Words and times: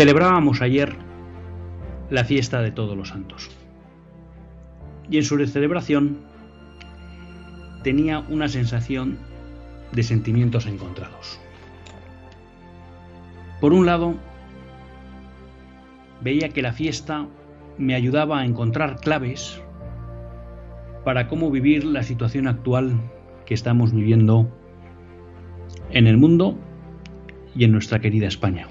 Celebrábamos 0.00 0.62
ayer 0.62 0.96
la 2.08 2.24
fiesta 2.24 2.62
de 2.62 2.70
todos 2.70 2.96
los 2.96 3.10
santos. 3.10 3.50
Y 5.10 5.18
en 5.18 5.24
su 5.24 5.36
celebración 5.46 6.16
tenía 7.84 8.20
una 8.20 8.48
sensación 8.48 9.18
de 9.92 10.02
sentimientos 10.02 10.64
encontrados. 10.64 11.38
Por 13.60 13.74
un 13.74 13.84
lado, 13.84 14.14
veía 16.22 16.48
que 16.48 16.62
la 16.62 16.72
fiesta 16.72 17.26
me 17.76 17.94
ayudaba 17.94 18.38
a 18.40 18.46
encontrar 18.46 19.00
claves 19.00 19.60
para 21.04 21.28
cómo 21.28 21.50
vivir 21.50 21.84
la 21.84 22.04
situación 22.04 22.48
actual 22.48 22.98
que 23.44 23.52
estamos 23.52 23.92
viviendo 23.92 24.48
en 25.90 26.06
el 26.06 26.16
mundo 26.16 26.56
y 27.54 27.64
en 27.64 27.72
nuestra 27.72 28.00
querida 28.00 28.28
España. 28.28 28.66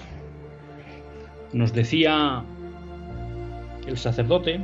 Nos 1.53 1.73
decía 1.73 2.43
el 3.87 3.97
sacerdote, 3.97 4.59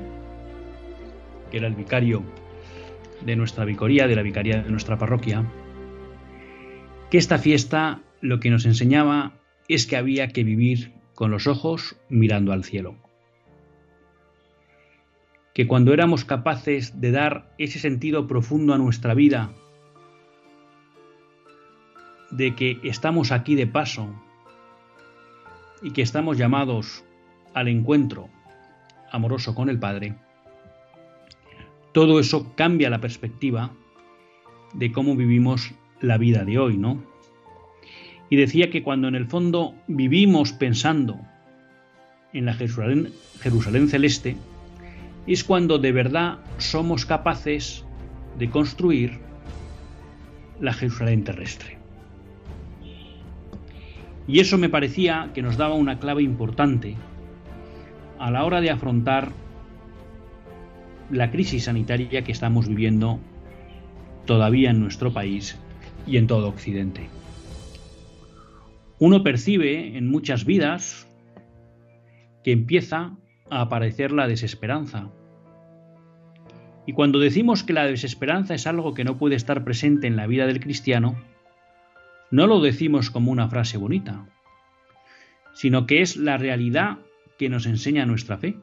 que 1.49 1.57
era 1.57 1.67
el 1.67 1.75
vicario 1.75 2.23
de 3.25 3.35
nuestra 3.35 3.65
vicaría, 3.65 4.07
de 4.07 4.15
la 4.15 4.21
vicaría 4.21 4.61
de 4.61 4.69
nuestra 4.69 4.97
parroquia, 4.97 5.45
que 7.09 7.17
esta 7.17 7.37
fiesta 7.37 8.01
lo 8.21 8.39
que 8.39 8.49
nos 8.49 8.65
enseñaba 8.65 9.33
es 9.67 9.87
que 9.87 9.97
había 9.97 10.27
que 10.27 10.43
vivir 10.43 10.93
con 11.15 11.31
los 11.31 11.47
ojos 11.47 11.95
mirando 12.09 12.51
al 12.51 12.63
cielo. 12.63 12.95
Que 15.53 15.67
cuando 15.67 15.93
éramos 15.93 16.25
capaces 16.25 16.99
de 16.99 17.11
dar 17.11 17.53
ese 17.57 17.79
sentido 17.79 18.27
profundo 18.27 18.73
a 18.73 18.77
nuestra 18.77 19.13
vida, 19.13 19.51
de 22.31 22.55
que 22.55 22.79
estamos 22.83 23.31
aquí 23.31 23.55
de 23.55 23.65
paso, 23.65 24.09
y 25.85 25.91
que 25.91 26.01
estamos 26.01 26.39
llamados 26.39 27.05
al 27.53 27.67
encuentro 27.67 28.27
amoroso 29.11 29.53
con 29.53 29.69
el 29.69 29.77
Padre, 29.77 30.15
todo 31.93 32.19
eso 32.19 32.55
cambia 32.55 32.89
la 32.89 32.99
perspectiva 32.99 33.71
de 34.73 34.91
cómo 34.91 35.15
vivimos 35.15 35.75
la 36.01 36.17
vida 36.17 36.43
de 36.43 36.57
hoy, 36.57 36.75
¿no? 36.75 37.03
Y 38.31 38.35
decía 38.35 38.71
que 38.71 38.81
cuando 38.81 39.07
en 39.07 39.13
el 39.13 39.27
fondo 39.27 39.75
vivimos 39.85 40.53
pensando 40.53 41.19
en 42.33 42.45
la 42.45 42.55
Jerusalén, 42.55 43.13
Jerusalén 43.41 43.87
celeste, 43.87 44.37
es 45.27 45.43
cuando 45.43 45.77
de 45.77 45.91
verdad 45.91 46.39
somos 46.57 47.05
capaces 47.05 47.85
de 48.39 48.49
construir 48.49 49.19
la 50.59 50.73
Jerusalén 50.73 51.23
terrestre. 51.23 51.74
Y 54.27 54.39
eso 54.39 54.57
me 54.57 54.69
parecía 54.69 55.31
que 55.33 55.41
nos 55.41 55.57
daba 55.57 55.75
una 55.75 55.99
clave 55.99 56.23
importante 56.23 56.95
a 58.19 58.31
la 58.31 58.43
hora 58.43 58.61
de 58.61 58.71
afrontar 58.71 59.31
la 61.11 61.29
crisis 61.29 61.65
sanitaria 61.65 62.23
que 62.23 62.31
estamos 62.31 62.67
viviendo 62.67 63.19
todavía 64.25 64.71
en 64.71 64.79
nuestro 64.79 65.13
país 65.13 65.59
y 66.07 66.17
en 66.17 66.27
todo 66.27 66.49
Occidente. 66.49 67.09
Uno 68.97 69.23
percibe 69.23 69.97
en 69.97 70.07
muchas 70.07 70.45
vidas 70.45 71.07
que 72.43 72.51
empieza 72.51 73.17
a 73.49 73.61
aparecer 73.61 74.11
la 74.11 74.27
desesperanza. 74.27 75.11
Y 76.87 76.93
cuando 76.93 77.19
decimos 77.19 77.63
que 77.63 77.73
la 77.73 77.85
desesperanza 77.85 78.53
es 78.53 78.67
algo 78.67 78.93
que 78.93 79.03
no 79.03 79.17
puede 79.17 79.35
estar 79.35 79.63
presente 79.63 80.07
en 80.07 80.15
la 80.15 80.27
vida 80.27 80.47
del 80.47 80.59
cristiano, 80.59 81.15
no 82.31 82.47
lo 82.47 82.59
decimos 82.59 83.09
como 83.09 83.31
una 83.31 83.49
frase 83.49 83.77
bonita, 83.77 84.25
sino 85.53 85.85
que 85.85 86.01
es 86.01 86.17
la 86.17 86.37
realidad 86.37 86.99
que 87.37 87.49
nos 87.49 87.65
enseña 87.65 88.05
nuestra 88.05 88.37
fe. 88.37 88.57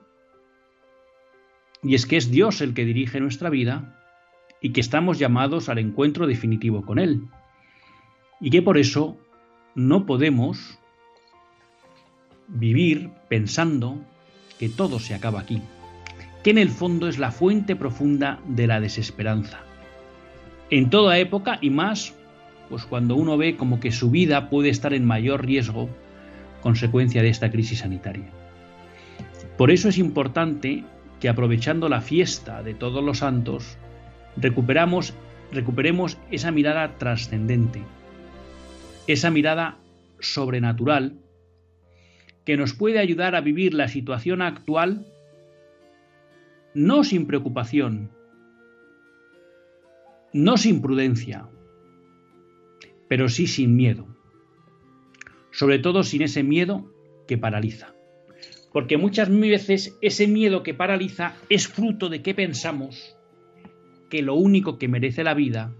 Y 1.82 1.94
es 1.94 2.06
que 2.06 2.16
es 2.16 2.30
Dios 2.30 2.60
el 2.60 2.74
que 2.74 2.84
dirige 2.84 3.20
nuestra 3.20 3.50
vida 3.50 3.98
y 4.60 4.70
que 4.70 4.80
estamos 4.80 5.18
llamados 5.18 5.68
al 5.68 5.78
encuentro 5.78 6.26
definitivo 6.26 6.84
con 6.84 6.98
Él. 6.98 7.22
Y 8.40 8.50
que 8.50 8.62
por 8.62 8.78
eso 8.78 9.16
no 9.74 10.06
podemos 10.06 10.78
vivir 12.48 13.10
pensando 13.28 14.04
que 14.58 14.68
todo 14.68 14.98
se 14.98 15.14
acaba 15.14 15.40
aquí, 15.40 15.62
que 16.44 16.50
en 16.50 16.58
el 16.58 16.68
fondo 16.68 17.08
es 17.08 17.18
la 17.18 17.32
fuente 17.32 17.74
profunda 17.74 18.40
de 18.46 18.66
la 18.66 18.80
desesperanza. 18.80 19.60
En 20.70 20.90
toda 20.90 21.18
época 21.18 21.58
y 21.60 21.70
más 21.70 22.14
pues 22.72 22.86
cuando 22.86 23.16
uno 23.16 23.36
ve 23.36 23.58
como 23.58 23.80
que 23.80 23.92
su 23.92 24.10
vida 24.10 24.48
puede 24.48 24.70
estar 24.70 24.94
en 24.94 25.04
mayor 25.04 25.44
riesgo 25.44 25.90
consecuencia 26.62 27.20
de 27.20 27.28
esta 27.28 27.50
crisis 27.50 27.80
sanitaria. 27.80 28.30
Por 29.58 29.70
eso 29.70 29.90
es 29.90 29.98
importante 29.98 30.82
que 31.20 31.28
aprovechando 31.28 31.90
la 31.90 32.00
fiesta 32.00 32.62
de 32.62 32.72
todos 32.72 33.04
los 33.04 33.18
santos, 33.18 33.76
recuperamos, 34.38 35.12
recuperemos 35.52 36.16
esa 36.30 36.50
mirada 36.50 36.96
trascendente, 36.96 37.82
esa 39.06 39.30
mirada 39.30 39.76
sobrenatural 40.18 41.18
que 42.46 42.56
nos 42.56 42.72
puede 42.72 43.00
ayudar 43.00 43.34
a 43.34 43.42
vivir 43.42 43.74
la 43.74 43.88
situación 43.88 44.40
actual 44.40 45.04
no 46.72 47.04
sin 47.04 47.26
preocupación, 47.26 48.10
no 50.32 50.56
sin 50.56 50.80
prudencia, 50.80 51.50
pero 53.12 53.28
sí 53.28 53.46
sin 53.46 53.76
miedo. 53.76 54.06
Sobre 55.50 55.78
todo 55.78 56.02
sin 56.02 56.22
ese 56.22 56.42
miedo 56.42 56.90
que 57.28 57.36
paraliza. 57.36 57.92
Porque 58.72 58.96
muchas 58.96 59.28
veces 59.28 59.98
ese 60.00 60.26
miedo 60.26 60.62
que 60.62 60.72
paraliza 60.72 61.34
es 61.50 61.68
fruto 61.68 62.08
de 62.08 62.22
que 62.22 62.32
pensamos 62.32 63.14
que 64.08 64.22
lo 64.22 64.34
único 64.34 64.78
que 64.78 64.88
merece 64.88 65.24
la 65.24 65.34
vida, 65.34 65.74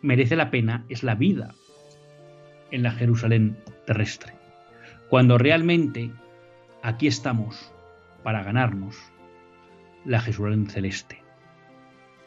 merece 0.00 0.36
la 0.36 0.52
pena, 0.52 0.86
es 0.88 1.02
la 1.02 1.16
vida 1.16 1.56
en 2.70 2.84
la 2.84 2.92
Jerusalén 2.92 3.56
terrestre. 3.84 4.34
Cuando 5.10 5.36
realmente 5.36 6.12
aquí 6.80 7.08
estamos 7.08 7.72
para 8.22 8.44
ganarnos 8.44 8.96
la 10.04 10.20
Jerusalén 10.20 10.70
celeste. 10.70 11.24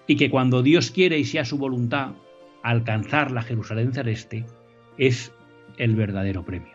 Y 0.07 0.17
que 0.17 0.29
cuando 0.29 0.62
Dios 0.62 0.91
quiere 0.91 1.17
y 1.19 1.24
sea 1.24 1.45
su 1.45 1.57
voluntad, 1.57 2.15
alcanzar 2.63 3.31
la 3.31 3.41
Jerusalén 3.41 3.93
celeste 3.93 4.45
es 4.97 5.31
el 5.77 5.95
verdadero 5.95 6.43
premio. 6.43 6.73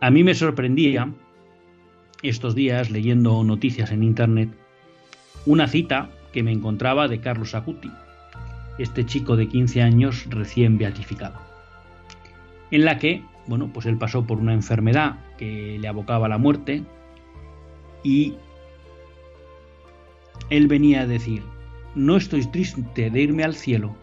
A 0.00 0.10
mí 0.10 0.22
me 0.22 0.34
sorprendía 0.34 1.12
estos 2.22 2.54
días 2.54 2.90
leyendo 2.90 3.42
noticias 3.44 3.90
en 3.90 4.02
internet 4.02 4.50
una 5.46 5.68
cita 5.68 6.10
que 6.32 6.42
me 6.42 6.52
encontraba 6.52 7.08
de 7.08 7.20
Carlos 7.20 7.54
Acuti, 7.54 7.90
este 8.78 9.04
chico 9.04 9.36
de 9.36 9.48
15 9.48 9.82
años 9.82 10.26
recién 10.30 10.78
beatificado, 10.78 11.38
en 12.70 12.84
la 12.84 12.98
que, 12.98 13.22
bueno, 13.46 13.70
pues 13.72 13.86
él 13.86 13.98
pasó 13.98 14.26
por 14.26 14.38
una 14.38 14.54
enfermedad 14.54 15.18
que 15.36 15.78
le 15.78 15.88
abocaba 15.88 16.26
a 16.26 16.30
la 16.30 16.38
muerte 16.38 16.82
y 18.02 18.34
él 20.50 20.66
venía 20.66 21.02
a 21.02 21.06
decir, 21.06 21.42
no 21.94 22.16
estoy 22.16 22.44
triste 22.46 23.10
de 23.10 23.20
irme 23.20 23.44
al 23.44 23.54
cielo, 23.54 23.94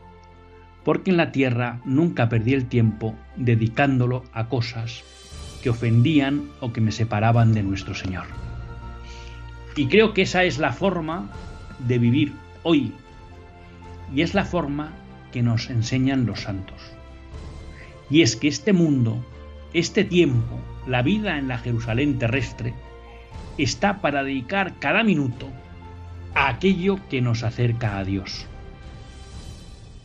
porque 0.84 1.12
en 1.12 1.18
la 1.18 1.32
tierra 1.32 1.80
nunca 1.86 2.30
perdí 2.30 2.54
el 2.54 2.68
tiempo 2.68 3.16
dedicándolo 3.36 4.24
a 4.34 4.48
cosas 4.48 5.04
que 5.62 5.70
ofendían 5.70 6.50
o 6.60 6.74
que 6.74 6.82
me 6.82 6.92
separaban 6.92 7.54
de 7.54 7.64
nuestro 7.64 7.94
Señor. 7.94 8.26
Y 9.76 9.88
creo 9.88 10.14
que 10.14 10.24
esa 10.24 10.44
es 10.44 10.58
la 10.58 10.74
forma 10.74 11.30
de 11.80 12.00
vivir 12.00 12.34
hoy, 12.64 12.94
y 14.14 14.22
es 14.22 14.34
la 14.34 14.44
forma 14.44 14.92
que 15.32 15.44
nos 15.44 15.70
enseñan 15.70 16.26
los 16.26 16.42
santos. 16.42 16.82
Y 18.10 18.24
es 18.24 18.36
que 18.36 18.48
este 18.48 18.74
mundo, 18.74 19.24
este 19.74 20.04
tiempo, 20.04 20.60
la 20.88 21.02
vida 21.02 21.38
en 21.38 21.48
la 21.48 21.60
Jerusalén 21.60 22.20
terrestre, 22.20 22.74
está 23.58 24.02
para 24.02 24.24
dedicar 24.24 24.74
cada 24.80 25.04
minuto 25.04 25.48
a 26.34 26.50
aquello 26.50 27.00
que 27.10 27.22
nos 27.22 27.44
acerca 27.44 27.98
a 27.98 28.04
Dios 28.04 28.48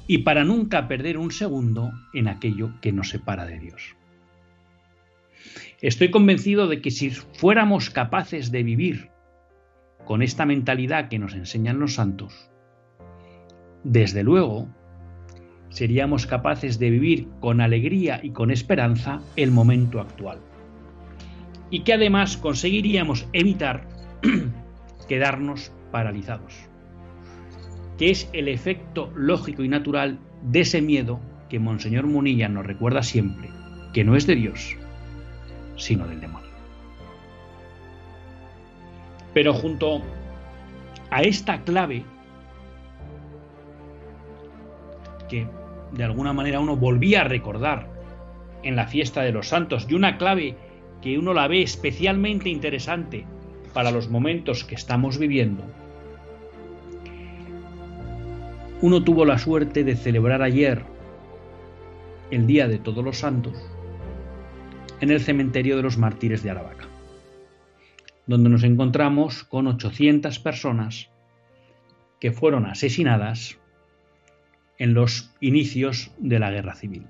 y 0.07 0.19
para 0.19 0.45
nunca 0.45 0.89
perder 0.89 1.19
un 1.19 1.31
segundo 1.31 1.93
en 2.15 2.29
aquello 2.29 2.71
que 2.81 2.93
nos 2.93 3.11
separa 3.11 3.47
de 3.47 3.59
Dios. 3.59 3.97
Estoy 5.81 6.11
convencido 6.11 6.69
de 6.69 6.81
que 6.81 6.91
si 6.91 7.11
fuéramos 7.11 7.91
capaces 7.91 8.51
de 8.51 8.63
vivir 8.63 9.11
con 10.05 10.23
esta 10.23 10.47
mentalidad 10.47 11.09
que 11.09 11.19
nos 11.19 11.35
enseñan 11.35 11.79
los 11.79 11.95
santos, 11.95 12.51
desde 13.85 14.23
luego 14.23 14.69
seríamos 15.69 16.27
capaces 16.27 16.79
de 16.79 16.91
vivir 16.91 17.29
con 17.41 17.61
alegría 17.61 18.21
y 18.23 18.31
con 18.31 18.51
esperanza 18.51 19.21
el 19.37 19.51
momento 19.51 20.01
actual. 20.01 20.39
Y 21.71 21.81
que 21.81 21.93
además 21.93 22.37
conseguiríamos 22.37 23.29
evitar 23.33 23.87
quedarnos 25.09 25.73
paralizados, 25.91 26.55
que 27.99 28.11
es 28.11 28.29
el 28.33 28.49
efecto 28.49 29.11
lógico 29.15 29.63
y 29.63 29.69
natural 29.69 30.19
de 30.43 30.61
ese 30.61 30.83
miedo 30.83 31.21
que 31.49 31.59
Monseñor 31.59 32.07
Munilla 32.07 32.49
nos 32.49 32.67
recuerda 32.67 33.03
siempre, 33.03 33.51
que 33.93 34.05
no 34.05 34.17
es 34.17 34.27
de 34.27 34.35
Dios, 34.35 34.77
sino 35.77 36.07
del 36.07 36.21
demonio. 36.21 36.51
Pero 39.33 39.55
junto 39.55 40.03
a 41.11 41.23
esta 41.23 41.63
clave, 41.63 42.05
que 45.29 45.47
de 45.93 46.05
alguna 46.05 46.33
manera 46.33 46.61
uno 46.61 46.77
volvía 46.77 47.23
a 47.23 47.25
recordar 47.25 47.89
en 48.63 48.77
la 48.77 48.87
fiesta 48.87 49.23
de 49.23 49.33
los 49.33 49.49
santos, 49.49 49.87
y 49.89 49.95
una 49.95 50.19
clave 50.19 50.57
que 51.01 51.19
uno 51.19 51.35
la 51.35 51.49
ve 51.49 51.63
especialmente 51.63 52.49
interesante 52.49 53.25
para 53.73 53.91
los 53.91 54.09
momentos 54.09 54.65
que 54.65 54.75
estamos 54.75 55.19
viviendo, 55.19 55.65
uno 58.83 59.03
tuvo 59.03 59.25
la 59.25 59.39
suerte 59.39 59.85
de 59.85 59.97
celebrar 59.97 60.43
ayer 60.43 60.85
el 62.31 62.47
Día 62.47 62.69
de 62.69 62.79
Todos 62.79 63.03
los 63.03 63.19
Santos 63.19 63.55
en 65.01 65.11
el 65.11 65.21
cementerio 65.21 65.77
de 65.77 65.83
los 65.83 65.97
mártires 65.97 66.43
de 66.43 66.51
Aravaca, 66.51 66.87
donde 68.27 68.51
nos 68.51 68.65
encontramos 68.65 69.45
con 69.45 69.67
800 69.67 70.39
personas 70.41 71.09
que 72.21 72.33
fueron 72.33 72.67
asesinadas 72.67 73.59
en 74.79 74.93
los 74.93 75.35
inicios 75.41 76.11
de 76.19 76.39
la 76.39 76.51
guerra 76.51 76.75
civil. 76.75 77.07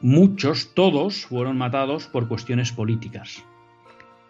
Muchos, 0.00 0.74
todos, 0.74 1.26
fueron 1.26 1.58
matados 1.58 2.06
por 2.06 2.28
cuestiones 2.28 2.72
políticas 2.72 3.44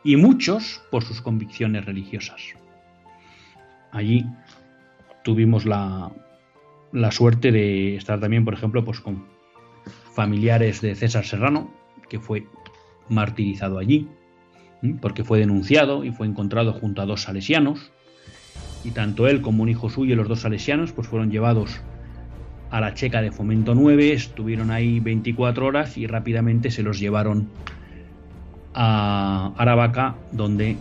y 0.04 0.16
muchos 0.16 0.82
por 0.90 1.02
sus 1.02 1.20
convicciones 1.20 1.84
religiosas. 1.84 2.61
Allí 3.92 4.26
tuvimos 5.22 5.64
la, 5.64 6.10
la 6.92 7.10
suerte 7.10 7.52
de 7.52 7.96
estar 7.96 8.20
también, 8.20 8.44
por 8.44 8.54
ejemplo, 8.54 8.84
pues 8.84 9.00
con 9.00 9.26
familiares 10.14 10.80
de 10.80 10.94
César 10.94 11.24
Serrano, 11.24 11.72
que 12.08 12.18
fue 12.18 12.46
martirizado 13.08 13.78
allí, 13.78 14.08
porque 15.00 15.24
fue 15.24 15.38
denunciado 15.38 16.04
y 16.04 16.10
fue 16.10 16.26
encontrado 16.26 16.72
junto 16.72 17.02
a 17.02 17.06
dos 17.06 17.22
salesianos, 17.22 17.92
y 18.84 18.90
tanto 18.90 19.28
él 19.28 19.42
como 19.42 19.62
un 19.62 19.68
hijo 19.68 19.88
suyo, 19.88 20.16
los 20.16 20.28
dos 20.28 20.40
salesianos, 20.40 20.92
pues 20.92 21.06
fueron 21.06 21.30
llevados 21.30 21.80
a 22.70 22.80
la 22.80 22.94
checa 22.94 23.22
de 23.22 23.30
Fomento 23.30 23.74
9, 23.74 24.12
estuvieron 24.12 24.70
ahí 24.70 24.98
24 24.98 25.66
horas 25.66 25.96
y 25.96 26.06
rápidamente 26.06 26.70
se 26.70 26.82
los 26.82 26.98
llevaron 26.98 27.48
a 28.74 29.52
Aravaca, 29.56 30.16
donde 30.32 30.76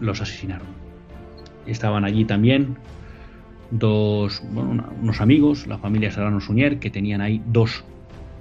los 0.00 0.20
asesinaron. 0.20 0.75
Estaban 1.66 2.04
allí 2.04 2.24
también 2.24 2.78
dos, 3.70 4.42
unos 4.42 5.20
amigos, 5.20 5.66
la 5.66 5.78
familia 5.78 6.10
Serrano 6.10 6.40
Suñer, 6.40 6.78
que 6.78 6.90
tenían 6.90 7.20
ahí 7.20 7.42
dos 7.46 7.84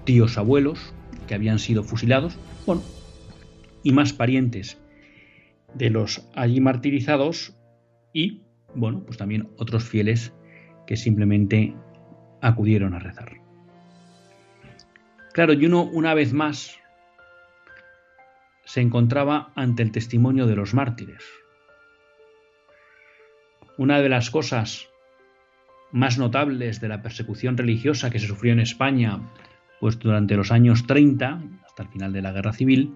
tíos 0.03 0.37
abuelos 0.37 0.93
que 1.27 1.35
habían 1.35 1.59
sido 1.59 1.83
fusilados, 1.83 2.37
bueno, 2.65 2.83
y 3.83 3.91
más 3.91 4.13
parientes 4.13 4.79
de 5.73 5.89
los 5.89 6.27
allí 6.35 6.61
martirizados 6.61 7.55
y, 8.13 8.43
bueno, 8.75 9.03
pues 9.05 9.17
también 9.17 9.49
otros 9.57 9.83
fieles 9.83 10.33
que 10.87 10.95
simplemente 10.95 11.75
acudieron 12.41 12.93
a 12.93 12.99
rezar. 12.99 13.33
Claro, 15.33 15.53
y 15.53 15.65
uno 15.65 15.83
una 15.83 16.13
vez 16.13 16.33
más 16.33 16.77
se 18.63 18.81
encontraba 18.81 19.51
ante 19.55 19.83
el 19.83 19.91
testimonio 19.91 20.47
de 20.47 20.55
los 20.55 20.73
mártires. 20.73 21.23
Una 23.77 23.99
de 23.99 24.09
las 24.09 24.29
cosas 24.29 24.87
más 25.91 26.17
notables 26.17 26.79
de 26.79 26.87
la 26.87 27.01
persecución 27.01 27.57
religiosa 27.57 28.09
que 28.09 28.19
se 28.19 28.27
sufrió 28.27 28.53
en 28.53 28.59
España 28.59 29.19
pues 29.79 29.99
durante 29.99 30.35
los 30.35 30.51
años 30.51 30.87
30, 30.87 31.41
hasta 31.65 31.83
el 31.83 31.89
final 31.89 32.13
de 32.13 32.21
la 32.21 32.31
Guerra 32.31 32.53
Civil, 32.53 32.95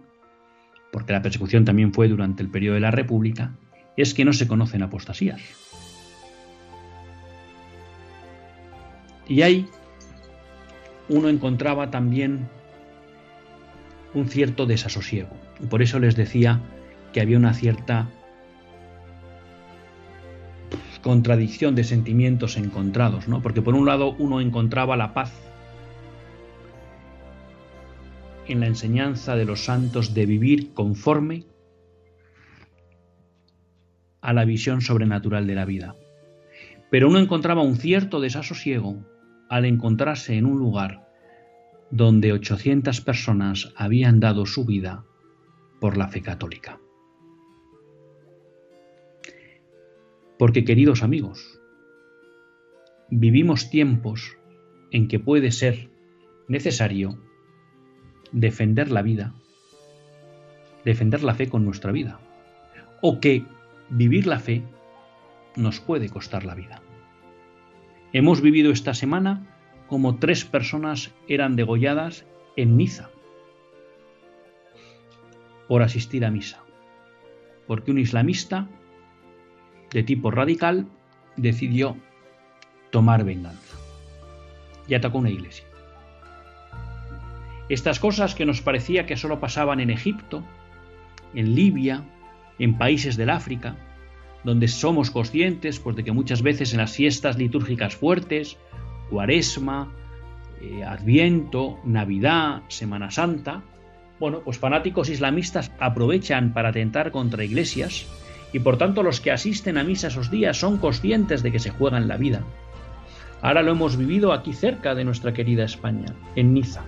porque 0.91 1.13
la 1.13 1.21
persecución 1.21 1.65
también 1.65 1.93
fue 1.93 2.07
durante 2.07 2.41
el 2.41 2.49
periodo 2.49 2.75
de 2.75 2.81
la 2.81 2.91
República, 2.91 3.51
es 3.97 4.13
que 4.13 4.25
no 4.25 4.33
se 4.33 4.47
conocen 4.47 4.81
apostasías. 4.81 5.41
Y 9.27 9.41
ahí 9.43 9.67
uno 11.09 11.29
encontraba 11.29 11.91
también 11.91 12.47
un 14.13 14.27
cierto 14.27 14.65
desasosiego. 14.65 15.35
Y 15.61 15.67
por 15.67 15.81
eso 15.81 15.99
les 15.99 16.15
decía 16.15 16.61
que 17.13 17.21
había 17.21 17.37
una 17.37 17.53
cierta 17.53 18.09
contradicción 21.01 21.75
de 21.75 21.83
sentimientos 21.83 22.57
encontrados, 22.57 23.27
¿no? 23.27 23.41
Porque 23.41 23.61
por 23.61 23.75
un 23.75 23.85
lado 23.85 24.15
uno 24.19 24.41
encontraba 24.41 24.97
la 24.97 25.13
paz 25.13 25.31
en 28.47 28.59
la 28.59 28.67
enseñanza 28.67 29.35
de 29.35 29.45
los 29.45 29.65
santos 29.65 30.13
de 30.13 30.25
vivir 30.25 30.73
conforme 30.73 31.45
a 34.21 34.33
la 34.33 34.45
visión 34.45 34.81
sobrenatural 34.81 35.47
de 35.47 35.55
la 35.55 35.65
vida. 35.65 35.95
Pero 36.89 37.07
uno 37.07 37.19
encontraba 37.19 37.61
un 37.61 37.77
cierto 37.77 38.19
desasosiego 38.19 38.97
al 39.49 39.65
encontrarse 39.65 40.35
en 40.35 40.45
un 40.45 40.59
lugar 40.59 41.07
donde 41.91 42.33
800 42.33 43.01
personas 43.01 43.73
habían 43.75 44.19
dado 44.19 44.45
su 44.45 44.65
vida 44.65 45.05
por 45.79 45.97
la 45.97 46.07
fe 46.07 46.21
católica. 46.21 46.79
Porque 50.39 50.63
queridos 50.63 51.03
amigos, 51.03 51.59
vivimos 53.09 53.69
tiempos 53.69 54.37
en 54.89 55.09
que 55.09 55.19
puede 55.19 55.51
ser 55.51 55.89
necesario 56.47 57.19
defender 58.31 58.89
la 58.89 59.01
vida, 59.01 59.35
defender 60.85 61.23
la 61.23 61.33
fe 61.33 61.49
con 61.49 61.65
nuestra 61.65 61.91
vida, 61.91 62.21
o 63.01 63.19
que 63.19 63.43
vivir 63.89 64.27
la 64.27 64.39
fe 64.39 64.63
nos 65.57 65.81
puede 65.81 66.07
costar 66.07 66.45
la 66.45 66.55
vida. 66.55 66.81
Hemos 68.13 68.39
vivido 68.39 68.71
esta 68.71 68.93
semana 68.93 69.45
como 69.87 70.19
tres 70.19 70.45
personas 70.45 71.13
eran 71.27 71.57
degolladas 71.57 72.25
en 72.55 72.77
Niza 72.77 73.09
por 75.67 75.83
asistir 75.83 76.23
a 76.23 76.31
misa, 76.31 76.63
porque 77.67 77.91
un 77.91 77.99
islamista 77.99 78.69
de 79.91 80.03
tipo 80.03 80.31
radical 80.31 80.87
decidió 81.35 81.97
tomar 82.91 83.23
venganza 83.23 83.77
y 84.87 84.93
atacó 84.93 85.19
una 85.19 85.29
iglesia. 85.29 85.65
Estas 87.69 87.99
cosas 87.99 88.33
que 88.33 88.45
nos 88.45 88.61
parecía 88.61 89.05
que 89.05 89.15
solo 89.15 89.39
pasaban 89.39 89.79
en 89.79 89.91
Egipto, 89.91 90.43
en 91.35 91.53
Libia, 91.53 92.03
en 92.57 92.77
países 92.77 93.15
del 93.15 93.29
África, 93.29 93.75
donde 94.43 94.67
somos 94.67 95.11
conscientes 95.11 95.79
pues, 95.79 95.95
de 95.95 96.03
que 96.03 96.11
muchas 96.11 96.41
veces 96.41 96.73
en 96.73 96.79
las 96.79 96.95
fiestas 96.95 97.37
litúrgicas 97.37 97.95
fuertes, 97.95 98.57
Cuaresma, 99.11 99.91
eh, 100.61 100.83
Adviento, 100.83 101.79
Navidad, 101.85 102.63
Semana 102.69 103.11
Santa, 103.11 103.61
bueno, 104.19 104.41
pues 104.43 104.57
fanáticos 104.57 105.09
islamistas 105.09 105.71
aprovechan 105.79 106.53
para 106.53 106.69
atentar 106.69 107.11
contra 107.11 107.43
iglesias 107.43 108.07
y 108.51 108.59
por 108.59 108.77
tanto 108.77 109.03
los 109.03 109.21
que 109.21 109.31
asisten 109.31 109.77
a 109.77 109.83
misa 109.83 110.07
esos 110.07 110.31
días 110.31 110.57
son 110.57 110.77
conscientes 110.77 111.43
de 111.43 111.51
que 111.51 111.59
se 111.59 111.69
juegan 111.69 112.07
la 112.07 112.17
vida. 112.17 112.43
Ahora 113.41 113.61
lo 113.61 113.71
hemos 113.71 113.95
vivido 113.95 114.33
aquí 114.33 114.53
cerca 114.53 114.95
de 114.95 115.05
nuestra 115.05 115.33
querida 115.33 115.63
España, 115.63 116.13
en 116.35 116.53
Niza. 116.53 116.83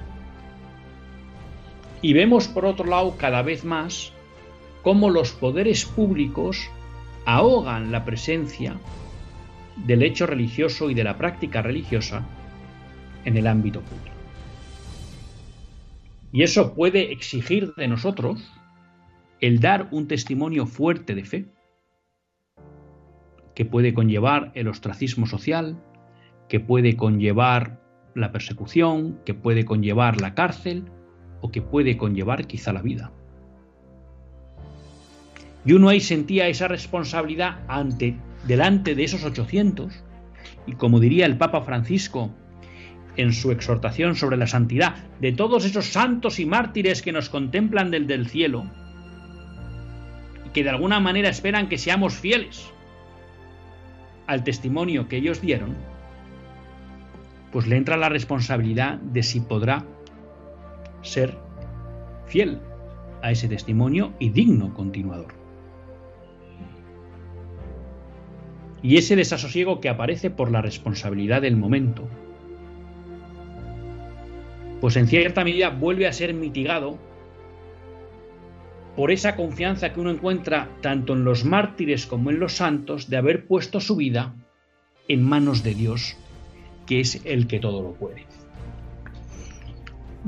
Y 2.01 2.13
vemos 2.13 2.47
por 2.47 2.65
otro 2.65 2.85
lado 2.85 3.15
cada 3.17 3.41
vez 3.41 3.63
más 3.63 4.11
cómo 4.81 5.09
los 5.09 5.31
poderes 5.31 5.85
públicos 5.85 6.69
ahogan 7.25 7.91
la 7.91 8.03
presencia 8.03 8.75
del 9.85 10.03
hecho 10.03 10.25
religioso 10.25 10.89
y 10.89 10.93
de 10.93 11.03
la 11.03 11.17
práctica 11.17 11.61
religiosa 11.61 12.23
en 13.23 13.37
el 13.37 13.47
ámbito 13.47 13.81
público. 13.81 14.15
Y 16.33 16.43
eso 16.43 16.73
puede 16.73 17.11
exigir 17.11 17.73
de 17.75 17.87
nosotros 17.87 18.41
el 19.41 19.59
dar 19.59 19.87
un 19.91 20.07
testimonio 20.07 20.67
fuerte 20.67 21.15
de 21.15 21.25
fe, 21.25 21.45
que 23.55 23.65
puede 23.65 23.93
conllevar 23.93 24.51
el 24.53 24.67
ostracismo 24.67 25.25
social, 25.25 25.83
que 26.47 26.59
puede 26.59 26.95
conllevar 26.95 27.81
la 28.13 28.31
persecución, 28.31 29.19
que 29.25 29.33
puede 29.33 29.65
conllevar 29.65 30.21
la 30.21 30.35
cárcel 30.35 30.85
o 31.41 31.51
que 31.51 31.61
puede 31.61 31.97
conllevar 31.97 32.45
quizá 32.45 32.71
la 32.71 32.83
vida. 32.83 33.11
Y 35.65 35.73
uno 35.73 35.89
ahí 35.89 35.99
sentía 35.99 36.47
esa 36.47 36.67
responsabilidad 36.67 37.59
ante, 37.67 38.15
delante 38.47 38.95
de 38.95 39.03
esos 39.03 39.23
800, 39.23 40.03
y 40.67 40.73
como 40.73 40.99
diría 40.99 41.25
el 41.25 41.37
Papa 41.37 41.61
Francisco 41.61 42.31
en 43.17 43.33
su 43.33 43.51
exhortación 43.51 44.15
sobre 44.15 44.37
la 44.37 44.47
santidad 44.47 44.95
de 45.19 45.31
todos 45.31 45.65
esos 45.65 45.87
santos 45.87 46.39
y 46.39 46.45
mártires 46.45 47.01
que 47.01 47.11
nos 47.11 47.29
contemplan 47.29 47.91
desde 47.91 48.13
el 48.13 48.27
cielo, 48.27 48.65
que 50.53 50.63
de 50.63 50.69
alguna 50.69 50.99
manera 50.99 51.29
esperan 51.29 51.69
que 51.69 51.77
seamos 51.77 52.13
fieles 52.13 52.71
al 54.27 54.43
testimonio 54.43 55.07
que 55.07 55.17
ellos 55.17 55.41
dieron, 55.41 55.75
pues 57.51 57.67
le 57.67 57.77
entra 57.77 57.97
la 57.97 58.09
responsabilidad 58.09 58.97
de 58.99 59.23
si 59.23 59.41
podrá 59.41 59.85
ser 61.01 61.37
fiel 62.27 62.59
a 63.21 63.31
ese 63.31 63.47
testimonio 63.47 64.13
y 64.19 64.29
digno 64.29 64.73
continuador. 64.73 65.33
Y 68.83 68.97
ese 68.97 69.15
desasosiego 69.15 69.79
que 69.79 69.89
aparece 69.89 70.31
por 70.31 70.49
la 70.49 70.61
responsabilidad 70.61 71.41
del 71.41 71.55
momento, 71.55 72.07
pues 74.79 74.95
en 74.95 75.07
cierta 75.07 75.43
medida 75.43 75.69
vuelve 75.69 76.07
a 76.07 76.13
ser 76.13 76.33
mitigado 76.33 76.97
por 78.95 79.11
esa 79.11 79.35
confianza 79.35 79.93
que 79.93 79.99
uno 79.99 80.11
encuentra 80.11 80.69
tanto 80.81 81.13
en 81.13 81.23
los 81.23 81.45
mártires 81.45 82.05
como 82.05 82.29
en 82.29 82.39
los 82.39 82.53
santos 82.53 83.09
de 83.09 83.17
haber 83.17 83.47
puesto 83.47 83.79
su 83.79 83.95
vida 83.95 84.35
en 85.07 85.23
manos 85.23 85.63
de 85.63 85.73
Dios, 85.73 86.17
que 86.85 86.99
es 86.99 87.21
el 87.25 87.47
que 87.47 87.59
todo 87.59 87.81
lo 87.81 87.93
puede. 87.93 88.25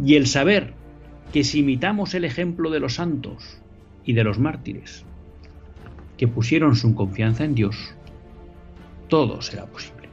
Y 0.04 0.16
el 0.16 0.28
saber 0.28 0.74
que 1.32 1.44
si 1.44 1.60
imitamos 1.60 2.14
el 2.14 2.26
ejemplo 2.26 2.70
de 2.70 2.80
los 2.80 2.96
santos 2.96 3.62
y 4.06 4.14
de 4.14 4.24
los 4.24 4.40
mártires, 4.40 5.06
que 6.18 6.28
pusieron 6.28 6.76
su 6.76 6.96
confianza 6.96 7.44
en 7.44 7.56
Dios, 7.56 7.96
todo 9.08 9.42
será 9.42 9.66
posible. 9.66 10.10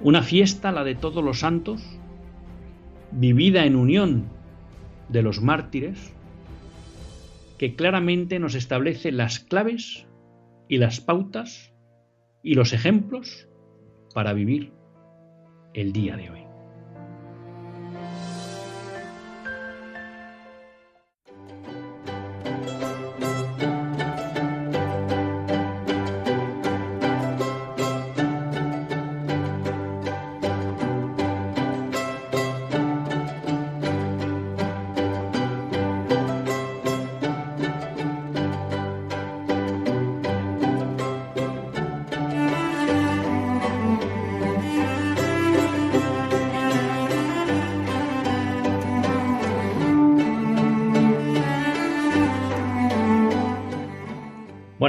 Una 0.00 0.22
fiesta, 0.22 0.72
la 0.72 0.82
de 0.82 0.94
todos 0.94 1.22
los 1.22 1.40
santos, 1.40 1.82
vivida 3.12 3.64
en 3.66 3.76
unión 3.76 4.24
de 5.08 5.22
los 5.22 5.40
mártires, 5.40 6.12
que 7.62 7.76
claramente 7.76 8.40
nos 8.40 8.56
establece 8.56 9.12
las 9.12 9.38
claves 9.38 10.08
y 10.68 10.78
las 10.78 11.00
pautas 11.00 11.72
y 12.42 12.54
los 12.54 12.72
ejemplos 12.72 13.48
para 14.12 14.32
vivir 14.32 14.72
el 15.72 15.92
día 15.92 16.16
de 16.16 16.30
hoy. 16.30 16.41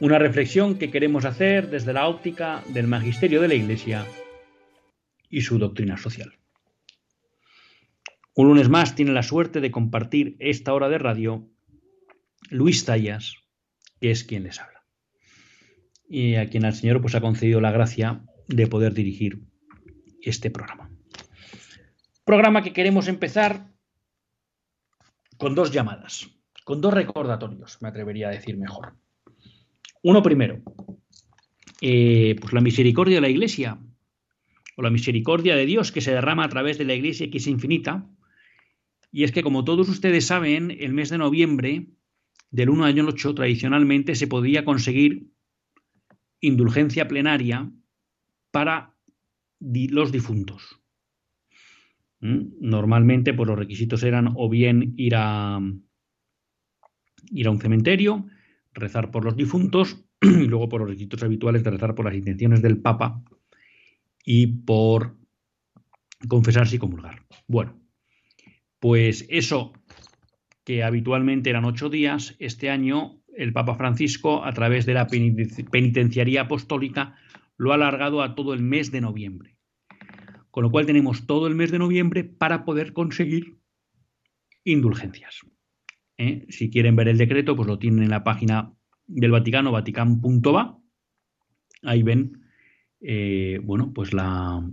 una 0.00 0.18
reflexión 0.18 0.78
que 0.78 0.90
queremos 0.90 1.24
hacer 1.24 1.70
desde 1.70 1.92
la 1.92 2.08
óptica 2.08 2.62
del 2.68 2.86
magisterio 2.86 3.40
de 3.40 3.48
la 3.48 3.54
Iglesia 3.54 4.06
y 5.30 5.42
su 5.42 5.58
doctrina 5.58 5.96
social. 5.96 6.32
Un 8.34 8.48
lunes 8.48 8.68
más 8.68 8.94
tiene 8.94 9.12
la 9.12 9.22
suerte 9.22 9.60
de 9.60 9.70
compartir 9.70 10.36
esta 10.40 10.74
hora 10.74 10.88
de 10.88 10.98
radio 10.98 11.48
Luis 12.50 12.84
Tallas, 12.84 13.36
que 14.00 14.10
es 14.10 14.24
quien 14.24 14.42
les 14.42 14.60
habla. 14.60 14.84
Y 16.08 16.34
a 16.34 16.48
quien 16.50 16.64
el 16.64 16.74
Señor 16.74 17.00
pues, 17.00 17.14
ha 17.14 17.20
concedido 17.20 17.60
la 17.60 17.70
gracia 17.70 18.24
de 18.48 18.66
poder 18.66 18.92
dirigir 18.92 19.44
este 20.20 20.50
programa. 20.50 20.90
Programa 22.24 22.62
que 22.62 22.72
queremos 22.72 23.06
empezar 23.08 23.70
con 25.36 25.54
dos 25.54 25.70
llamadas, 25.72 26.28
con 26.64 26.80
dos 26.80 26.92
recordatorios, 26.92 27.80
me 27.82 27.88
atrevería 27.88 28.28
a 28.28 28.32
decir 28.32 28.56
mejor. 28.56 28.96
Uno 30.04 30.22
primero, 30.22 30.60
eh, 31.80 32.36
pues 32.38 32.52
la 32.52 32.60
misericordia 32.60 33.16
de 33.16 33.20
la 33.22 33.30
Iglesia, 33.30 33.78
o 34.76 34.82
la 34.82 34.90
misericordia 34.90 35.56
de 35.56 35.64
Dios 35.64 35.92
que 35.92 36.02
se 36.02 36.12
derrama 36.12 36.44
a 36.44 36.48
través 36.50 36.76
de 36.76 36.84
la 36.84 36.92
Iglesia 36.92 37.30
que 37.30 37.38
es 37.38 37.46
infinita. 37.46 38.06
Y 39.10 39.24
es 39.24 39.32
que, 39.32 39.42
como 39.42 39.64
todos 39.64 39.88
ustedes 39.88 40.26
saben, 40.26 40.76
el 40.78 40.92
mes 40.92 41.08
de 41.08 41.16
noviembre 41.16 41.86
del 42.50 42.68
1 42.68 42.84
al 42.84 43.00
8 43.00 43.34
tradicionalmente 43.34 44.14
se 44.14 44.26
podía 44.26 44.66
conseguir 44.66 45.30
indulgencia 46.40 47.08
plenaria 47.08 47.72
para 48.50 48.94
los 49.58 50.12
difuntos. 50.12 50.82
¿Mm? 52.20 52.60
Normalmente, 52.60 53.32
pues 53.32 53.48
los 53.48 53.58
requisitos 53.58 54.02
eran 54.02 54.34
o 54.36 54.50
bien 54.50 54.92
ir 54.98 55.14
a, 55.16 55.60
ir 57.30 57.46
a 57.46 57.50
un 57.50 57.58
cementerio, 57.58 58.26
rezar 58.74 59.10
por 59.10 59.24
los 59.24 59.36
difuntos 59.36 60.04
y 60.20 60.46
luego 60.46 60.68
por 60.68 60.80
los 60.80 60.90
requisitos 60.90 61.22
habituales 61.22 61.64
de 61.64 61.70
rezar 61.70 61.94
por 61.94 62.04
las 62.04 62.14
intenciones 62.14 62.62
del 62.62 62.78
Papa 62.78 63.22
y 64.24 64.46
por 64.46 65.16
confesarse 66.28 66.76
y 66.76 66.78
comulgar. 66.78 67.24
Bueno, 67.46 67.78
pues 68.80 69.26
eso 69.28 69.72
que 70.64 70.82
habitualmente 70.82 71.50
eran 71.50 71.64
ocho 71.64 71.90
días, 71.90 72.36
este 72.38 72.70
año 72.70 73.20
el 73.36 73.52
Papa 73.52 73.74
Francisco, 73.74 74.44
a 74.44 74.52
través 74.52 74.86
de 74.86 74.94
la 74.94 75.06
penitenciaría 75.06 76.42
apostólica, 76.42 77.16
lo 77.56 77.72
ha 77.72 77.74
alargado 77.74 78.22
a 78.22 78.34
todo 78.34 78.54
el 78.54 78.62
mes 78.62 78.90
de 78.90 79.00
noviembre. 79.00 79.56
Con 80.50 80.62
lo 80.62 80.70
cual 80.70 80.86
tenemos 80.86 81.26
todo 81.26 81.46
el 81.46 81.54
mes 81.54 81.70
de 81.72 81.78
noviembre 81.78 82.24
para 82.24 82.64
poder 82.64 82.92
conseguir 82.92 83.58
indulgencias. 84.62 85.40
¿Eh? 86.18 86.46
Si 86.48 86.70
quieren 86.70 86.96
ver 86.96 87.08
el 87.08 87.18
decreto, 87.18 87.56
pues 87.56 87.68
lo 87.68 87.78
tienen 87.78 88.04
en 88.04 88.10
la 88.10 88.24
página 88.24 88.72
del 89.06 89.30
Vaticano, 89.30 89.72
vatican.va. 89.72 90.78
Ahí 91.82 92.02
ven, 92.02 92.44
eh, 93.00 93.60
bueno, 93.62 93.92
pues 93.92 94.12
la, 94.12 94.66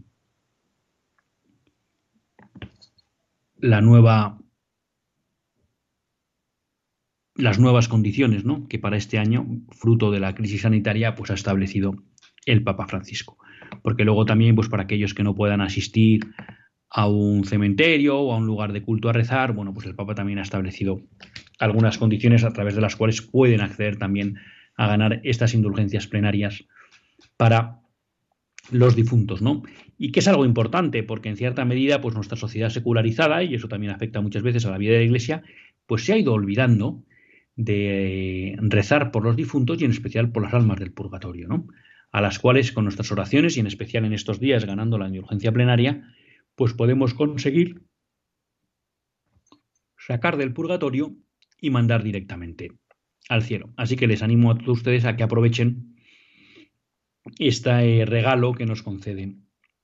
la 3.58 3.82
nueva 3.82 4.42
las 7.36 7.60
nuevas 7.60 7.88
condiciones 7.88 8.46
¿no? 8.46 8.68
que 8.68 8.80
para 8.80 8.98
este 8.98 9.18
año, 9.18 9.48
fruto 9.72 10.12
de 10.12 10.20
la 10.20 10.36
crisis 10.36 10.62
sanitaria, 10.62 11.16
pues 11.16 11.32
ha 11.32 11.34
establecido 11.34 11.96
el 12.46 12.64
Papa 12.64 12.88
Francisco. 12.88 13.38
Porque 13.82 14.04
luego 14.04 14.26
también, 14.26 14.56
pues 14.56 14.70
para 14.70 14.84
aquellos 14.84 15.14
que 15.14 15.24
no 15.24 15.36
puedan 15.36 15.62
asistir 15.62 16.22
a 16.94 17.08
un 17.08 17.46
cementerio 17.46 18.20
o 18.20 18.34
a 18.34 18.38
un 18.38 18.46
lugar 18.46 18.74
de 18.74 18.82
culto 18.82 19.10
a 19.10 19.14
rezar, 19.14 19.54
bueno, 19.54 19.74
pues 19.74 19.86
el 19.86 19.96
Papa 19.96 20.14
también 20.14 20.40
ha 20.40 20.44
establecido 20.44 21.02
algunas 21.58 21.98
condiciones 21.98 22.44
a 22.44 22.52
través 22.52 22.76
de 22.76 22.82
las 22.82 22.98
cuales 22.98 23.22
pueden 23.22 23.62
acceder 23.62 23.98
también 23.98 24.38
a 24.76 24.88
ganar 24.88 25.22
estas 25.24 25.54
indulgencias 25.54 26.08
plenarias 26.08 26.66
para 27.38 27.80
los 28.72 28.96
difuntos, 28.96 29.42
¿no? 29.42 29.64
Y 29.98 30.12
que 30.12 30.20
es 30.20 30.28
algo 30.28 30.44
importante, 30.44 31.04
porque 31.04 31.30
en 31.30 31.38
cierta 31.38 31.64
medida, 31.64 32.02
pues 32.02 32.14
nuestra 32.14 32.38
sociedad 32.38 32.70
secularizada, 32.70 33.42
y 33.44 33.56
eso 33.56 33.70
también 33.70 33.94
afecta 33.94 34.20
muchas 34.20 34.44
veces 34.44 34.66
a 34.66 34.72
la 34.72 34.78
vida 34.78 34.94
de 34.94 35.00
la 35.00 35.06
Iglesia, 35.06 35.44
pues 35.86 36.04
se 36.04 36.14
ha 36.14 36.18
ido 36.18 36.34
olvidando 36.34 37.04
de 37.56 38.58
rezar 38.60 39.12
por 39.12 39.24
los 39.24 39.36
difuntos 39.36 39.82
y 39.82 39.86
en 39.86 39.92
especial 39.92 40.32
por 40.32 40.44
las 40.44 40.54
almas 40.54 40.80
del 40.80 40.92
purgatorio, 40.92 41.48
¿no? 41.48 41.68
A 42.12 42.22
las 42.22 42.40
cuales 42.40 42.74
con 42.74 42.84
nuestras 42.84 43.12
oraciones 43.12 43.56
y 43.56 43.62
en 43.62 43.68
especial 43.68 44.04
en 44.04 44.14
estos 44.14 44.40
días 44.40 44.66
ganando 44.66 44.98
la 44.98 45.08
indulgencia 45.08 45.52
plenaria, 45.52 46.04
pues 46.62 46.76
podemos 46.76 47.16
conseguir 47.16 47.82
sacar 49.98 50.38
del 50.38 50.54
purgatorio 50.54 51.18
y 51.60 51.72
mandar 51.72 52.04
directamente 52.04 52.70
al 53.30 53.42
cielo. 53.42 53.74
Así 53.78 53.96
que 53.96 54.06
les 54.06 54.22
animo 54.22 54.52
a 54.52 54.60
todos 54.60 54.78
ustedes 54.78 55.06
a 55.06 55.16
que 55.16 55.24
aprovechen 55.24 55.96
este 57.40 58.06
regalo 58.06 58.54
que 58.54 58.68
nos 58.68 58.84
concede 58.84 59.38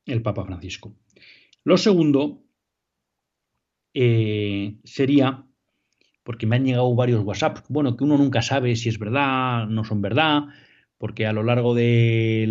el 0.06 0.22
Papa 0.22 0.46
Francisco. 0.46 0.96
Lo 1.64 1.78
segundo 1.78 2.44
eh, 3.96 4.78
sería, 4.84 5.48
porque 6.24 6.46
me 6.46 6.58
han 6.58 6.66
llegado 6.66 6.94
varios 6.94 7.24
WhatsApp, 7.24 7.66
bueno, 7.70 7.98
que 7.98 8.04
uno 8.04 8.20
nunca 8.20 8.44
sabe 8.44 8.76
si 8.76 8.90
es 8.90 9.00
verdad, 9.00 9.66
no 9.66 9.84
son 9.84 10.04
verdad, 10.04 10.44
porque 11.00 11.26
a 11.26 11.34
lo 11.34 11.42
largo 11.42 11.74
de 11.74 12.46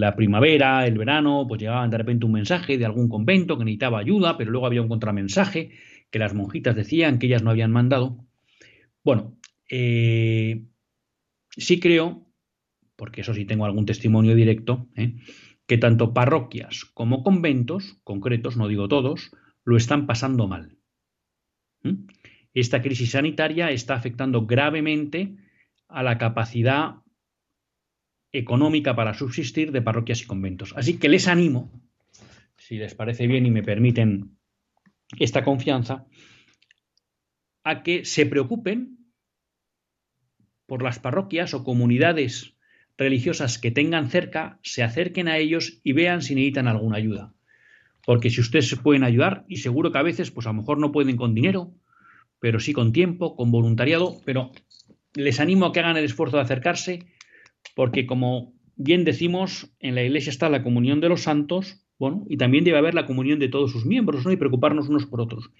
la 0.00 0.16
primavera, 0.16 0.86
el 0.86 0.98
verano, 0.98 1.46
pues 1.46 1.60
llegaban 1.60 1.90
de 1.90 1.98
repente 1.98 2.26
un 2.26 2.32
mensaje 2.32 2.78
de 2.78 2.84
algún 2.84 3.08
convento 3.08 3.56
que 3.58 3.64
necesitaba 3.64 4.00
ayuda, 4.00 4.36
pero 4.36 4.50
luego 4.50 4.66
había 4.66 4.82
un 4.82 4.88
contramensaje 4.88 5.70
que 6.10 6.18
las 6.18 6.34
monjitas 6.34 6.74
decían 6.74 7.18
que 7.18 7.26
ellas 7.26 7.42
no 7.42 7.50
habían 7.50 7.70
mandado. 7.70 8.24
Bueno, 9.04 9.38
eh, 9.68 10.64
sí 11.56 11.78
creo 11.78 12.30
porque 13.00 13.22
eso 13.22 13.32
sí 13.32 13.46
tengo 13.46 13.64
algún 13.64 13.86
testimonio 13.86 14.34
directo, 14.34 14.86
¿eh? 14.94 15.14
que 15.66 15.78
tanto 15.78 16.12
parroquias 16.12 16.84
como 16.84 17.22
conventos, 17.22 17.98
concretos, 18.04 18.58
no 18.58 18.68
digo 18.68 18.88
todos, 18.88 19.30
lo 19.64 19.78
están 19.78 20.06
pasando 20.06 20.46
mal. 20.46 20.76
Esta 22.52 22.82
crisis 22.82 23.12
sanitaria 23.12 23.70
está 23.70 23.94
afectando 23.94 24.44
gravemente 24.44 25.34
a 25.88 26.02
la 26.02 26.18
capacidad 26.18 26.96
económica 28.32 28.94
para 28.94 29.14
subsistir 29.14 29.72
de 29.72 29.82
parroquias 29.82 30.22
y 30.22 30.26
conventos. 30.26 30.72
Así 30.76 30.98
que 30.98 31.08
les 31.08 31.28
animo, 31.28 31.70
si 32.56 32.76
les 32.76 32.94
parece 32.94 33.26
bien 33.26 33.46
y 33.46 33.50
me 33.50 33.62
permiten 33.62 34.36
esta 35.18 35.44
confianza, 35.44 36.06
a 37.64 37.82
que 37.82 38.04
se 38.04 38.26
preocupen 38.26 38.98
por 40.66 40.82
las 40.82 40.98
parroquias 40.98 41.52
o 41.52 41.64
comunidades 41.64 42.54
religiosas 42.96 43.58
que 43.58 43.70
tengan 43.70 44.10
cerca 44.10 44.60
se 44.62 44.82
acerquen 44.82 45.26
a 45.26 45.38
ellos 45.38 45.80
y 45.82 45.92
vean 45.92 46.22
si 46.22 46.34
necesitan 46.34 46.68
alguna 46.68 46.98
ayuda. 46.98 47.34
Porque 48.04 48.30
si 48.30 48.40
ustedes 48.40 48.68
se 48.68 48.76
pueden 48.76 49.04
ayudar, 49.04 49.44
y 49.48 49.56
seguro 49.56 49.90
que 49.90 49.98
a 49.98 50.02
veces, 50.02 50.30
pues 50.30 50.46
a 50.46 50.50
lo 50.50 50.60
mejor 50.60 50.78
no 50.78 50.92
pueden 50.92 51.16
con 51.16 51.34
dinero, 51.34 51.74
pero 52.38 52.60
sí 52.60 52.72
con 52.72 52.92
tiempo, 52.92 53.36
con 53.36 53.50
voluntariado, 53.50 54.20
pero 54.24 54.52
les 55.14 55.40
animo 55.40 55.66
a 55.66 55.72
que 55.72 55.80
hagan 55.80 55.96
el 55.96 56.04
esfuerzo 56.04 56.36
de 56.36 56.42
acercarse, 56.42 57.06
porque 57.74 58.06
como 58.06 58.52
bien 58.76 59.04
decimos, 59.04 59.70
en 59.80 59.94
la 59.94 60.02
iglesia 60.02 60.30
está 60.30 60.48
la 60.48 60.62
comunión 60.62 61.00
de 61.00 61.08
los 61.08 61.22
santos, 61.22 61.84
bueno, 61.98 62.24
y 62.28 62.38
también 62.38 62.64
debe 62.64 62.78
haber 62.78 62.94
la 62.94 63.04
comunión 63.04 63.38
de 63.38 63.48
todos 63.48 63.70
sus 63.72 63.84
miembros, 63.84 64.24
¿no? 64.24 64.32
Y 64.32 64.36
preocuparnos 64.36 64.88
unos 64.88 65.04
por 65.04 65.20
otros. 65.20 65.50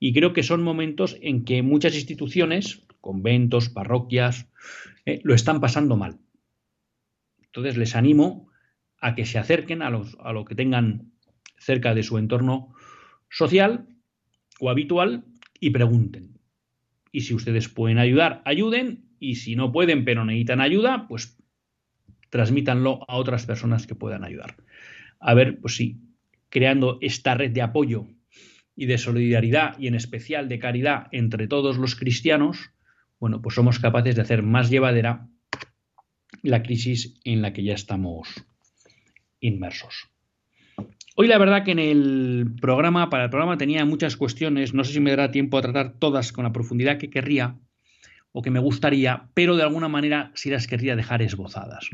Y 0.00 0.12
creo 0.12 0.32
que 0.32 0.42
son 0.42 0.62
momentos 0.62 1.16
en 1.22 1.44
que 1.44 1.62
muchas 1.62 1.94
instituciones, 1.94 2.84
conventos, 3.00 3.68
parroquias, 3.68 4.50
eh, 5.06 5.20
lo 5.22 5.34
están 5.34 5.60
pasando 5.60 5.96
mal. 5.96 6.18
Entonces 7.44 7.76
les 7.76 7.94
animo 7.94 8.48
a 9.00 9.14
que 9.14 9.24
se 9.24 9.38
acerquen 9.38 9.82
a, 9.82 9.90
los, 9.90 10.16
a 10.20 10.32
lo 10.32 10.44
que 10.44 10.56
tengan 10.56 11.12
cerca 11.58 11.94
de 11.94 12.02
su 12.02 12.18
entorno 12.18 12.74
social 13.30 13.86
o 14.58 14.70
habitual 14.70 15.24
y 15.60 15.70
pregunten. 15.70 16.40
Y 17.12 17.20
si 17.20 17.34
ustedes 17.34 17.68
pueden 17.68 17.98
ayudar, 17.98 18.42
ayuden. 18.44 19.04
Y 19.20 19.36
si 19.36 19.54
no 19.54 19.70
pueden, 19.70 20.04
pero 20.04 20.24
necesitan 20.24 20.60
ayuda, 20.60 21.06
pues 21.08 21.38
transmítanlo 22.34 23.04
a 23.06 23.14
otras 23.14 23.46
personas 23.46 23.86
que 23.86 23.94
puedan 23.94 24.24
ayudar. 24.24 24.56
A 25.20 25.34
ver, 25.34 25.60
pues 25.60 25.76
sí, 25.76 26.00
creando 26.48 26.98
esta 27.00 27.36
red 27.36 27.52
de 27.52 27.62
apoyo 27.62 28.08
y 28.74 28.86
de 28.86 28.98
solidaridad 28.98 29.78
y 29.78 29.86
en 29.86 29.94
especial 29.94 30.48
de 30.48 30.58
caridad 30.58 31.06
entre 31.12 31.46
todos 31.46 31.78
los 31.78 31.94
cristianos, 31.94 32.72
bueno, 33.20 33.40
pues 33.40 33.54
somos 33.54 33.78
capaces 33.78 34.16
de 34.16 34.22
hacer 34.22 34.42
más 34.42 34.68
llevadera 34.68 35.28
la 36.42 36.64
crisis 36.64 37.20
en 37.22 37.40
la 37.40 37.52
que 37.52 37.62
ya 37.62 37.74
estamos 37.74 38.44
inmersos. 39.38 40.10
Hoy 41.14 41.28
la 41.28 41.38
verdad 41.38 41.62
que 41.62 41.70
en 41.70 41.78
el 41.78 42.56
programa, 42.60 43.10
para 43.10 43.26
el 43.26 43.30
programa 43.30 43.58
tenía 43.58 43.84
muchas 43.84 44.16
cuestiones, 44.16 44.74
no 44.74 44.82
sé 44.82 44.94
si 44.94 44.98
me 44.98 45.10
dará 45.10 45.30
tiempo 45.30 45.56
a 45.56 45.62
tratar 45.62 46.00
todas 46.00 46.32
con 46.32 46.42
la 46.42 46.52
profundidad 46.52 46.98
que 46.98 47.10
querría 47.10 47.60
o 48.36 48.42
que 48.42 48.50
me 48.50 48.58
gustaría, 48.58 49.30
pero 49.32 49.54
de 49.54 49.62
alguna 49.62 49.88
manera 49.88 50.32
sí 50.34 50.50
las 50.50 50.66
querría 50.66 50.96
dejar 50.96 51.22
esbozadas. 51.22 51.88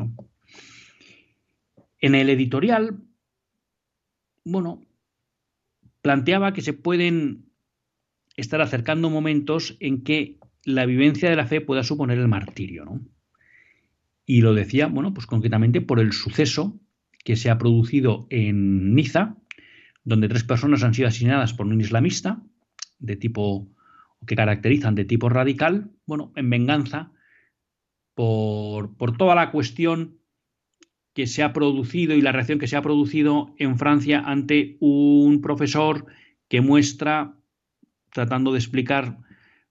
En 2.00 2.14
el 2.14 2.30
editorial, 2.30 3.02
bueno, 4.42 4.80
planteaba 6.00 6.54
que 6.54 6.62
se 6.62 6.72
pueden 6.72 7.44
estar 8.36 8.62
acercando 8.62 9.10
momentos 9.10 9.76
en 9.80 10.02
que 10.02 10.38
la 10.64 10.86
vivencia 10.86 11.28
de 11.28 11.36
la 11.36 11.46
fe 11.46 11.60
pueda 11.60 11.84
suponer 11.84 12.16
el 12.18 12.28
martirio, 12.28 12.86
¿no? 12.86 13.02
Y 14.24 14.40
lo 14.40 14.54
decía, 14.54 14.86
bueno, 14.86 15.12
pues 15.12 15.26
concretamente 15.26 15.82
por 15.82 16.00
el 16.00 16.14
suceso 16.14 16.80
que 17.22 17.36
se 17.36 17.50
ha 17.50 17.58
producido 17.58 18.26
en 18.30 18.94
Niza, 18.94 19.36
donde 20.04 20.28
tres 20.28 20.44
personas 20.44 20.82
han 20.84 20.94
sido 20.94 21.08
asesinadas 21.08 21.52
por 21.52 21.66
un 21.66 21.78
islamista 21.82 22.42
de 22.98 23.16
tipo 23.16 23.68
que 24.26 24.36
caracterizan 24.36 24.94
de 24.94 25.04
tipo 25.04 25.28
radical, 25.28 25.90
bueno, 26.06 26.32
en 26.36 26.50
venganza 26.50 27.12
por, 28.14 28.96
por 28.96 29.16
toda 29.16 29.34
la 29.34 29.50
cuestión 29.50 30.18
que 31.14 31.26
se 31.26 31.42
ha 31.42 31.52
producido 31.52 32.14
y 32.14 32.22
la 32.22 32.32
reacción 32.32 32.58
que 32.58 32.68
se 32.68 32.76
ha 32.76 32.82
producido 32.82 33.54
en 33.58 33.78
Francia 33.78 34.22
ante 34.24 34.76
un 34.80 35.40
profesor 35.40 36.06
que 36.48 36.60
muestra, 36.60 37.36
tratando 38.10 38.52
de 38.52 38.58
explicar 38.58 39.18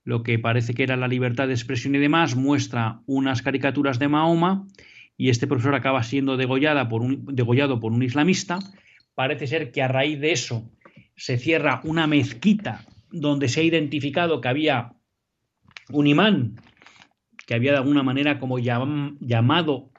lo 0.04 0.24
que 0.24 0.40
parece 0.40 0.74
que 0.74 0.84
era 0.84 0.98
la 0.98 1.08
libertad 1.08 1.48
de 1.48 1.54
expresión 1.54 1.96
y 1.96 2.00
demás, 2.00 2.36
muestra 2.36 3.02
unas 3.06 3.42
caricaturas 3.42 4.00
de 4.00 4.08
Mahoma 4.08 4.68
y 5.18 5.30
este 5.30 5.48
profesor 5.48 5.76
acaba 5.76 6.04
siendo 6.04 6.38
degollada 6.38 6.90
por 6.90 7.02
un, 7.02 7.26
degollado 7.26 7.80
por 7.80 7.92
un 7.92 8.02
islamista. 8.02 8.60
Parece 9.14 9.48
ser 9.48 9.72
que 9.72 9.82
a 9.82 9.88
raíz 9.88 10.20
de 10.20 10.32
eso 10.32 10.70
se 11.16 11.38
cierra 11.38 11.82
una 11.84 12.08
mezquita 12.08 12.86
donde 13.12 13.50
se 13.50 13.62
ha 13.62 13.64
identificado 13.64 14.42
que 14.42 14.48
había 14.48 14.94
un 15.92 16.08
imán 16.08 16.62
que 17.46 17.56
había 17.56 17.72
de 17.72 17.78
alguna 17.78 18.04
manera 18.04 18.40
como 18.40 18.60
llamado 18.60 19.92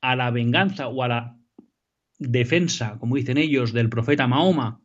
a 0.00 0.16
la 0.16 0.30
venganza 0.30 0.88
o 0.88 1.02
a 1.02 1.08
la 1.08 1.36
defensa, 2.18 2.96
como 2.98 3.16
dicen 3.16 3.36
ellos, 3.36 3.74
del 3.74 3.90
profeta 3.90 4.26
Mahoma 4.26 4.80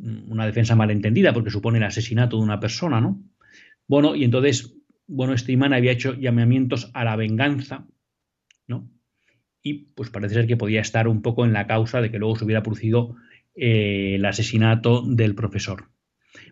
Mm, 0.00 0.30
una 0.30 0.46
defensa 0.46 0.76
malentendida 0.76 1.32
porque 1.32 1.50
supone 1.50 1.78
el 1.78 1.84
asesinato 1.84 2.36
de 2.36 2.42
una 2.42 2.60
persona, 2.60 3.00
¿no? 3.00 3.20
Bueno, 3.86 4.14
y 4.14 4.24
entonces, 4.24 4.76
bueno, 5.06 5.32
este 5.32 5.52
imán 5.52 5.72
había 5.72 5.92
hecho 5.92 6.14
llamamientos 6.14 6.90
a 6.94 7.04
la 7.04 7.16
venganza, 7.16 7.86
¿no? 8.66 8.88
Y 9.62 9.92
pues 9.94 10.10
parece 10.10 10.34
ser 10.34 10.46
que 10.46 10.56
podía 10.56 10.80
estar 10.80 11.08
un 11.08 11.22
poco 11.22 11.44
en 11.44 11.52
la 11.52 11.66
causa 11.66 12.00
de 12.00 12.10
que 12.10 12.18
luego 12.18 12.36
se 12.36 12.44
hubiera 12.44 12.62
producido 12.62 13.16
eh, 13.60 14.14
el 14.14 14.24
asesinato 14.24 15.02
del 15.02 15.34
profesor. 15.34 15.90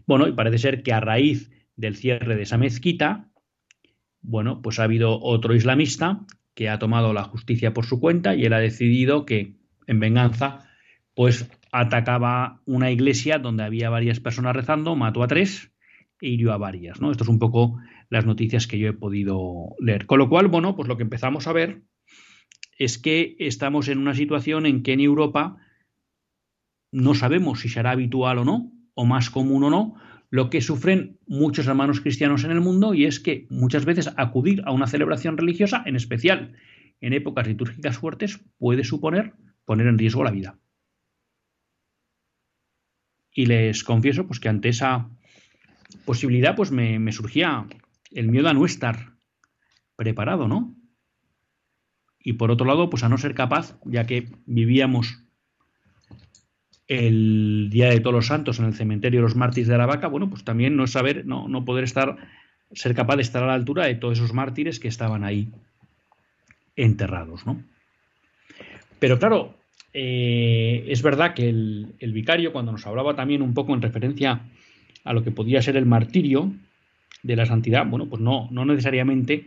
Bueno, 0.07 0.27
y 0.27 0.33
parece 0.33 0.59
ser 0.59 0.83
que 0.83 0.93
a 0.93 1.01
raíz 1.01 1.51
del 1.77 1.95
cierre 1.95 2.35
de 2.35 2.43
esa 2.43 2.59
mezquita, 2.59 3.31
bueno, 4.23 4.61
pues 4.61 4.81
ha 4.81 4.85
habido 4.85 5.21
otro 5.21 5.55
islamista 5.55 6.27
que 6.55 6.69
ha 6.69 6.79
tomado 6.79 7.13
la 7.13 7.23
justicia 7.23 7.73
por 7.73 7.87
su 7.87 8.01
cuenta 8.01 8.35
y 8.35 8.45
él 8.45 8.53
ha 8.53 8.59
decidido 8.59 9.25
que, 9.25 9.55
en 9.87 10.01
venganza, 10.01 10.69
pues 11.15 11.49
atacaba 11.71 12.61
una 12.65 12.91
iglesia 12.91 13.39
donde 13.39 13.63
había 13.63 13.89
varias 13.91 14.19
personas 14.19 14.57
rezando, 14.57 14.97
mató 14.97 15.23
a 15.23 15.29
tres 15.29 15.73
e 16.21 16.31
hirió 16.31 16.53
a 16.53 16.59
varias. 16.59 17.01
¿no? 17.01 17.13
Esto 17.13 17.25
es 17.25 17.31
un 17.31 17.39
poco 17.39 17.79
las 18.09 18.27
noticias 18.27 18.67
que 18.67 18.79
yo 18.79 18.89
he 18.89 18.95
podido 18.95 19.77
leer. 19.79 20.07
Con 20.07 20.19
lo 20.19 20.29
cual, 20.29 20.49
bueno, 20.49 20.75
pues 20.75 20.89
lo 20.89 20.97
que 20.97 21.05
empezamos 21.05 21.47
a 21.47 21.53
ver 21.53 21.83
es 22.79 22.99
que 22.99 23.37
estamos 23.39 23.89
en 23.89 23.99
una 23.99 24.15
situación 24.15 24.67
en 24.67 24.83
que 24.83 24.93
en 24.93 25.01
Europa 25.01 25.59
no 26.93 27.15
sabemos 27.15 27.61
si 27.61 27.69
será 27.69 27.93
habitual 27.93 28.39
o 28.39 28.45
no, 28.45 28.73
o 28.95 29.05
más 29.05 29.31
común 29.31 29.65
o 29.65 29.71
no, 29.71 29.95
lo 30.31 30.51
que 30.51 30.61
sufren 30.61 31.19
muchos 31.27 31.67
hermanos 31.67 32.01
cristianos 32.01 32.45
en 32.45 32.51
el 32.51 32.61
mundo 32.61 32.95
y 32.95 33.05
es 33.05 33.21
que 33.21 33.47
muchas 33.51 33.85
veces 33.85 34.13
acudir 34.17 34.63
a 34.65 34.73
una 34.73 34.87
celebración 34.87 35.37
religiosa, 35.37 35.83
en 35.87 35.97
especial 35.97 36.55
en 37.01 37.13
épocas 37.13 37.47
litúrgicas 37.47 37.99
fuertes, 37.99 38.41
puede 38.59 38.85
suponer 38.85 39.35
poner 39.65 39.87
en 39.89 39.99
riesgo 39.99 40.25
la 40.25 40.31
vida. 40.31 40.59
Y 43.33 43.47
les 43.47 43.85
confieso 43.85 44.27
pues, 44.27 44.41
que 44.41 44.49
ante 44.49 44.69
esa 44.69 45.11
posibilidad 46.05 46.55
pues, 46.55 46.71
me, 46.71 46.99
me 46.99 47.13
surgía 47.13 47.67
el 48.13 48.29
miedo 48.29 48.49
a 48.49 48.55
no 48.55 48.65
estar 48.65 49.15
preparado, 49.97 50.49
¿no? 50.49 50.77
y 52.27 52.33
por 52.33 52.51
otro 52.51 52.67
lado, 52.67 52.91
pues 52.91 53.05
a 53.05 53.09
no 53.09 53.19
ser 53.19 53.35
capaz, 53.35 53.79
ya 53.85 54.05
que 54.05 54.27
vivíamos 54.47 55.23
el 56.89 57.69
Día 57.71 57.89
de 57.89 58.01
Todos 58.01 58.15
los 58.15 58.27
Santos 58.27 58.59
en 58.59 58.67
el 58.67 58.75
cementerio 58.75 59.21
de 59.21 59.25
los 59.25 59.37
mártires 59.37 59.69
de 59.69 59.79
la 59.79 59.87
vaca, 59.87 60.07
bueno, 60.09 60.31
pues 60.31 60.45
también 60.45 60.77
no 60.77 60.87
saber, 60.87 61.27
no, 61.27 61.49
no 61.49 61.65
poder 61.65 61.85
estar, 61.85 62.17
ser 62.73 62.95
capaz 62.95 63.17
de 63.17 63.23
estar 63.23 63.43
a 63.43 63.47
la 63.47 63.55
altura 63.55 63.87
de 63.87 63.97
todos 63.97 64.19
esos 64.19 64.33
mártires 64.33 64.79
que 64.79 64.89
estaban 64.89 65.25
ahí 65.25 65.49
enterrados, 66.77 67.47
¿no? 67.47 67.63
Pero 68.99 69.19
claro, 69.19 69.55
eh, 69.93 70.85
es 70.89 71.03
verdad 71.03 71.35
que 71.35 71.49
el, 71.49 72.13
vicario, 72.13 72.53
cuando 72.53 72.73
nos 72.73 72.87
hablaba 72.87 73.17
también 73.17 73.43
un 73.43 73.55
poco 73.55 73.75
en 73.75 73.83
referencia 73.83 74.43
a 75.05 75.13
lo 75.13 75.23
que 75.25 75.31
podía 75.31 75.63
ser 75.63 75.77
el 75.77 75.87
martirio 75.87 76.53
de 77.23 77.37
la 77.37 77.47
santidad, 77.47 77.87
bueno, 77.87 78.07
pues 78.07 78.23
no, 78.23 78.49
no 78.51 78.65
necesariamente 78.65 79.47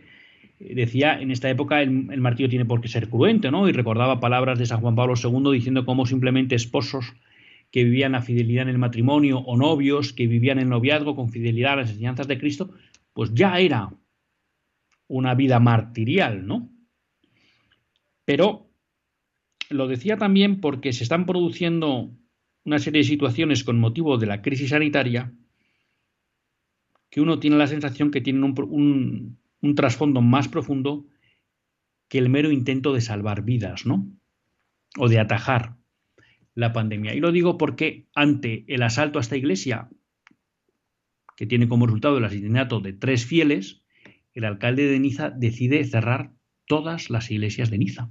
eh, 0.60 0.74
decía 0.74 1.20
en 1.20 1.30
esta 1.30 1.48
época 1.48 1.80
el, 1.80 2.08
el, 2.10 2.20
martirio 2.20 2.50
tiene 2.50 2.64
por 2.64 2.80
qué 2.80 2.88
ser 2.88 3.08
cruento, 3.08 3.50
¿no? 3.50 3.68
Y 3.68 3.72
recordaba 3.72 4.20
palabras 4.20 4.58
de 4.58 4.66
San 4.66 4.80
Juan 4.80 4.94
Pablo 4.94 5.14
II 5.16 5.52
diciendo 5.52 5.84
cómo 5.86 6.04
simplemente 6.04 6.54
esposos 6.54 7.14
que 7.70 7.84
vivían 7.84 8.12
la 8.12 8.22
fidelidad 8.22 8.62
en 8.62 8.70
el 8.70 8.78
matrimonio 8.78 9.38
o 9.38 9.56
novios 9.56 10.12
que 10.12 10.26
vivían 10.26 10.58
el 10.58 10.68
noviazgo 10.68 11.14
con 11.14 11.30
fidelidad 11.30 11.74
a 11.74 11.76
las 11.76 11.90
enseñanzas 11.90 12.26
de 12.26 12.38
Cristo, 12.38 12.74
pues 13.12 13.32
ya 13.34 13.58
era 13.60 13.92
una 15.06 15.34
vida 15.34 15.60
martirial, 15.60 16.46
¿no? 16.46 16.70
Pero 18.24 18.70
lo 19.68 19.86
decía 19.88 20.16
también 20.16 20.60
porque 20.60 20.92
se 20.92 21.04
están 21.04 21.26
produciendo 21.26 22.10
una 22.64 22.78
serie 22.78 23.02
de 23.02 23.08
situaciones 23.08 23.64
con 23.64 23.78
motivo 23.78 24.18
de 24.18 24.26
la 24.26 24.42
crisis 24.42 24.70
sanitaria 24.70 25.32
que 27.08 27.20
uno 27.20 27.40
tiene 27.40 27.56
la 27.56 27.66
sensación 27.66 28.10
que 28.10 28.20
tienen 28.20 28.44
un, 28.44 29.38
un 29.60 29.74
trasfondo 29.74 30.20
más 30.20 30.48
profundo 30.48 31.06
que 32.08 32.18
el 32.18 32.28
mero 32.28 32.50
intento 32.50 32.92
de 32.92 33.00
salvar 33.00 33.42
vidas, 33.42 33.86
¿no? 33.86 34.06
O 34.96 35.08
de 35.08 35.18
atajar 35.18 35.79
la 36.54 36.72
pandemia. 36.72 37.14
Y 37.14 37.20
lo 37.20 37.32
digo 37.32 37.58
porque 37.58 38.06
ante 38.14 38.64
el 38.68 38.82
asalto 38.82 39.18
a 39.18 39.22
esta 39.22 39.36
iglesia, 39.36 39.88
que 41.36 41.46
tiene 41.46 41.68
como 41.68 41.86
resultado 41.86 42.18
el 42.18 42.24
asesinato 42.24 42.80
de 42.80 42.92
tres 42.92 43.24
fieles, 43.24 43.82
el 44.34 44.44
alcalde 44.44 44.86
de 44.86 45.00
Niza 45.00 45.30
decide 45.30 45.84
cerrar 45.84 46.32
todas 46.66 47.10
las 47.10 47.30
iglesias 47.30 47.70
de 47.70 47.78
Niza. 47.78 48.10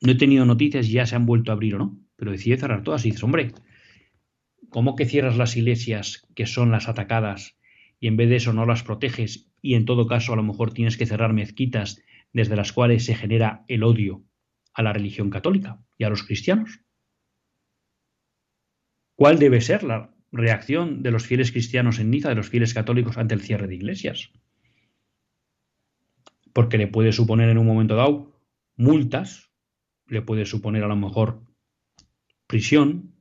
No 0.00 0.12
he 0.12 0.14
tenido 0.14 0.46
noticias 0.46 0.86
y 0.86 0.92
ya 0.92 1.06
se 1.06 1.16
han 1.16 1.26
vuelto 1.26 1.50
a 1.50 1.54
abrir 1.54 1.74
o 1.74 1.78
no, 1.78 2.00
pero 2.16 2.30
decide 2.30 2.56
cerrar 2.56 2.82
todas 2.82 3.04
y 3.04 3.10
dices, 3.10 3.24
hombre, 3.24 3.52
¿cómo 4.70 4.96
que 4.96 5.04
cierras 5.04 5.36
las 5.36 5.56
iglesias 5.56 6.26
que 6.34 6.46
son 6.46 6.70
las 6.70 6.88
atacadas 6.88 7.58
y 7.98 8.06
en 8.06 8.16
vez 8.16 8.30
de 8.30 8.36
eso 8.36 8.52
no 8.52 8.64
las 8.64 8.82
proteges 8.82 9.50
y 9.60 9.74
en 9.74 9.84
todo 9.84 10.06
caso 10.06 10.32
a 10.32 10.36
lo 10.36 10.42
mejor 10.42 10.72
tienes 10.72 10.96
que 10.96 11.04
cerrar 11.04 11.34
mezquitas 11.34 12.02
desde 12.32 12.56
las 12.56 12.72
cuales 12.72 13.04
se 13.04 13.14
genera 13.14 13.64
el 13.68 13.82
odio 13.82 14.24
a 14.72 14.82
la 14.82 14.92
religión 14.94 15.28
católica 15.28 15.80
y 16.00 16.04
a 16.04 16.08
los 16.08 16.22
cristianos? 16.22 16.80
¿Cuál 19.14 19.38
debe 19.38 19.60
ser 19.60 19.82
la 19.82 20.14
reacción 20.32 21.02
de 21.02 21.10
los 21.10 21.26
fieles 21.26 21.52
cristianos 21.52 21.98
en 21.98 22.10
Niza, 22.10 22.30
de 22.30 22.36
los 22.36 22.48
fieles 22.48 22.72
católicos 22.72 23.18
ante 23.18 23.34
el 23.34 23.42
cierre 23.42 23.68
de 23.68 23.74
iglesias? 23.74 24.32
Porque 26.54 26.78
le 26.78 26.86
puede 26.86 27.12
suponer 27.12 27.50
en 27.50 27.58
un 27.58 27.66
momento 27.66 27.96
dado 27.96 28.40
multas 28.76 29.50
le 30.06 30.22
puede 30.22 30.46
suponer 30.46 30.82
a 30.84 30.88
lo 30.88 30.96
mejor 30.96 31.42
prisión, 32.46 33.14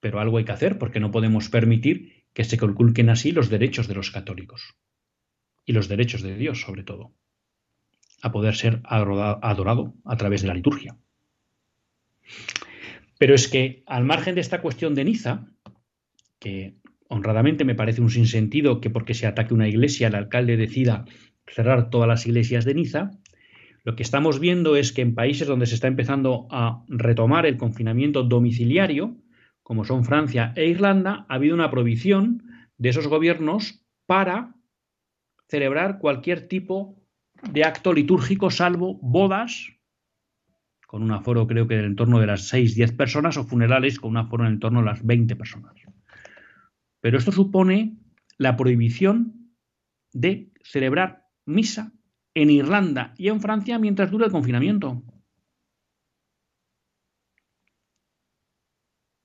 pero 0.00 0.18
algo 0.18 0.38
hay 0.38 0.44
que 0.44 0.52
hacer 0.52 0.78
porque 0.78 1.00
no 1.00 1.12
podemos 1.12 1.48
permitir 1.48 2.26
que 2.34 2.44
se 2.44 2.58
conculquen 2.58 3.10
así 3.10 3.30
los 3.30 3.48
derechos 3.48 3.86
de 3.86 3.94
los 3.94 4.10
católicos 4.10 4.74
y 5.64 5.72
los 5.72 5.86
derechos 5.88 6.20
de 6.22 6.36
Dios 6.36 6.60
sobre 6.60 6.82
todo, 6.82 7.14
a 8.22 8.32
poder 8.32 8.56
ser 8.56 8.82
adorado 8.84 9.94
a 10.04 10.16
través 10.16 10.42
de 10.42 10.48
la 10.48 10.54
liturgia. 10.54 10.98
Pero 13.18 13.34
es 13.34 13.48
que 13.48 13.82
al 13.86 14.04
margen 14.04 14.34
de 14.34 14.40
esta 14.40 14.60
cuestión 14.60 14.94
de 14.94 15.04
Niza, 15.04 15.46
que 16.38 16.76
honradamente 17.08 17.64
me 17.64 17.74
parece 17.74 18.00
un 18.00 18.10
sinsentido 18.10 18.80
que 18.80 18.90
porque 18.90 19.14
se 19.14 19.26
ataque 19.26 19.54
una 19.54 19.68
iglesia 19.68 20.08
el 20.08 20.14
alcalde 20.14 20.56
decida 20.56 21.04
cerrar 21.46 21.90
todas 21.90 22.08
las 22.08 22.26
iglesias 22.26 22.64
de 22.64 22.74
Niza, 22.74 23.10
lo 23.84 23.94
que 23.94 24.02
estamos 24.02 24.40
viendo 24.40 24.74
es 24.74 24.92
que 24.92 25.02
en 25.02 25.14
países 25.14 25.46
donde 25.46 25.66
se 25.66 25.76
está 25.76 25.86
empezando 25.86 26.48
a 26.50 26.84
retomar 26.88 27.46
el 27.46 27.56
confinamiento 27.56 28.24
domiciliario, 28.24 29.16
como 29.62 29.84
son 29.84 30.04
Francia 30.04 30.52
e 30.56 30.66
Irlanda, 30.66 31.24
ha 31.28 31.34
habido 31.34 31.54
una 31.54 31.70
prohibición 31.70 32.42
de 32.78 32.88
esos 32.88 33.06
gobiernos 33.06 33.86
para 34.06 34.54
celebrar 35.48 35.98
cualquier 36.00 36.48
tipo 36.48 36.96
de 37.48 37.64
acto 37.64 37.92
litúrgico, 37.92 38.50
salvo 38.50 38.98
bodas, 39.02 39.75
con 40.96 41.02
un 41.02 41.12
aforo 41.12 41.46
creo 41.46 41.68
que 41.68 41.78
en 41.78 41.94
torno 41.94 42.20
de 42.20 42.26
las 42.26 42.50
6-10 42.50 42.96
personas, 42.96 43.36
o 43.36 43.44
funerales 43.44 44.00
con 44.00 44.12
un 44.12 44.16
aforo 44.16 44.46
en 44.46 44.58
torno 44.58 44.78
de 44.78 44.86
las 44.86 45.04
20 45.04 45.36
personas. 45.36 45.74
Pero 47.02 47.18
esto 47.18 47.32
supone 47.32 47.98
la 48.38 48.56
prohibición 48.56 49.52
de 50.14 50.50
celebrar 50.64 51.26
misa 51.44 51.92
en 52.32 52.48
Irlanda 52.48 53.12
y 53.18 53.28
en 53.28 53.42
Francia 53.42 53.78
mientras 53.78 54.10
dura 54.10 54.24
el 54.24 54.32
confinamiento. 54.32 55.02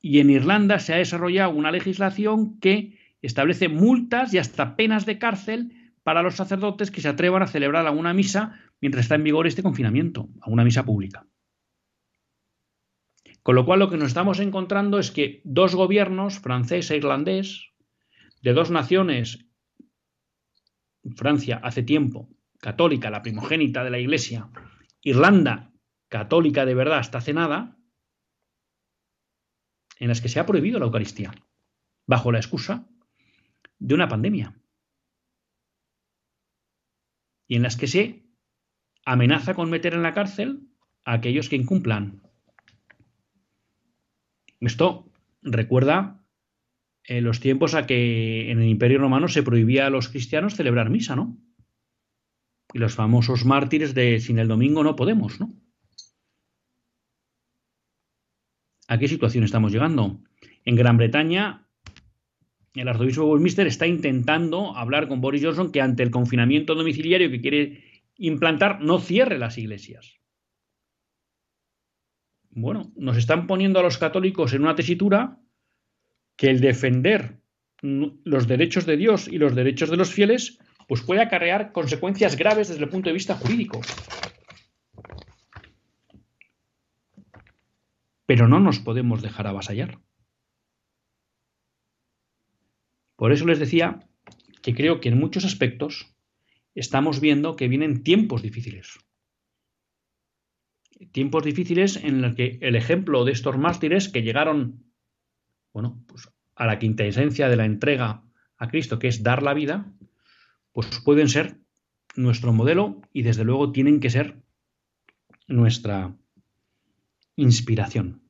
Y 0.01 0.19
en 0.19 0.29
Irlanda 0.29 0.77
se 0.79 0.93
ha 0.93 0.97
desarrollado 0.97 1.51
una 1.51 1.71
legislación 1.71 2.59
que 2.59 2.99
establece 3.21 3.69
multas 3.69 4.33
y 4.33 4.39
hasta 4.39 4.75
penas 4.75 5.05
de 5.05 5.19
cárcel 5.19 5.93
para 6.03 6.21
los 6.21 6.35
sacerdotes 6.35 6.91
que 6.91 6.99
se 6.99 7.07
atrevan 7.07 7.43
a 7.43 7.47
celebrar 7.47 7.87
alguna 7.87 8.13
misa 8.13 8.59
mientras 8.81 9.05
está 9.05 9.15
en 9.15 9.23
vigor 9.23 9.47
este 9.47 9.63
confinamiento, 9.63 10.27
a 10.41 10.49
una 10.49 10.65
misa 10.65 10.83
pública. 10.83 11.25
Con 13.43 13.55
lo 13.55 13.65
cual 13.65 13.79
lo 13.79 13.89
que 13.89 13.97
nos 13.97 14.09
estamos 14.09 14.39
encontrando 14.39 14.99
es 14.99 15.11
que 15.11 15.41
dos 15.43 15.75
gobiernos, 15.75 16.39
francés 16.39 16.91
e 16.91 16.97
irlandés, 16.97 17.71
de 18.41 18.53
dos 18.53 18.69
naciones, 18.71 19.45
Francia 21.15 21.59
hace 21.63 21.81
tiempo 21.83 22.29
católica, 22.59 23.09
la 23.09 23.23
primogénita 23.23 23.83
de 23.83 23.89
la 23.89 23.99
Iglesia, 23.99 24.49
Irlanda, 25.01 25.73
católica 26.09 26.65
de 26.65 26.75
verdad 26.75 26.99
hasta 26.99 27.17
hace 27.17 27.33
nada, 27.33 27.77
en 29.97 30.07
las 30.07 30.21
que 30.21 30.29
se 30.29 30.39
ha 30.39 30.45
prohibido 30.45 30.77
la 30.79 30.85
Eucaristía, 30.85 31.31
bajo 32.05 32.31
la 32.31 32.37
excusa 32.37 32.87
de 33.79 33.95
una 33.95 34.07
pandemia, 34.07 34.61
y 37.47 37.55
en 37.55 37.63
las 37.63 37.77
que 37.77 37.87
se 37.87 38.25
amenaza 39.05 39.55
con 39.55 39.69
meter 39.69 39.93
en 39.93 40.03
la 40.03 40.13
cárcel 40.13 40.69
a 41.03 41.13
aquellos 41.13 41.49
que 41.49 41.55
incumplan. 41.55 42.21
Esto 44.61 45.05
recuerda 45.41 46.23
en 47.03 47.23
los 47.23 47.39
tiempos 47.39 47.73
a 47.73 47.85
que 47.85 48.51
en 48.51 48.59
el 48.61 48.69
Imperio 48.69 48.99
Romano 48.99 49.27
se 49.27 49.43
prohibía 49.43 49.87
a 49.87 49.89
los 49.89 50.07
cristianos 50.07 50.55
celebrar 50.55 50.89
misa, 50.89 51.15
¿no? 51.15 51.37
y 52.73 52.79
los 52.79 52.95
famosos 52.95 53.45
mártires 53.45 53.93
de 53.93 54.19
sin 54.19 54.39
el 54.39 54.47
domingo 54.47 54.83
no 54.83 54.95
podemos, 54.95 55.39
¿no? 55.39 55.49
¿A 58.87 58.97
qué 58.97 59.07
situación 59.07 59.43
estamos 59.43 59.71
llegando? 59.71 60.21
En 60.65 60.75
Gran 60.75 60.97
Bretaña, 60.97 61.67
el 62.75 62.87
arzobispo 62.87 63.25
Westminster 63.25 63.67
está 63.67 63.87
intentando 63.87 64.75
hablar 64.75 65.07
con 65.07 65.21
Boris 65.21 65.43
Johnson 65.43 65.71
que 65.71 65.81
ante 65.81 66.03
el 66.03 66.11
confinamiento 66.11 66.75
domiciliario 66.75 67.31
que 67.31 67.41
quiere 67.41 68.03
implantar 68.17 68.81
no 68.81 68.99
cierre 68.99 69.37
las 69.37 69.57
iglesias. 69.57 70.20
Bueno, 72.51 72.91
nos 72.95 73.17
están 73.17 73.47
poniendo 73.47 73.79
a 73.79 73.83
los 73.83 73.97
católicos 73.97 74.53
en 74.53 74.63
una 74.63 74.75
tesitura 74.75 75.39
que 76.35 76.49
el 76.49 76.59
defender 76.59 77.39
los 77.81 78.47
derechos 78.47 78.85
de 78.85 78.97
Dios 78.97 79.27
y 79.27 79.37
los 79.37 79.55
derechos 79.55 79.89
de 79.89 79.97
los 79.97 80.11
fieles 80.11 80.59
pues 80.87 81.01
puede 81.01 81.21
acarrear 81.21 81.71
consecuencias 81.71 82.35
graves 82.35 82.67
desde 82.67 82.83
el 82.83 82.89
punto 82.89 83.09
de 83.09 83.13
vista 83.13 83.35
jurídico. 83.35 83.79
Pero 88.25 88.47
no 88.47 88.59
nos 88.59 88.79
podemos 88.79 89.21
dejar 89.21 89.47
avasallar. 89.47 89.99
Por 93.15 93.31
eso 93.31 93.45
les 93.45 93.59
decía 93.59 94.07
que 94.61 94.75
creo 94.75 94.99
que 94.99 95.09
en 95.09 95.17
muchos 95.17 95.45
aspectos 95.45 96.13
estamos 96.75 97.21
viendo 97.21 97.55
que 97.55 97.67
vienen 97.67 98.03
tiempos 98.03 98.41
difíciles. 98.41 98.99
Tiempos 101.11 101.43
difíciles 101.43 101.97
en 101.97 102.21
los 102.21 102.35
que 102.35 102.59
el 102.61 102.75
ejemplo 102.75 103.25
de 103.25 103.31
estos 103.31 103.57
mártires 103.57 104.09
que 104.09 104.21
llegaron, 104.21 104.83
bueno, 105.73 106.03
pues 106.07 106.29
a 106.55 106.65
la 106.65 106.79
quinta 106.79 107.03
esencia 107.03 107.49
de 107.49 107.55
la 107.55 107.65
entrega 107.65 108.23
a 108.57 108.67
Cristo, 108.67 108.99
que 108.99 109.07
es 109.07 109.23
dar 109.23 109.41
la 109.41 109.53
vida, 109.53 109.91
pues 110.71 111.01
pueden 111.03 111.27
ser 111.27 111.57
nuestro 112.15 112.53
modelo 112.53 113.01
y 113.11 113.23
desde 113.23 113.43
luego 113.43 113.71
tienen 113.71 113.99
que 113.99 114.09
ser 114.09 114.37
nuestra 115.47 116.15
inspiración. 117.35 118.21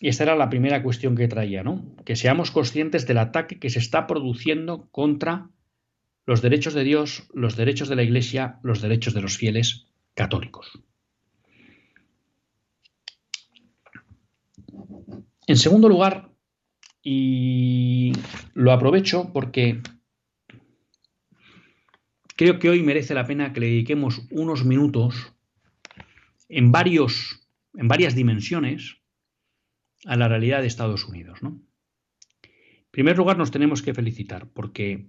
Y 0.00 0.08
esta 0.08 0.24
era 0.24 0.36
la 0.36 0.50
primera 0.50 0.82
cuestión 0.82 1.16
que 1.16 1.28
traía, 1.28 1.62
¿no? 1.62 1.96
Que 2.04 2.16
seamos 2.16 2.50
conscientes 2.50 3.06
del 3.06 3.18
ataque 3.18 3.58
que 3.58 3.70
se 3.70 3.78
está 3.78 4.06
produciendo 4.06 4.90
contra 4.90 5.50
los 6.26 6.42
derechos 6.42 6.74
de 6.74 6.84
Dios, 6.84 7.28
los 7.32 7.56
derechos 7.56 7.88
de 7.88 7.96
la 7.96 8.02
Iglesia, 8.02 8.58
los 8.62 8.82
derechos 8.82 9.14
de 9.14 9.22
los 9.22 9.36
fieles 9.36 9.86
católicos. 10.14 10.70
En 15.46 15.56
segundo 15.56 15.88
lugar, 15.88 16.32
y 17.02 18.12
lo 18.54 18.72
aprovecho 18.72 19.32
porque 19.32 19.80
creo 22.34 22.58
que 22.58 22.68
hoy 22.68 22.82
merece 22.82 23.14
la 23.14 23.26
pena 23.26 23.52
que 23.52 23.60
le 23.60 23.66
dediquemos 23.66 24.26
unos 24.32 24.64
minutos 24.64 25.32
en, 26.48 26.72
varios, 26.72 27.48
en 27.74 27.86
varias 27.86 28.16
dimensiones 28.16 28.96
a 30.04 30.16
la 30.16 30.26
realidad 30.26 30.62
de 30.62 30.66
Estados 30.66 31.04
Unidos. 31.04 31.38
En 31.42 31.62
primer 32.90 33.16
lugar, 33.16 33.38
nos 33.38 33.52
tenemos 33.52 33.82
que 33.82 33.94
felicitar 33.94 34.48
porque 34.48 35.06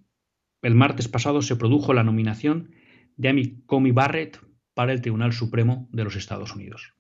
el 0.62 0.76
martes 0.76 1.08
pasado 1.08 1.42
se 1.42 1.56
produjo 1.56 1.94
la 1.94 2.04
nominación 2.04 2.72
de 3.16 3.30
Amy 3.30 3.64
Comey 3.66 3.92
Barrett 3.92 4.40
para 4.74 4.94
el 4.94 5.02
Tribunal 5.02 5.34
Supremo 5.34 5.90
de 5.92 6.04
los 6.04 6.16
Estados 6.16 6.56
Unidos. 6.56 6.94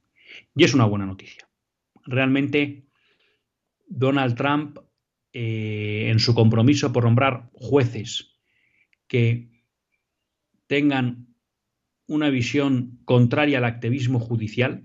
Y 0.56 0.64
es 0.64 0.74
una 0.74 0.86
buena 0.86 1.06
noticia. 1.06 1.48
Realmente 2.06 2.88
Donald 3.88 4.36
Trump, 4.36 4.80
eh, 5.34 6.10
en 6.10 6.20
su 6.20 6.34
compromiso 6.34 6.92
por 6.92 7.04
nombrar 7.04 7.50
jueces 7.54 8.38
que 9.08 9.50
tengan 10.68 11.28
una 12.08 12.30
visión 12.30 13.00
contraria 13.06 13.58
al 13.58 13.66
activismo 13.66 14.20
judicial, 14.20 14.84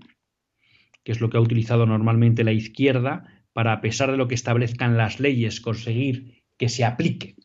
que 1.03 1.11
es 1.11 1.21
lo 1.21 1.29
que 1.29 1.37
ha 1.37 1.41
utilizado 1.41 1.85
normalmente 1.85 2.43
la 2.43 2.53
izquierda, 2.53 3.45
para, 3.53 3.73
a 3.73 3.81
pesar 3.81 4.11
de 4.11 4.17
lo 4.17 4.27
que 4.27 4.35
establezcan 4.35 4.97
las 4.97 5.19
leyes, 5.19 5.61
conseguir 5.61 6.43
que 6.57 6.69
se 6.69 6.85
aplique, 6.85 7.35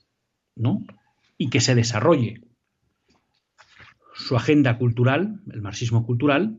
¿no? 0.57 0.85
Y 1.39 1.49
que 1.51 1.61
se 1.61 1.75
desarrolle 1.75 2.43
su 4.15 4.37
agenda 4.37 4.77
cultural, 4.77 5.41
el 5.51 5.63
marxismo 5.63 6.05
cultural, 6.05 6.59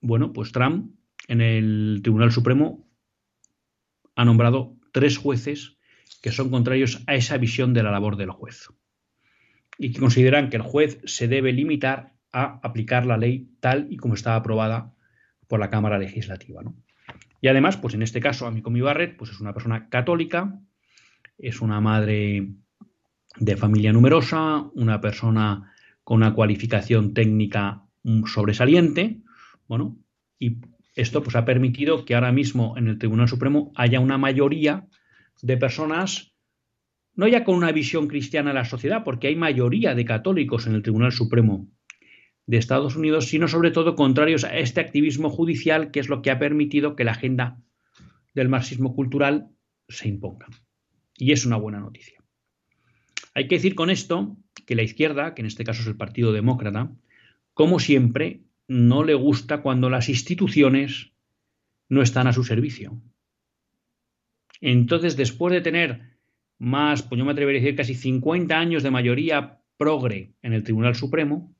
bueno, 0.00 0.32
pues 0.32 0.52
Trump 0.52 0.94
en 1.28 1.40
el 1.40 2.00
Tribunal 2.02 2.32
Supremo 2.32 2.88
ha 4.16 4.24
nombrado 4.24 4.76
tres 4.92 5.18
jueces 5.18 5.76
que 6.22 6.32
son 6.32 6.50
contrarios 6.50 7.04
a 7.06 7.14
esa 7.14 7.36
visión 7.36 7.74
de 7.74 7.82
la 7.82 7.90
labor 7.90 8.16
del 8.16 8.30
juez 8.30 8.68
y 9.78 9.92
que 9.92 10.00
consideran 10.00 10.50
que 10.50 10.56
el 10.56 10.62
juez 10.62 11.00
se 11.04 11.28
debe 11.28 11.52
limitar 11.52 12.14
a 12.32 12.60
aplicar 12.62 13.06
la 13.06 13.16
ley 13.16 13.50
tal 13.60 13.86
y 13.90 13.96
como 13.96 14.14
estaba 14.14 14.36
aprobada 14.36 14.94
por 15.46 15.60
la 15.60 15.70
Cámara 15.70 15.98
Legislativa. 15.98 16.62
Y 17.40 17.48
además, 17.48 17.76
pues 17.76 17.94
en 17.94 18.02
este 18.02 18.20
caso, 18.20 18.46
Amicomi 18.46 18.80
Barrett 18.80 19.16
pues 19.16 19.30
es 19.30 19.40
una 19.40 19.54
persona 19.54 19.88
católica, 19.88 20.60
es 21.38 21.60
una 21.60 21.80
madre 21.80 22.48
de 23.40 23.56
familia 23.56 23.92
numerosa, 23.92 24.70
una 24.74 25.00
persona 25.00 25.72
con 26.04 26.18
una 26.18 26.34
cualificación 26.34 27.14
técnica 27.14 27.84
sobresaliente, 28.26 29.20
bueno, 29.66 29.98
y 30.38 30.58
esto 30.94 31.22
pues, 31.22 31.36
ha 31.36 31.44
permitido 31.44 32.04
que 32.04 32.14
ahora 32.14 32.32
mismo 32.32 32.76
en 32.76 32.88
el 32.88 32.98
Tribunal 32.98 33.28
Supremo 33.28 33.72
haya 33.76 34.00
una 34.00 34.18
mayoría 34.18 34.88
de 35.42 35.56
personas, 35.56 36.32
no 37.14 37.28
ya 37.28 37.44
con 37.44 37.54
una 37.54 37.72
visión 37.72 38.08
cristiana 38.08 38.50
de 38.50 38.54
la 38.54 38.64
sociedad, 38.64 39.04
porque 39.04 39.28
hay 39.28 39.36
mayoría 39.36 39.94
de 39.94 40.04
católicos 40.04 40.66
en 40.66 40.74
el 40.74 40.82
Tribunal 40.82 41.12
Supremo 41.12 41.68
de 42.46 42.56
Estados 42.56 42.96
Unidos, 42.96 43.26
sino 43.26 43.46
sobre 43.46 43.70
todo 43.70 43.94
contrarios 43.94 44.44
a 44.44 44.56
este 44.56 44.80
activismo 44.80 45.28
judicial, 45.28 45.90
que 45.90 46.00
es 46.00 46.08
lo 46.08 46.22
que 46.22 46.30
ha 46.30 46.38
permitido 46.38 46.96
que 46.96 47.04
la 47.04 47.12
agenda 47.12 47.60
del 48.34 48.48
marxismo 48.48 48.94
cultural 48.94 49.50
se 49.88 50.08
imponga. 50.08 50.46
Y 51.16 51.32
es 51.32 51.44
una 51.44 51.56
buena 51.56 51.80
noticia. 51.80 52.17
Hay 53.38 53.46
que 53.46 53.54
decir 53.54 53.76
con 53.76 53.88
esto 53.88 54.36
que 54.66 54.74
la 54.74 54.82
izquierda, 54.82 55.32
que 55.32 55.42
en 55.42 55.46
este 55.46 55.62
caso 55.62 55.82
es 55.82 55.86
el 55.86 55.96
Partido 55.96 56.32
Demócrata, 56.32 56.90
como 57.54 57.78
siempre, 57.78 58.40
no 58.66 59.04
le 59.04 59.14
gusta 59.14 59.62
cuando 59.62 59.88
las 59.90 60.08
instituciones 60.08 61.12
no 61.88 62.02
están 62.02 62.26
a 62.26 62.32
su 62.32 62.42
servicio. 62.42 63.00
Entonces, 64.60 65.16
después 65.16 65.52
de 65.52 65.60
tener 65.60 66.18
más, 66.58 67.04
pues 67.04 67.16
yo 67.16 67.24
me 67.24 67.30
atrevería 67.30 67.60
a 67.60 67.62
decir 67.62 67.76
casi 67.76 67.94
50 67.94 68.58
años 68.58 68.82
de 68.82 68.90
mayoría 68.90 69.60
progre 69.76 70.34
en 70.42 70.52
el 70.52 70.64
Tribunal 70.64 70.96
Supremo, 70.96 71.54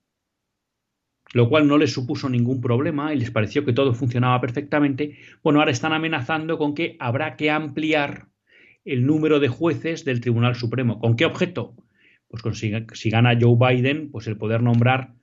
lo 1.33 1.49
cual 1.49 1.69
no 1.69 1.79
les 1.79 1.93
supuso 1.93 2.29
ningún 2.29 2.61
problema 2.61 3.15
y 3.15 3.19
les 3.19 3.31
pareció 3.31 3.65
que 3.65 3.73
todo 3.73 3.95
funcionaba 3.95 4.41
perfectamente, 4.41 5.17
bueno, 5.45 5.61
ahora 5.61 5.71
están 5.71 5.93
amenazando 5.93 6.59
con 6.59 6.75
que 6.75 6.97
habrá 6.99 7.37
que 7.37 7.53
ampliar 7.53 8.27
el 8.89 9.05
número 9.05 9.39
de 9.39 9.49
jueces 9.49 10.05
del 10.07 10.21
Tribunal 10.21 10.55
Supremo. 10.55 10.99
¿Con 10.99 11.15
qué 11.15 11.27
objeto? 11.27 11.77
Pues 12.29 12.43
si 12.59 13.11
gana 13.11 13.39
Joe 13.39 13.57
Biden, 13.59 14.11
pues 14.11 14.27
el 14.27 14.39
poder 14.39 14.63
nombrar 14.63 15.15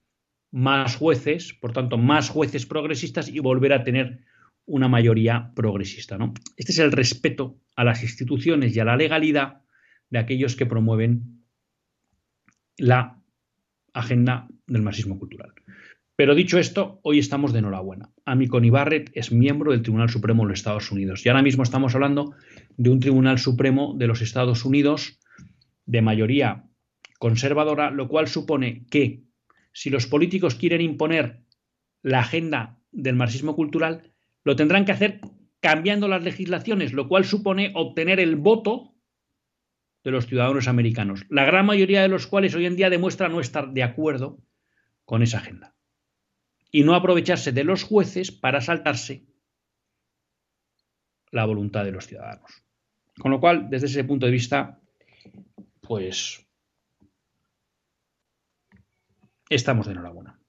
más 0.52 0.96
jueces, 0.96 1.54
por 1.54 1.74
tanto, 1.74 1.98
más 1.98 2.30
jueces 2.30 2.68
progresistas 2.68 3.28
y 3.28 3.40
volver 3.40 3.74
a 3.74 3.84
tener 3.84 4.22
una 4.66 4.88
mayoría 4.88 5.52
progresista. 5.56 6.18
¿no? 6.18 6.34
Este 6.56 6.72
es 6.74 6.80
el 6.80 6.92
respeto 6.92 7.58
a 7.76 7.84
las 7.84 8.04
instituciones 8.04 8.76
y 8.76 8.80
a 8.80 8.86
la 8.86 8.98
legalidad 8.98 9.62
de 10.12 10.20
aquellos 10.20 10.56
que 10.56 10.68
promueven 10.68 11.44
la 12.78 13.20
agenda 13.94 14.48
del 14.68 14.84
marxismo 14.84 15.18
cultural. 15.18 15.54
Pero 16.16 16.36
dicho 16.36 16.60
esto, 16.60 17.00
hoy 17.04 17.20
estamos 17.20 17.52
de 17.52 17.60
enhorabuena. 17.60 18.10
Amy 18.26 18.48
Coney 18.48 18.70
Barrett 18.70 19.12
es 19.14 19.32
miembro 19.32 19.72
del 19.72 19.82
Tribunal 19.82 20.10
Supremo 20.10 20.44
de 20.44 20.50
los 20.50 20.60
Estados 20.60 20.92
Unidos. 20.92 21.26
Y 21.26 21.30
ahora 21.30 21.42
mismo 21.42 21.64
estamos 21.64 21.94
hablando 21.94 22.34
de 22.78 22.90
un 22.90 23.00
Tribunal 23.00 23.40
Supremo 23.40 23.94
de 23.98 24.08
los 24.08 24.22
Estados 24.22 24.66
Unidos 24.66 25.20
de 25.86 26.02
mayoría 26.02 26.66
conservadora, 27.20 27.92
lo 27.92 28.08
cual 28.08 28.28
supone 28.28 28.86
que 28.90 29.24
si 29.72 29.90
los 29.90 30.08
políticos 30.08 30.56
quieren 30.56 30.82
imponer 30.82 31.42
la 32.02 32.20
agenda 32.20 32.80
del 32.92 33.16
marxismo 33.16 33.56
cultural, 33.56 34.14
lo 34.44 34.56
tendrán 34.56 34.86
que 34.86 34.92
hacer 34.92 35.22
cambiando 35.60 36.08
las 36.08 36.24
legislaciones, 36.24 36.94
lo 36.94 37.08
cual 37.08 37.26
supone 37.26 37.72
obtener 37.74 38.20
el 38.20 38.36
voto 38.36 38.96
de 40.04 40.12
los 40.12 40.28
ciudadanos 40.28 40.68
americanos, 40.68 41.26
la 41.30 41.46
gran 41.46 41.66
mayoría 41.66 42.04
de 42.04 42.08
los 42.08 42.28
cuales 42.28 42.54
hoy 42.54 42.68
en 42.68 42.76
día 42.76 42.92
demuestra 42.92 43.28
no 43.28 43.40
estar 43.40 43.74
de 43.74 43.82
acuerdo 43.82 44.38
con 45.04 45.24
esa 45.24 45.40
agenda. 45.40 45.76
Y 46.72 46.84
no 46.84 46.94
aprovecharse 46.94 47.52
de 47.52 47.64
los 47.64 47.84
jueces 47.84 48.32
para 48.32 48.62
saltarse 48.62 49.26
la 51.36 51.46
voluntad 51.46 51.84
de 51.84 51.92
los 51.92 52.08
ciudadanos. 52.08 52.64
Con 53.20 53.32
lo 53.32 53.42
cual, 53.42 53.70
desde 53.70 53.88
ese 53.88 54.06
punto 54.06 54.26
de 54.26 54.32
vista, 54.32 54.80
pues 55.82 56.48
estamos 59.50 59.86
de 59.86 59.92
enhorabuena. 59.92 60.40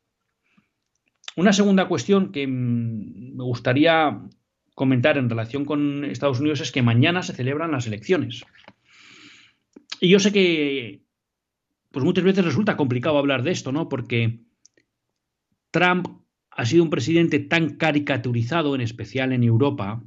Una 1.37 1.53
segunda 1.53 1.89
cuestión 1.89 2.31
que 2.31 2.47
mm, 2.47 3.37
me 3.37 3.45
gustaría 3.45 4.23
comentar 4.75 5.19
en 5.19 5.29
relación 5.29 5.65
con 5.65 6.05
Estados 6.05 6.39
Unidos 6.39 6.61
es 6.61 6.71
que 6.71 6.83
mañana 6.83 7.23
se 7.23 7.35
celebran 7.35 7.73
las 7.73 7.87
elecciones. 7.89 8.45
Y 10.01 10.09
yo 10.09 10.21
sé 10.21 10.33
que 10.33 11.03
pues 11.91 12.05
muchas 12.05 12.25
veces 12.25 12.45
resulta 12.45 12.77
complicado 12.77 13.19
hablar 13.19 13.43
de 13.43 13.51
esto, 13.51 13.73
¿no? 13.73 13.89
Porque 13.89 14.41
Trump 15.73 16.07
ha 16.51 16.65
sido 16.65 16.85
un 16.85 16.91
presidente 16.91 17.41
tan 17.41 17.77
caricaturizado, 17.77 18.75
en 18.75 18.83
especial 18.83 19.33
en 19.33 19.43
Europa, 19.43 20.03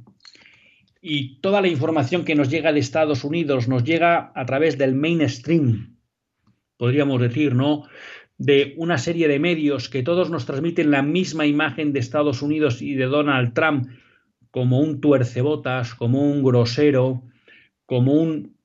y 1.00 1.40
toda 1.40 1.60
la 1.60 1.68
información 1.68 2.24
que 2.24 2.34
nos 2.34 2.50
llega 2.50 2.72
de 2.72 2.80
Estados 2.80 3.24
Unidos 3.24 3.68
nos 3.68 3.84
llega 3.84 4.32
a 4.34 4.44
través 4.46 4.78
del 4.78 4.94
mainstream, 4.94 5.96
podríamos 6.76 7.20
decir, 7.20 7.54
¿no? 7.54 7.86
de 8.40 8.72
una 8.78 8.96
serie 8.96 9.28
de 9.28 9.38
medios 9.38 9.90
que 9.90 10.02
todos 10.02 10.30
nos 10.30 10.46
transmiten 10.46 10.90
la 10.90 11.02
misma 11.02 11.44
imagen 11.44 11.92
de 11.92 12.00
Estados 12.00 12.40
Unidos 12.40 12.80
y 12.80 12.94
de 12.94 13.04
Donald 13.04 13.52
Trump 13.52 13.90
como 14.50 14.80
un 14.80 15.02
tuercebotas, 15.02 15.94
como 15.94 16.22
un 16.22 16.42
grosero, 16.42 17.22
como 17.84 18.14
un 18.14 18.56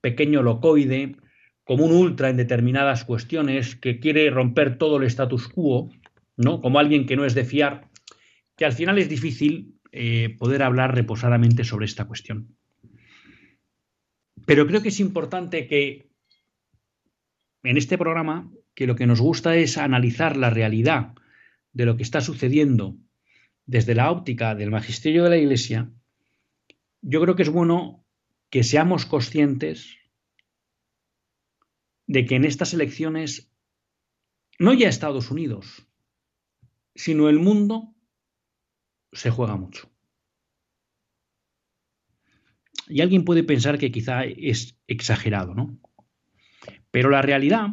pequeño 0.00 0.42
locoide, 0.42 1.14
como 1.62 1.84
un 1.84 1.92
ultra 1.92 2.28
en 2.28 2.38
determinadas 2.38 3.04
cuestiones, 3.04 3.76
que 3.76 4.00
quiere 4.00 4.28
romper 4.30 4.78
todo 4.78 4.96
el 4.96 5.04
status 5.04 5.46
quo, 5.46 5.90
¿no? 6.36 6.60
Como 6.60 6.80
alguien 6.80 7.06
que 7.06 7.14
no 7.14 7.24
es 7.24 7.36
de 7.36 7.44
fiar, 7.44 7.88
que 8.56 8.64
al 8.64 8.72
final 8.72 8.98
es 8.98 9.08
difícil 9.08 9.79
eh, 9.92 10.36
poder 10.38 10.62
hablar 10.62 10.94
reposadamente 10.94 11.64
sobre 11.64 11.86
esta 11.86 12.06
cuestión. 12.06 12.56
Pero 14.46 14.66
creo 14.66 14.82
que 14.82 14.88
es 14.88 15.00
importante 15.00 15.66
que 15.66 16.10
en 17.62 17.76
este 17.76 17.98
programa 17.98 18.50
que 18.74 18.86
lo 18.86 18.96
que 18.96 19.06
nos 19.06 19.20
gusta 19.20 19.56
es 19.56 19.78
analizar 19.78 20.36
la 20.36 20.50
realidad 20.50 21.14
de 21.72 21.86
lo 21.86 21.96
que 21.96 22.02
está 22.02 22.20
sucediendo 22.20 22.96
desde 23.66 23.94
la 23.94 24.10
óptica 24.10 24.54
del 24.54 24.70
magisterio 24.70 25.24
de 25.24 25.30
la 25.30 25.36
Iglesia, 25.36 25.92
yo 27.02 27.20
creo 27.20 27.36
que 27.36 27.42
es 27.42 27.50
bueno 27.50 28.04
que 28.48 28.64
seamos 28.64 29.06
conscientes 29.06 29.96
de 32.06 32.26
que 32.26 32.34
en 32.34 32.44
estas 32.44 32.74
elecciones, 32.74 33.52
no 34.58 34.72
ya 34.72 34.88
Estados 34.88 35.30
Unidos, 35.30 35.86
sino 36.94 37.28
el 37.28 37.38
mundo, 37.38 37.94
se 39.12 39.30
juega 39.30 39.56
mucho. 39.56 39.90
Y 42.88 43.00
alguien 43.00 43.24
puede 43.24 43.44
pensar 43.44 43.78
que 43.78 43.92
quizá 43.92 44.24
es 44.24 44.76
exagerado, 44.86 45.54
¿no? 45.54 45.78
Pero 46.90 47.10
la 47.10 47.22
realidad 47.22 47.68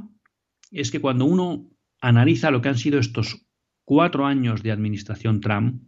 es 0.72 0.92
que 0.92 1.02
cuando 1.02 1.26
uno 1.26 1.70
analiza 2.02 2.52
lo 2.52 2.62
que 2.62 2.70
han 2.70 2.78
sido 2.78 3.00
estos 3.00 3.46
cuatro 3.84 4.26
años 4.26 4.62
de 4.62 4.72
administración 4.72 5.42
Trump, 5.42 5.82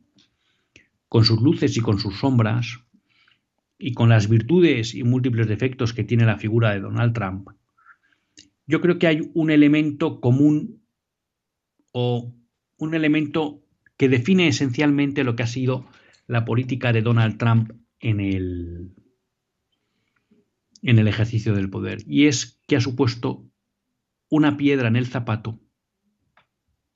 con 1.08 1.26
sus 1.26 1.42
luces 1.42 1.78
y 1.78 1.82
con 1.82 2.00
sus 2.00 2.20
sombras, 2.20 2.80
y 3.78 3.94
con 3.94 4.10
las 4.10 4.28
virtudes 4.28 4.94
y 4.94 5.04
múltiples 5.04 5.48
defectos 5.48 5.94
que 5.94 6.04
tiene 6.04 6.26
la 6.26 6.38
figura 6.38 6.72
de 6.72 6.82
Donald 6.82 7.14
Trump, 7.14 7.50
yo 8.68 8.82
creo 8.82 9.00
que 9.00 9.08
hay 9.08 9.32
un 9.34 9.50
elemento 9.50 10.20
común 10.20 10.84
o 11.92 12.36
un 12.78 12.94
elemento 12.94 13.64
que 14.00 14.08
define 14.08 14.48
esencialmente 14.48 15.26
lo 15.26 15.36
que 15.36 15.44
ha 15.44 15.48
sido 15.48 15.86
la 16.26 16.46
política 16.46 16.94
de 16.94 17.02
Donald 17.02 17.38
Trump 17.38 17.74
en 18.00 18.22
el, 18.22 18.96
en 20.82 21.00
el 21.00 21.08
ejercicio 21.10 21.54
del 21.54 21.70
poder, 21.70 22.00
y 22.08 22.28
es 22.28 22.62
que 22.66 22.78
ha 22.78 22.82
supuesto 22.82 23.46
una 24.30 24.56
piedra 24.56 24.88
en 24.88 24.96
el 24.96 25.06
zapato 25.06 25.60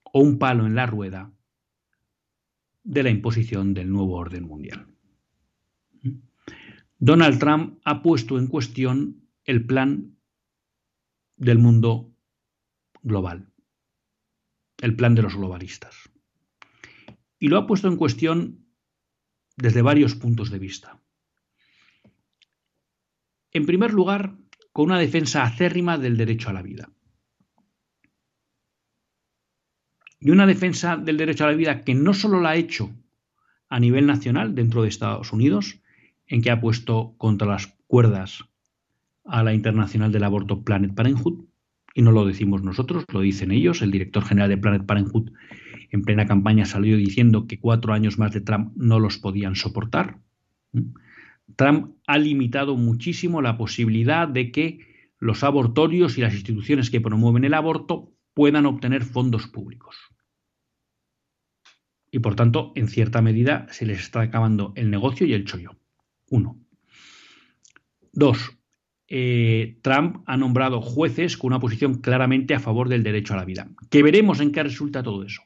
o 0.04 0.22
un 0.22 0.39
palo 0.39 0.66
en 0.66 0.76
la 0.76 0.86
rueda 0.86 1.34
de 2.86 3.04
la 3.04 3.10
imposición 3.10 3.74
del 3.74 3.92
nuevo 3.92 4.16
orden 4.16 4.46
mundial. 4.46 4.88
Donald 7.00 7.38
Trump 7.38 7.82
ha 7.84 8.02
puesto 8.02 8.39
en 8.39 8.48
cuestión 8.48 9.28
el 9.44 9.66
plan 9.66 10.16
del 11.36 11.58
mundo 11.58 12.16
global, 13.02 13.52
el 14.82 14.96
plan 14.96 15.16
de 15.16 15.24
los 15.24 15.36
globalistas. 15.36 16.12
Y 17.44 17.50
lo 17.50 17.58
ha 17.58 17.68
puesto 17.68 17.90
en 17.90 17.98
cuestión 17.98 18.64
desde 19.58 19.82
varios 19.82 20.16
puntos 20.16 20.50
de 20.50 20.60
vista. 20.60 21.02
En 23.52 23.66
primer 23.66 23.92
lugar, 23.92 24.38
con 24.72 24.86
una 24.86 24.98
defensa 24.98 25.44
acérrima 25.44 25.98
del 25.98 26.16
derecho 26.16 26.50
a 26.50 26.54
la 26.54 26.62
vida. 26.62 26.90
Y 30.22 30.30
una 30.32 30.48
defensa 30.48 30.96
del 30.96 31.18
derecho 31.18 31.44
a 31.44 31.52
la 31.52 31.58
vida 31.58 31.82
que 31.82 31.94
no 31.94 32.14
solo 32.14 32.40
la 32.40 32.52
ha 32.52 32.56
hecho 32.56 32.96
a 33.68 33.78
nivel 33.78 34.08
nacional 34.08 34.56
dentro 34.56 34.82
de 34.82 34.88
Estados 34.88 35.34
Unidos, 35.34 35.82
en 36.28 36.42
que 36.42 36.50
ha 36.50 36.62
puesto 36.62 37.14
contra 37.18 37.46
las 37.46 37.78
cuerdas 37.88 38.46
a 39.26 39.44
la 39.44 39.54
Internacional 39.54 40.14
del 40.14 40.24
Aborto 40.24 40.64
Planet 40.64 40.96
Parenthood, 40.96 41.44
y 41.94 42.04
no 42.04 42.14
lo 42.14 42.24
decimos 42.24 42.64
nosotros, 42.64 43.04
lo 43.12 43.20
dicen 43.20 43.52
ellos. 43.52 43.82
El 43.82 43.92
director 43.92 44.24
general 44.24 44.50
de 44.50 44.58
Planet 44.58 44.86
Parenthood 44.86 45.34
en 45.94 46.02
plena 46.02 46.26
campaña 46.26 46.66
salió 46.66 46.98
diciendo 46.98 47.46
que 47.46 47.60
cuatro 47.60 47.94
años 47.94 48.18
más 48.18 48.34
de 48.34 48.42
Trump 48.42 48.74
no 48.76 49.00
los 49.00 49.20
podían 49.20 49.56
soportar. 49.56 50.18
Trump 51.56 51.98
ha 52.08 52.18
limitado 52.18 52.76
muchísimo 52.76 53.44
la 53.44 53.58
posibilidad 53.58 54.28
de 54.28 54.52
que 54.52 54.80
los 55.20 55.44
abortorios 55.44 56.18
y 56.18 56.22
las 56.22 56.34
instituciones 56.34 56.90
que 56.90 57.00
promueven 57.00 57.44
el 57.44 57.54
aborto 57.54 58.12
puedan 58.34 58.66
obtener 58.66 59.04
fondos 59.04 59.46
públicos. 59.46 59.96
Y 62.10 62.20
por 62.20 62.36
tanto, 62.36 62.72
en 62.74 62.88
cierta 62.88 63.22
medida, 63.22 63.68
se 63.70 63.86
les 63.86 64.00
está 64.00 64.22
acabando 64.22 64.74
el 64.76 64.90
negocio 64.90 65.28
y 65.28 65.34
el 65.34 65.46
chollo. 65.46 65.76
Uno. 66.32 66.60
Dos. 68.12 68.58
Eh, 69.08 69.78
Trump 69.84 70.24
ha 70.26 70.38
nombrado 70.38 70.82
jueces 70.82 71.38
con 71.38 71.50
una 71.50 71.60
posición 71.60 72.02
claramente 72.02 72.56
a 72.56 72.60
favor 72.60 72.90
del 72.90 73.04
derecho 73.04 73.36
a 73.36 73.38
la 73.38 73.46
vida. 73.46 73.70
Que 73.92 74.02
veremos 74.02 74.40
en 74.40 74.52
qué 74.52 74.64
resulta 74.64 75.04
todo 75.04 75.24
eso. 75.24 75.44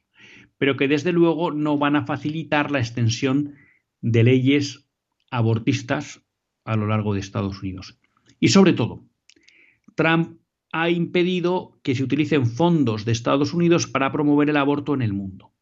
Pero 0.58 0.78
que 0.78 0.88
desde 0.88 1.12
luego 1.12 1.52
no 1.52 1.78
van 1.78 1.96
a 1.96 2.06
facilitar 2.06 2.72
la 2.72 2.80
extensión 2.80 3.56
de 4.02 4.24
leyes 4.24 4.88
abortistas 5.32 6.22
a 6.66 6.76
lo 6.76 6.88
largo 6.88 7.14
de 7.14 7.20
Estados 7.20 7.62
Unidos. 7.62 8.00
Y 8.40 8.50
sobre 8.50 8.74
todo, 8.74 9.06
Trump 9.96 10.40
ha 10.72 10.90
impedido 10.90 11.80
que 11.84 11.96
se 11.96 12.04
utilicen 12.04 12.46
fondos 12.46 13.06
de 13.06 13.12
Estados 13.12 13.54
Unidos 13.54 13.88
para 13.88 14.12
promover 14.12 14.50
el 14.50 14.58
aborto 14.58 14.94
en 14.94 15.02
el 15.02 15.14
mundo 15.14 15.54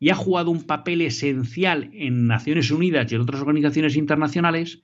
y 0.00 0.10
ha 0.10 0.14
jugado 0.14 0.50
un 0.50 0.64
papel 0.64 1.00
esencial 1.02 1.90
en 1.92 2.26
Naciones 2.26 2.70
Unidas 2.70 3.10
y 3.10 3.14
en 3.14 3.20
otras 3.20 3.40
organizaciones 3.40 3.96
internacionales 3.96 4.82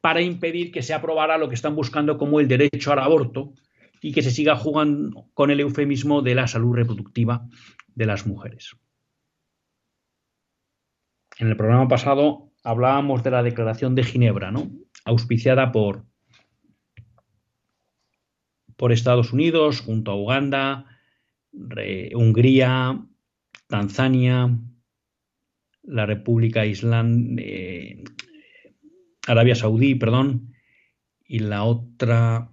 para 0.00 0.22
impedir 0.22 0.70
que 0.70 0.82
se 0.82 0.94
aprobara 0.94 1.38
lo 1.38 1.48
que 1.48 1.54
están 1.54 1.74
buscando 1.74 2.18
como 2.18 2.40
el 2.40 2.48
derecho 2.48 2.92
al 2.92 3.00
aborto 3.00 3.52
y 4.00 4.12
que 4.12 4.22
se 4.22 4.30
siga 4.30 4.56
jugando 4.56 5.26
con 5.34 5.50
el 5.50 5.60
eufemismo 5.60 6.22
de 6.22 6.34
la 6.34 6.46
salud 6.46 6.74
reproductiva 6.74 7.48
de 7.94 8.06
las 8.06 8.26
mujeres. 8.26 8.76
En 11.38 11.48
el 11.48 11.56
programa 11.56 11.88
pasado 11.88 12.52
hablábamos 12.62 13.22
de 13.24 13.30
la 13.30 13.42
Declaración 13.42 13.94
de 13.94 14.04
Ginebra, 14.04 14.50
¿no? 14.50 14.70
auspiciada 15.04 15.72
por, 15.72 16.04
por 18.76 18.92
Estados 18.92 19.32
Unidos 19.32 19.80
junto 19.80 20.12
a 20.12 20.16
Uganda, 20.16 20.86
Hungría, 22.14 23.06
Tanzania, 23.68 24.58
la 25.82 26.06
República 26.06 26.64
Island, 26.66 27.38
eh, 27.40 28.04
Arabia 29.26 29.54
Saudí, 29.54 29.94
perdón, 29.94 30.54
y 31.26 31.40
la 31.40 31.64
otra 31.64 32.50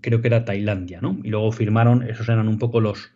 creo 0.00 0.20
que 0.20 0.28
era 0.28 0.44
Tailandia, 0.44 1.00
¿no? 1.00 1.18
Y 1.22 1.30
luego 1.30 1.52
firmaron, 1.52 2.02
esos 2.02 2.28
eran 2.28 2.48
un 2.48 2.58
poco 2.58 2.80
los 2.80 3.12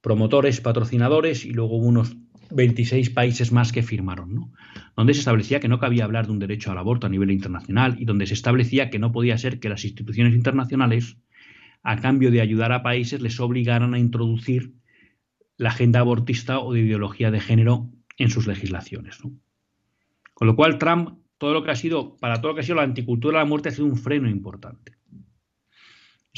promotores, 0.00 0.60
patrocinadores, 0.60 1.44
y 1.44 1.50
luego 1.50 1.76
unos 1.76 2.16
26 2.50 3.10
países 3.10 3.52
más 3.52 3.72
que 3.72 3.82
firmaron, 3.82 4.34
¿no? 4.34 4.52
Donde 4.96 5.14
se 5.14 5.20
establecía 5.20 5.60
que 5.60 5.68
no 5.68 5.78
cabía 5.78 6.04
hablar 6.04 6.26
de 6.26 6.32
un 6.32 6.38
derecho 6.38 6.70
al 6.70 6.78
aborto 6.78 7.06
a 7.06 7.10
nivel 7.10 7.30
internacional 7.30 7.96
y 7.98 8.04
donde 8.04 8.26
se 8.26 8.34
establecía 8.34 8.90
que 8.90 8.98
no 8.98 9.12
podía 9.12 9.38
ser 9.38 9.60
que 9.60 9.68
las 9.68 9.84
instituciones 9.84 10.34
internacionales, 10.34 11.18
a 11.82 11.96
cambio 11.96 12.30
de 12.30 12.40
ayudar 12.40 12.72
a 12.72 12.82
países, 12.82 13.20
les 13.20 13.38
obligaran 13.40 13.94
a 13.94 13.98
introducir 13.98 14.74
la 15.56 15.70
agenda 15.70 16.00
abortista 16.00 16.60
o 16.60 16.72
de 16.72 16.80
ideología 16.80 17.30
de 17.30 17.40
género 17.40 17.90
en 18.16 18.30
sus 18.30 18.46
legislaciones. 18.46 19.18
Con 20.34 20.46
lo 20.46 20.56
cual, 20.56 20.78
Trump, 20.78 21.18
todo 21.36 21.52
lo 21.52 21.64
que 21.64 21.70
ha 21.70 21.76
sido, 21.76 22.16
para 22.16 22.40
todo 22.40 22.52
lo 22.52 22.54
que 22.54 22.60
ha 22.60 22.64
sido 22.64 22.76
la 22.76 22.82
anticultura 22.82 23.38
de 23.38 23.44
la 23.44 23.48
muerte, 23.48 23.68
ha 23.68 23.72
sido 23.72 23.86
un 23.86 23.96
freno 23.96 24.28
importante. 24.28 24.92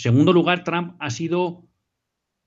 Segundo 0.00 0.32
lugar, 0.32 0.64
Trump 0.64 0.96
ha 0.98 1.10
sido 1.10 1.68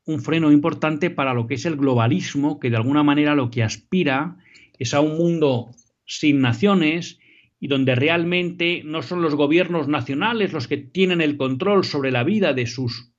un 0.05 0.23
freno 0.23 0.51
importante 0.51 1.11
para 1.11 1.35
lo 1.35 1.45
que 1.45 1.53
es 1.53 1.65
el 1.67 1.77
globalismo, 1.77 2.59
que 2.59 2.71
de 2.71 2.77
alguna 2.77 3.03
manera 3.03 3.35
lo 3.35 3.51
que 3.51 3.61
aspira 3.61 4.37
es 4.79 4.95
a 4.95 5.01
un 5.01 5.17
mundo 5.17 5.69
sin 6.03 6.41
naciones 6.41 7.19
y 7.59 7.67
donde 7.67 7.93
realmente 7.93 8.81
no 8.83 9.03
son 9.03 9.21
los 9.21 9.35
gobiernos 9.35 9.87
nacionales 9.87 10.51
los 10.51 10.67
que 10.67 10.77
tienen 10.77 11.21
el 11.21 11.37
control 11.37 11.85
sobre 11.85 12.09
la 12.09 12.23
vida 12.23 12.53
de 12.53 12.65
sus 12.65 13.13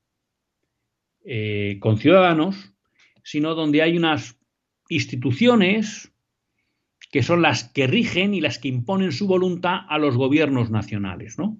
eh, 1.25 1.79
conciudadanos, 1.81 2.75
sino 3.23 3.55
donde 3.55 3.83
hay 3.83 3.97
unas 3.97 4.37
instituciones 4.89 6.13
que 7.13 7.23
son 7.23 7.41
las 7.41 7.71
que 7.73 7.87
rigen 7.87 8.35
y 8.35 8.41
las 8.41 8.59
que 8.59 8.67
imponen 8.67 9.13
su 9.13 9.29
voluntad 9.29 9.83
a 9.89 9.99
los 9.99 10.17
gobiernos 10.17 10.73
nacionales. 10.73 11.39
¿no? 11.39 11.57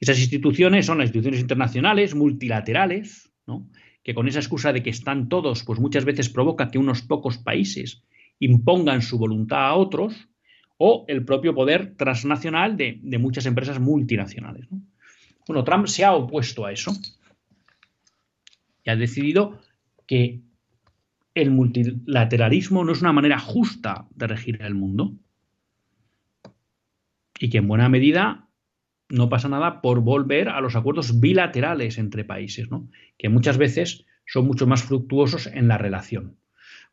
Esas 0.00 0.18
instituciones 0.18 0.86
son 0.86 0.98
las 0.98 1.06
instituciones 1.06 1.40
internacionales, 1.40 2.14
multilaterales, 2.14 3.30
¿no? 3.46 3.68
que 4.02 4.14
con 4.14 4.28
esa 4.28 4.38
excusa 4.38 4.72
de 4.72 4.82
que 4.82 4.90
están 4.90 5.28
todos, 5.28 5.64
pues 5.64 5.80
muchas 5.80 6.04
veces 6.04 6.28
provoca 6.28 6.70
que 6.70 6.78
unos 6.78 7.02
pocos 7.02 7.38
países 7.38 8.02
impongan 8.38 9.02
su 9.02 9.18
voluntad 9.18 9.66
a 9.66 9.74
otros, 9.74 10.28
o 10.78 11.04
el 11.08 11.24
propio 11.24 11.54
poder 11.54 11.94
transnacional 11.96 12.76
de, 12.76 13.00
de 13.02 13.18
muchas 13.18 13.46
empresas 13.46 13.80
multinacionales. 13.80 14.70
¿no? 14.70 14.82
Bueno, 15.46 15.64
Trump 15.64 15.86
se 15.86 16.04
ha 16.04 16.14
opuesto 16.14 16.66
a 16.66 16.72
eso 16.72 16.92
y 18.84 18.90
ha 18.90 18.96
decidido 18.96 19.58
que 20.06 20.40
el 21.34 21.50
multilateralismo 21.50 22.84
no 22.84 22.92
es 22.92 23.00
una 23.00 23.12
manera 23.12 23.38
justa 23.38 24.06
de 24.14 24.26
regir 24.26 24.62
el 24.62 24.74
mundo. 24.74 25.14
Y 27.38 27.50
que 27.50 27.58
en 27.58 27.68
buena 27.68 27.88
medida 27.88 28.45
no 29.08 29.28
pasa 29.28 29.48
nada 29.48 29.80
por 29.80 30.00
volver 30.00 30.48
a 30.48 30.60
los 30.60 30.76
acuerdos 30.76 31.20
bilaterales 31.20 31.98
entre 31.98 32.24
países, 32.24 32.70
¿no? 32.70 32.88
que 33.18 33.28
muchas 33.28 33.58
veces 33.58 34.04
son 34.26 34.46
mucho 34.46 34.66
más 34.66 34.82
fructuosos 34.82 35.46
en 35.46 35.68
la 35.68 35.78
relación. 35.78 36.38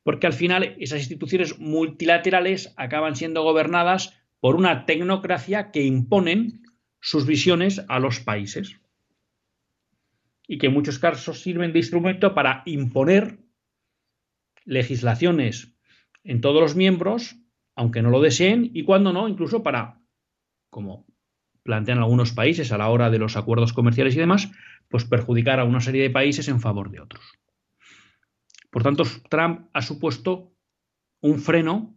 Porque 0.03 0.28
al 0.28 0.34
final 0.34 0.76
esas 0.80 0.99
instituciones 0.99 1.59
multilaterales 1.59 2.74
acaban 2.78 3.16
siendo 3.16 3.43
gobernadas 3.43 4.14
por 4.39 4.55
una 4.55 4.86
tecnocracia 4.86 5.72
que 5.72 5.84
imponen 5.84 6.64
sus 6.99 7.26
visiones 7.26 7.84
a 7.88 7.99
los 7.99 8.20
países 8.20 8.80
y 10.47 10.57
que 10.57 10.68
en 10.68 10.74
muchos 10.74 10.99
casos 10.99 11.41
sirven 11.41 11.74
de 11.74 11.80
instrumento 11.80 12.34
para 12.34 12.64
imponer 12.66 13.39
legislaciones 14.66 15.74
en 16.24 16.41
todos 16.41 16.61
los 16.61 16.76
miembros, 16.76 17.38
aunque 17.76 18.01
no 18.01 18.09
lo 18.09 18.22
deseen, 18.22 18.70
y 18.74 18.84
cuando 18.84 19.14
no, 19.14 19.28
incluso 19.28 19.64
para, 19.64 20.01
como 20.70 21.05
plantean 21.64 21.99
algunos 21.99 22.34
países 22.34 22.72
a 22.72 22.78
la 22.78 22.89
hora 22.89 23.09
de 23.09 23.20
los 23.20 23.36
acuerdos 23.38 23.74
comerciales 23.74 24.16
y 24.16 24.20
demás, 24.20 24.51
pues 24.89 25.05
perjudicar 25.05 25.59
a 25.59 25.64
una 25.64 25.82
serie 25.82 26.03
de 26.03 26.09
países 26.09 26.47
en 26.47 26.59
favor 26.59 26.91
de 26.91 26.99
otros. 26.99 27.24
Por 28.70 28.84
tanto, 28.84 29.03
Trump 29.30 29.68
ha 29.74 29.82
supuesto 29.82 30.51
un 31.22 31.39
freno 31.39 31.95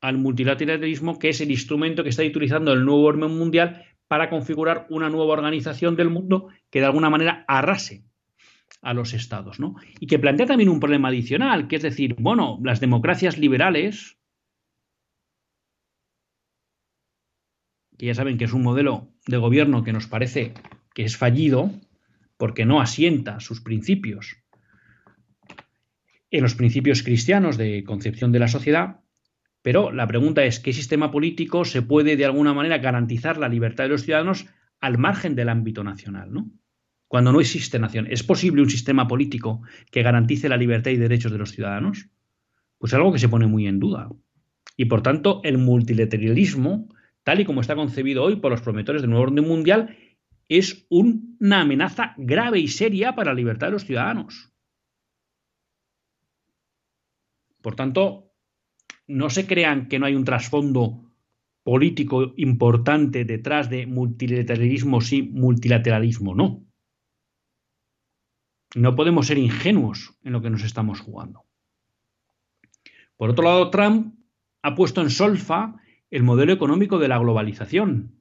al 0.00 0.18
multilateralismo, 0.18 1.18
que 1.18 1.30
es 1.30 1.40
el 1.40 1.50
instrumento 1.50 2.02
que 2.02 2.10
está 2.10 2.22
utilizando 2.22 2.72
el 2.72 2.84
nuevo 2.84 3.02
orden 3.02 3.36
mundial 3.36 3.84
para 4.08 4.30
configurar 4.30 4.86
una 4.90 5.08
nueva 5.08 5.32
organización 5.32 5.96
del 5.96 6.10
mundo 6.10 6.48
que 6.70 6.80
de 6.80 6.86
alguna 6.86 7.10
manera 7.10 7.44
arrase 7.46 8.04
a 8.82 8.94
los 8.94 9.12
estados, 9.12 9.60
¿no? 9.60 9.76
Y 9.98 10.06
que 10.06 10.18
plantea 10.18 10.46
también 10.46 10.68
un 10.68 10.80
problema 10.80 11.08
adicional, 11.08 11.68
que 11.68 11.76
es 11.76 11.82
decir, 11.82 12.16
bueno, 12.18 12.58
las 12.62 12.80
democracias 12.80 13.38
liberales, 13.38 14.18
que 18.00 18.06
ya 18.06 18.14
saben 18.14 18.38
que 18.38 18.46
es 18.46 18.54
un 18.54 18.62
modelo 18.62 19.12
de 19.26 19.36
gobierno 19.36 19.84
que 19.84 19.92
nos 19.92 20.06
parece 20.06 20.54
que 20.94 21.04
es 21.04 21.18
fallido, 21.18 21.70
porque 22.38 22.64
no 22.64 22.80
asienta 22.80 23.40
sus 23.40 23.60
principios 23.60 24.38
en 26.30 26.42
los 26.42 26.54
principios 26.54 27.02
cristianos 27.02 27.58
de 27.58 27.84
concepción 27.84 28.32
de 28.32 28.38
la 28.38 28.48
sociedad, 28.48 29.00
pero 29.60 29.92
la 29.92 30.06
pregunta 30.06 30.46
es, 30.46 30.60
¿qué 30.60 30.72
sistema 30.72 31.10
político 31.10 31.66
se 31.66 31.82
puede 31.82 32.16
de 32.16 32.24
alguna 32.24 32.54
manera 32.54 32.78
garantizar 32.78 33.36
la 33.36 33.50
libertad 33.50 33.84
de 33.84 33.90
los 33.90 34.04
ciudadanos 34.04 34.46
al 34.80 34.96
margen 34.96 35.34
del 35.34 35.50
ámbito 35.50 35.84
nacional? 35.84 36.32
¿no? 36.32 36.50
Cuando 37.06 37.32
no 37.32 37.40
existe 37.42 37.78
nación, 37.78 38.06
¿es 38.08 38.22
posible 38.22 38.62
un 38.62 38.70
sistema 38.70 39.08
político 39.08 39.60
que 39.90 40.02
garantice 40.02 40.48
la 40.48 40.56
libertad 40.56 40.90
y 40.90 40.96
derechos 40.96 41.32
de 41.32 41.38
los 41.38 41.52
ciudadanos? 41.52 42.08
Pues 42.78 42.94
algo 42.94 43.12
que 43.12 43.18
se 43.18 43.28
pone 43.28 43.46
muy 43.46 43.66
en 43.66 43.78
duda. 43.78 44.08
Y 44.74 44.86
por 44.86 45.02
tanto, 45.02 45.42
el 45.44 45.58
multilateralismo, 45.58 46.88
y 47.38 47.44
como 47.44 47.60
está 47.60 47.76
concebido 47.76 48.24
hoy 48.24 48.36
por 48.36 48.50
los 48.50 48.62
promotores 48.62 49.02
del 49.02 49.10
nuevo 49.10 49.26
orden 49.26 49.46
mundial, 49.46 49.96
es 50.48 50.86
una 50.88 51.60
amenaza 51.60 52.14
grave 52.16 52.58
y 52.58 52.66
seria 52.66 53.14
para 53.14 53.30
la 53.30 53.36
libertad 53.36 53.68
de 53.68 53.72
los 53.72 53.84
ciudadanos. 53.84 54.52
Por 57.62 57.76
tanto, 57.76 58.32
no 59.06 59.30
se 59.30 59.46
crean 59.46 59.88
que 59.88 59.98
no 59.98 60.06
hay 60.06 60.14
un 60.14 60.24
trasfondo 60.24 61.12
político 61.62 62.32
importante 62.36 63.24
detrás 63.24 63.68
de 63.70 63.86
multilateralismo 63.86 65.00
sí, 65.00 65.22
multilateralismo 65.22 66.34
no. 66.34 66.66
No 68.74 68.96
podemos 68.96 69.26
ser 69.26 69.38
ingenuos 69.38 70.16
en 70.22 70.32
lo 70.32 70.40
que 70.40 70.50
nos 70.50 70.64
estamos 70.64 71.00
jugando. 71.00 71.44
Por 73.16 73.30
otro 73.30 73.44
lado, 73.44 73.70
Trump 73.70 74.14
ha 74.62 74.74
puesto 74.74 75.00
en 75.00 75.10
solfa 75.10 75.76
el 76.10 76.22
modelo 76.22 76.52
económico 76.52 76.98
de 76.98 77.08
la 77.08 77.18
globalización, 77.18 78.20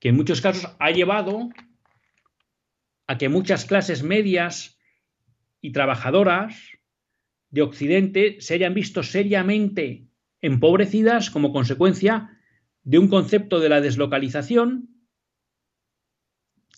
que 0.00 0.08
en 0.08 0.16
muchos 0.16 0.40
casos 0.40 0.74
ha 0.78 0.90
llevado 0.90 1.50
a 3.06 3.18
que 3.18 3.28
muchas 3.28 3.64
clases 3.64 4.02
medias 4.02 4.78
y 5.60 5.72
trabajadoras 5.72 6.78
de 7.50 7.62
Occidente 7.62 8.40
se 8.40 8.54
hayan 8.54 8.74
visto 8.74 9.02
seriamente 9.02 10.08
empobrecidas 10.40 11.30
como 11.30 11.52
consecuencia 11.52 12.38
de 12.82 12.98
un 12.98 13.08
concepto 13.08 13.60
de 13.60 13.68
la 13.68 13.80
deslocalización 13.80 14.90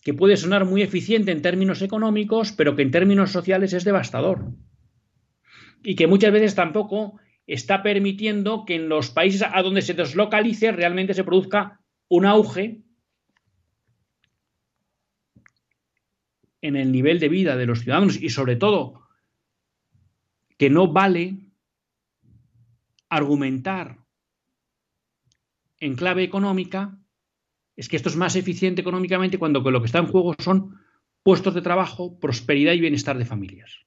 que 0.03 0.13
puede 0.13 0.37
sonar 0.37 0.63
muy 0.63 0.81
eficiente 0.83 1.31
en 1.31 1.41
términos 1.41 1.81
económicos, 1.81 2.53
pero 2.53 2.75
que 2.75 2.81
en 2.81 2.91
términos 2.91 3.31
sociales 3.31 3.73
es 3.73 3.83
devastador. 3.83 4.53
Y 5.83 5.95
que 5.95 6.07
muchas 6.07 6.31
veces 6.31 6.55
tampoco 6.55 7.19
está 7.47 7.81
permitiendo 7.81 8.65
que 8.65 8.75
en 8.75 8.89
los 8.89 9.09
países 9.09 9.41
a 9.41 9.61
donde 9.61 9.81
se 9.81 9.93
deslocalice 9.93 10.71
realmente 10.73 11.13
se 11.13 11.23
produzca 11.23 11.81
un 12.09 12.25
auge 12.25 12.81
en 16.61 16.75
el 16.75 16.91
nivel 16.91 17.19
de 17.19 17.29
vida 17.29 17.55
de 17.55 17.65
los 17.65 17.79
ciudadanos 17.79 18.21
y 18.21 18.29
sobre 18.29 18.57
todo 18.57 19.07
que 20.57 20.69
no 20.69 20.91
vale 20.91 21.37
argumentar 23.09 23.99
en 25.79 25.95
clave 25.95 26.23
económica, 26.23 26.99
es 27.75 27.87
que 27.87 27.95
esto 27.95 28.09
es 28.09 28.15
más 28.15 28.35
eficiente 28.35 28.81
económicamente 28.81 29.37
cuando 29.37 29.59
lo 29.59 29.79
que 29.79 29.85
está 29.85 29.99
en 29.99 30.07
juego 30.07 30.35
son 30.39 30.81
puestos 31.23 31.53
de 31.53 31.61
trabajo, 31.61 32.19
prosperidad 32.19 32.73
y 32.73 32.81
bienestar 32.81 33.17
de 33.17 33.25
familias. 33.25 33.86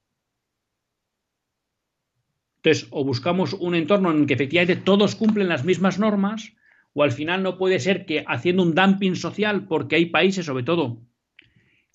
Entonces, 2.63 2.87
o 2.91 3.03
buscamos 3.03 3.53
un 3.53 3.73
entorno 3.73 4.11
en 4.11 4.19
el 4.19 4.25
que 4.27 4.35
efectivamente 4.35 4.75
todos 4.75 5.15
cumplen 5.15 5.49
las 5.49 5.65
mismas 5.65 5.97
normas, 5.97 6.53
o 6.93 7.01
al 7.01 7.11
final 7.11 7.41
no 7.41 7.57
puede 7.57 7.79
ser 7.79 8.05
que 8.05 8.23
haciendo 8.27 8.61
un 8.61 8.75
dumping 8.75 9.15
social, 9.15 9.67
porque 9.67 9.95
hay 9.95 10.05
países, 10.07 10.45
sobre 10.45 10.63
todo 10.63 11.01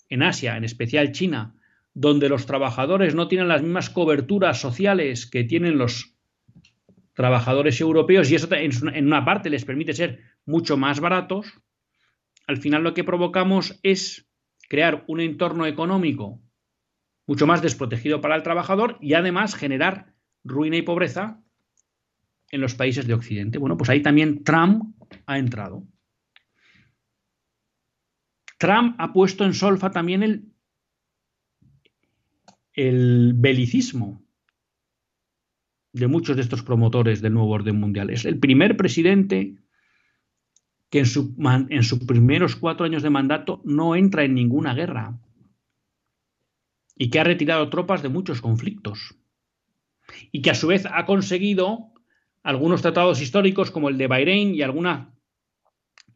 en 0.08 0.22
Asia, 0.24 0.56
en 0.56 0.64
especial 0.64 1.12
China, 1.12 1.54
donde 1.94 2.28
los 2.28 2.46
trabajadores 2.46 3.14
no 3.14 3.28
tienen 3.28 3.48
las 3.48 3.62
mismas 3.62 3.90
coberturas 3.90 4.60
sociales 4.60 5.26
que 5.26 5.44
tienen 5.44 5.78
los 5.78 6.16
trabajadores 7.14 7.80
europeos 7.80 8.30
y 8.30 8.34
eso 8.34 8.48
en 8.52 9.06
una 9.06 9.24
parte 9.24 9.50
les 9.50 9.64
permite 9.64 9.94
ser 9.94 10.20
mucho 10.44 10.76
más 10.76 11.00
baratos, 11.00 11.46
al 12.46 12.58
final 12.58 12.82
lo 12.82 12.92
que 12.92 13.04
provocamos 13.04 13.78
es 13.82 14.28
crear 14.68 15.04
un 15.06 15.20
entorno 15.20 15.64
económico 15.66 16.40
mucho 17.26 17.46
más 17.46 17.62
desprotegido 17.62 18.20
para 18.20 18.36
el 18.36 18.42
trabajador 18.42 18.98
y 19.00 19.14
además 19.14 19.54
generar 19.54 20.15
ruina 20.46 20.76
y 20.76 20.82
pobreza 20.82 21.42
en 22.50 22.60
los 22.60 22.74
países 22.74 23.06
de 23.06 23.14
Occidente. 23.14 23.58
Bueno, 23.58 23.76
pues 23.76 23.90
ahí 23.90 24.02
también 24.02 24.44
Trump 24.44 24.94
ha 25.26 25.38
entrado. 25.38 25.86
Trump 28.58 28.96
ha 28.98 29.12
puesto 29.12 29.44
en 29.44 29.52
solfa 29.52 29.90
también 29.90 30.22
el 30.22 30.56
el 32.76 33.32
belicismo 33.34 34.22
de 35.92 36.06
muchos 36.06 36.36
de 36.36 36.42
estos 36.42 36.62
promotores 36.62 37.22
del 37.22 37.32
nuevo 37.32 37.50
orden 37.50 37.80
mundial. 37.80 38.10
Es 38.10 38.26
el 38.26 38.38
primer 38.38 38.76
presidente 38.76 39.56
que 40.90 41.00
en, 41.00 41.06
sus 41.06 41.98
primeros 42.06 42.54
cuatro 42.54 42.84
años 42.84 43.02
de 43.02 43.10
mandato 43.10 43.62
no 43.64 43.96
entra 43.96 44.24
en 44.24 44.34
ninguna 44.34 44.74
guerra 44.74 45.18
y 46.94 47.08
que 47.10 47.18
ha 47.18 47.24
retirado 47.24 47.70
tropas 47.70 48.02
de 48.02 48.10
muchos 48.10 48.42
conflictos 48.42 49.16
y 50.32 50.42
que 50.42 50.50
a 50.50 50.54
su 50.54 50.68
vez 50.68 50.86
ha 50.86 51.04
conseguido 51.06 51.92
algunos 52.42 52.82
tratados 52.82 53.20
históricos 53.20 53.70
como 53.70 53.88
el 53.88 53.98
de 53.98 54.06
Bahrein 54.06 54.54
y 54.54 54.62
alguna 54.62 55.14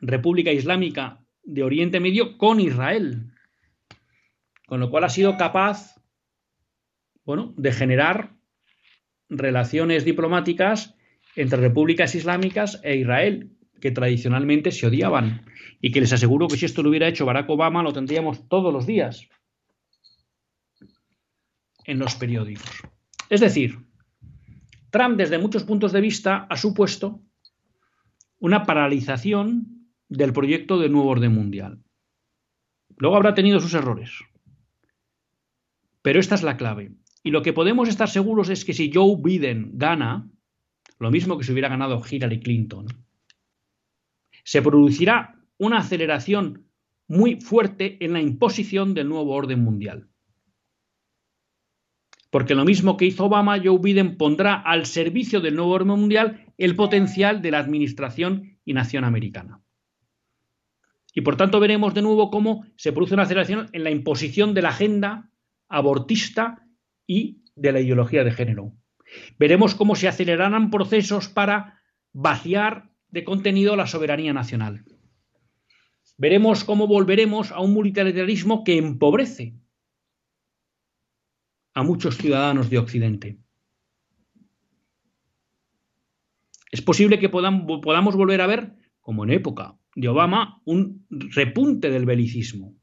república 0.01 0.53
islámica 0.53 1.25
de 1.43 1.63
Oriente 1.63 2.01
Medio 2.01 2.39
con 2.39 2.61
Israel, 2.61 3.33
con 4.67 4.81
lo 4.81 4.91
cual 4.91 5.05
ha 5.05 5.09
sido 5.09 5.37
capaz 5.37 6.01
bueno, 7.25 7.55
de 7.57 7.73
generar 7.73 8.37
relaciones 9.29 10.05
diplomáticas 10.05 10.97
entre 11.37 11.61
repúblicas 11.61 12.15
islámicas 12.15 12.81
e 12.83 12.97
Israel, 12.97 13.53
que 13.81 13.91
tradicionalmente 13.91 14.73
se 14.73 14.87
odiaban. 14.87 15.47
Y 15.81 15.93
que 15.93 16.01
les 16.01 16.13
aseguro 16.13 16.49
que 16.49 16.57
si 16.57 16.67
esto 16.67 16.83
lo 16.83 16.91
hubiera 16.91 17.09
hecho 17.09 17.25
Barack 17.25 17.49
Obama, 17.49 17.83
lo 17.83 17.93
tendríamos 17.93 18.49
todos 18.49 18.73
los 18.73 18.87
días 18.87 19.29
en 21.85 21.99
los 21.99 22.15
periódicos. 22.17 22.83
Es 23.31 23.41
decir, 23.41 23.79
Trump, 24.91 25.17
desde 25.17 25.39
muchos 25.39 25.63
puntos 25.63 25.93
de 25.93 26.01
vista, 26.01 26.47
ha 26.51 26.57
supuesto 26.57 27.23
una 28.41 28.65
paralización 28.65 29.89
del 30.09 30.33
proyecto 30.33 30.79
de 30.79 30.89
nuevo 30.89 31.09
orden 31.09 31.33
mundial. 31.33 31.81
Luego 32.97 33.17
habrá 33.17 33.33
tenido 33.35 33.61
sus 33.61 33.73
errores. 33.75 34.11
Pero 36.03 36.19
esta 36.19 36.35
es 36.35 36.43
la 36.43 36.57
clave. 36.57 36.93
Y 37.23 37.31
lo 37.31 37.43
que 37.43 37.53
podemos 37.53 37.89
estar 37.89 38.09
seguros 38.11 38.49
es 38.49 38.65
que 38.65 38.75
si 38.75 38.91
Joe 38.93 39.17
Biden 39.23 39.73
gana, 39.75 40.29
lo 40.99 41.11
mismo 41.11 41.39
que 41.39 41.45
si 41.45 41.53
hubiera 41.53 41.69
ganado 41.69 42.03
Hillary 42.05 42.41
Clinton, 42.41 42.87
se 44.43 44.61
producirá 44.61 45.37
una 45.57 45.79
aceleración 45.79 46.67
muy 47.07 47.41
fuerte 47.41 48.05
en 48.05 48.15
la 48.15 48.21
imposición 48.21 48.95
del 48.95 49.09
nuevo 49.09 49.35
orden 49.35 49.63
mundial. 49.63 50.09
Porque 52.31 52.55
lo 52.55 52.65
mismo 52.65 52.97
que 52.97 53.07
hizo 53.07 53.27
Obama, 53.27 53.61
Joe 53.63 53.79
Biden 53.81 54.17
pondrá 54.17 54.55
al 54.55 54.87
servicio 54.87 55.41
del 55.41 55.57
nuevo 55.57 55.73
orden 55.73 55.89
mundial 55.89 56.47
el 56.59 56.77
potencial 56.77 57.43
de 57.43 57.51
la 57.51 57.59
administración 57.59 58.59
y 58.65 58.73
nación 58.73 59.05
americana. 59.05 59.61
Y 61.13 61.23
por 61.23 61.37
tanto 61.37 61.59
veremos 61.59 61.93
de 61.93 62.03
nuevo 62.03 62.31
cómo 62.31 62.65
se 62.77 62.93
produce 62.93 63.15
una 63.15 63.25
aceleración 63.25 63.69
en 63.73 63.83
la 63.83 63.91
imposición 63.91 64.55
de 64.55 64.63
la 64.63 64.69
agenda 64.69 65.31
abortista 65.69 66.65
y 67.07 67.43
de 67.57 67.73
la 67.73 67.81
ideología 67.81 68.23
de 68.23 68.31
género. 68.31 68.73
Veremos 69.39 69.75
cómo 69.75 69.97
se 69.97 70.07
acelerarán 70.07 70.71
procesos 70.71 71.29
para 71.29 71.81
vaciar 72.13 72.91
de 73.09 73.25
contenido 73.25 73.75
la 73.75 73.89
soberanía 73.89 74.33
nacional. 74.33 74.85
Veremos 76.17 76.63
cómo 76.65 76.87
volveremos 76.87 77.51
a 77.51 77.61
un 77.61 77.73
multilateralismo 77.73 78.63
que 78.63 78.79
empobrece 78.79 79.55
a 81.75 81.83
muchos 81.83 82.17
ciudadanos 82.17 82.71
de 82.71 82.79
Occidente. 82.79 83.39
Es 86.71 86.83
posible 86.83 87.19
que 87.19 87.29
podamos 87.29 88.15
volver 88.15 88.41
a 88.41 88.47
ver, 88.47 88.77
como 89.01 89.25
en 89.25 89.31
época 89.31 89.77
de 89.95 90.09
Obama, 90.09 90.63
un 90.65 91.07
repunte 91.11 91.91
del 91.91 92.07
belicismo. 92.07 92.77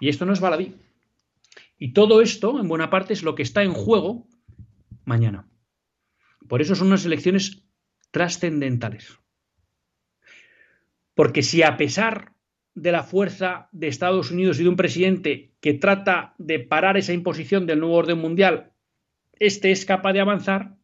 Y 0.00 0.08
esto 0.08 0.26
no 0.26 0.32
es 0.32 0.40
baladí. 0.40 0.74
Y 1.78 1.92
todo 1.92 2.20
esto, 2.20 2.58
en 2.60 2.68
buena 2.68 2.90
parte, 2.90 3.12
es 3.12 3.22
lo 3.22 3.34
que 3.34 3.42
está 3.42 3.62
en 3.62 3.72
juego 3.72 4.28
mañana. 5.04 5.48
Por 6.48 6.60
eso 6.60 6.74
son 6.74 6.88
unas 6.88 7.04
elecciones 7.04 7.64
trascendentales. 8.10 9.18
Porque 11.14 11.42
si 11.42 11.62
a 11.62 11.76
pesar 11.76 12.33
de 12.74 12.92
la 12.92 13.02
fuerza 13.02 13.68
de 13.72 13.88
Estados 13.88 14.30
Unidos 14.30 14.58
y 14.58 14.64
de 14.64 14.68
un 14.68 14.76
presidente 14.76 15.52
que 15.60 15.74
trata 15.74 16.34
de 16.38 16.60
parar 16.60 16.96
esa 16.96 17.12
imposición 17.12 17.66
del 17.66 17.80
nuevo 17.80 17.94
orden 17.94 18.18
mundial, 18.18 18.72
este 19.38 19.70
es 19.70 19.84
capaz 19.84 20.12
de 20.12 20.20
avanzar, 20.20 20.76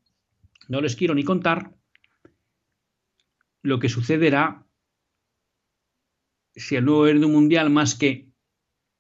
no 0.68 0.80
les 0.80 0.97
quiero 0.97 1.14
ni 1.14 1.24
contar 1.24 1.74
lo 3.62 3.78
que 3.78 3.88
sucederá 3.88 4.64
si 6.55 6.76
el 6.76 6.84
nuevo 6.84 7.01
orden 7.01 7.30
mundial, 7.30 7.70
más 7.70 7.95
que 7.95 8.30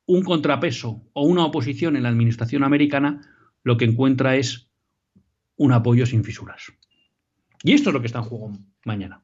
un 0.06 0.22
contrapeso 0.22 1.08
o 1.12 1.24
una 1.24 1.44
oposición 1.44 1.96
en 1.96 2.02
la 2.02 2.08
administración 2.08 2.64
americana, 2.64 3.20
lo 3.62 3.76
que 3.76 3.84
encuentra 3.84 4.36
es 4.36 4.68
un 5.56 5.72
apoyo 5.72 6.06
sin 6.06 6.24
fisuras. 6.24 6.72
Y 7.62 7.72
esto 7.72 7.90
es 7.90 7.94
lo 7.94 8.00
que 8.00 8.06
está 8.06 8.18
en 8.20 8.24
juego 8.24 8.52
mañana. 8.84 9.22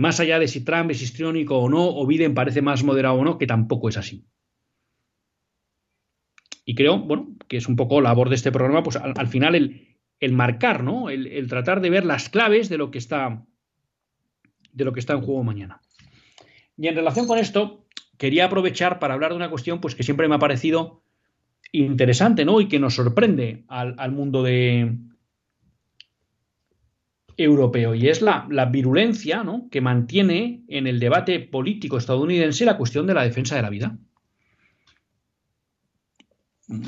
Más 0.00 0.18
allá 0.18 0.38
de 0.38 0.48
si 0.48 0.64
Trump 0.64 0.90
es 0.90 1.02
histriónico 1.02 1.58
o 1.58 1.68
no, 1.68 1.86
o 1.86 2.06
Biden 2.06 2.32
parece 2.32 2.62
más 2.62 2.82
moderado 2.82 3.16
o 3.16 3.22
no, 3.22 3.36
que 3.36 3.46
tampoco 3.46 3.90
es 3.90 3.98
así. 3.98 4.24
Y 6.64 6.74
creo, 6.74 7.00
bueno, 7.00 7.36
que 7.48 7.58
es 7.58 7.68
un 7.68 7.76
poco 7.76 8.00
la 8.00 8.08
labor 8.08 8.30
de 8.30 8.36
este 8.36 8.50
programa, 8.50 8.82
pues 8.82 8.96
al, 8.96 9.28
final 9.28 9.54
el, 10.18 10.32
marcar, 10.32 10.82
¿no? 10.82 11.10
El, 11.10 11.46
tratar 11.48 11.82
de 11.82 11.90
ver 11.90 12.06
las 12.06 12.30
claves 12.30 12.70
de 12.70 12.78
lo 12.78 12.90
que 12.90 12.96
está 12.96 13.44
de 14.72 14.84
lo 14.86 14.94
que 14.94 15.00
está 15.00 15.12
en 15.12 15.20
juego 15.20 15.44
mañana. 15.44 15.82
Y 16.78 16.86
en 16.86 16.94
relación 16.94 17.26
con 17.26 17.36
esto, 17.36 17.86
quería 18.16 18.46
aprovechar 18.46 19.00
para 19.00 19.12
hablar 19.12 19.32
de 19.32 19.36
una 19.36 19.50
cuestión 19.50 19.82
pues, 19.82 19.94
que 19.94 20.02
siempre 20.02 20.28
me 20.28 20.36
ha 20.36 20.38
parecido 20.38 21.02
interesante, 21.72 22.46
¿no? 22.46 22.62
Y 22.62 22.68
que 22.68 22.78
nos 22.78 22.94
sorprende 22.94 23.64
al, 23.68 24.12
mundo 24.12 24.42
de, 24.42 24.96
europeo 27.40 27.94
y 27.94 28.08
es 28.08 28.22
la, 28.22 28.46
virulencia 28.70 29.42
que 29.70 29.80
mantiene 29.80 30.62
en 30.68 30.86
el 30.86 31.00
debate 31.00 31.40
político 31.40 31.98
estadounidense 31.98 32.64
la 32.64 32.76
cuestión 32.76 33.06
de 33.06 33.14
la 33.14 33.24
defensa 33.24 33.56
de 33.56 33.62
la 33.62 33.70
vida. 33.70 33.98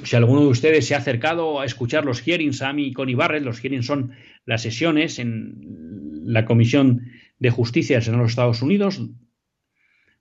Si 0.05 0.14
alguno 0.14 0.42
de 0.42 0.46
ustedes 0.46 0.86
se 0.86 0.94
ha 0.94 0.98
acercado 0.98 1.59
a 1.59 1.64
escuchar 1.64 2.05
los 2.05 2.20
hearings 2.20 2.62
a 2.62 2.72
mí 2.72 2.86
y 2.86 2.92
Connie 2.92 3.16
Barrett, 3.16 3.42
los 3.42 3.59
hearings 3.59 3.86
son 3.86 4.12
las 4.44 4.62
sesiones 4.62 5.18
en 5.18 6.22
la 6.24 6.44
Comisión 6.44 7.11
de 7.38 7.50
Justicia 7.50 7.98
de 7.98 8.12
los 8.12 8.30
Estados 8.30 8.62
Unidos, 8.62 9.03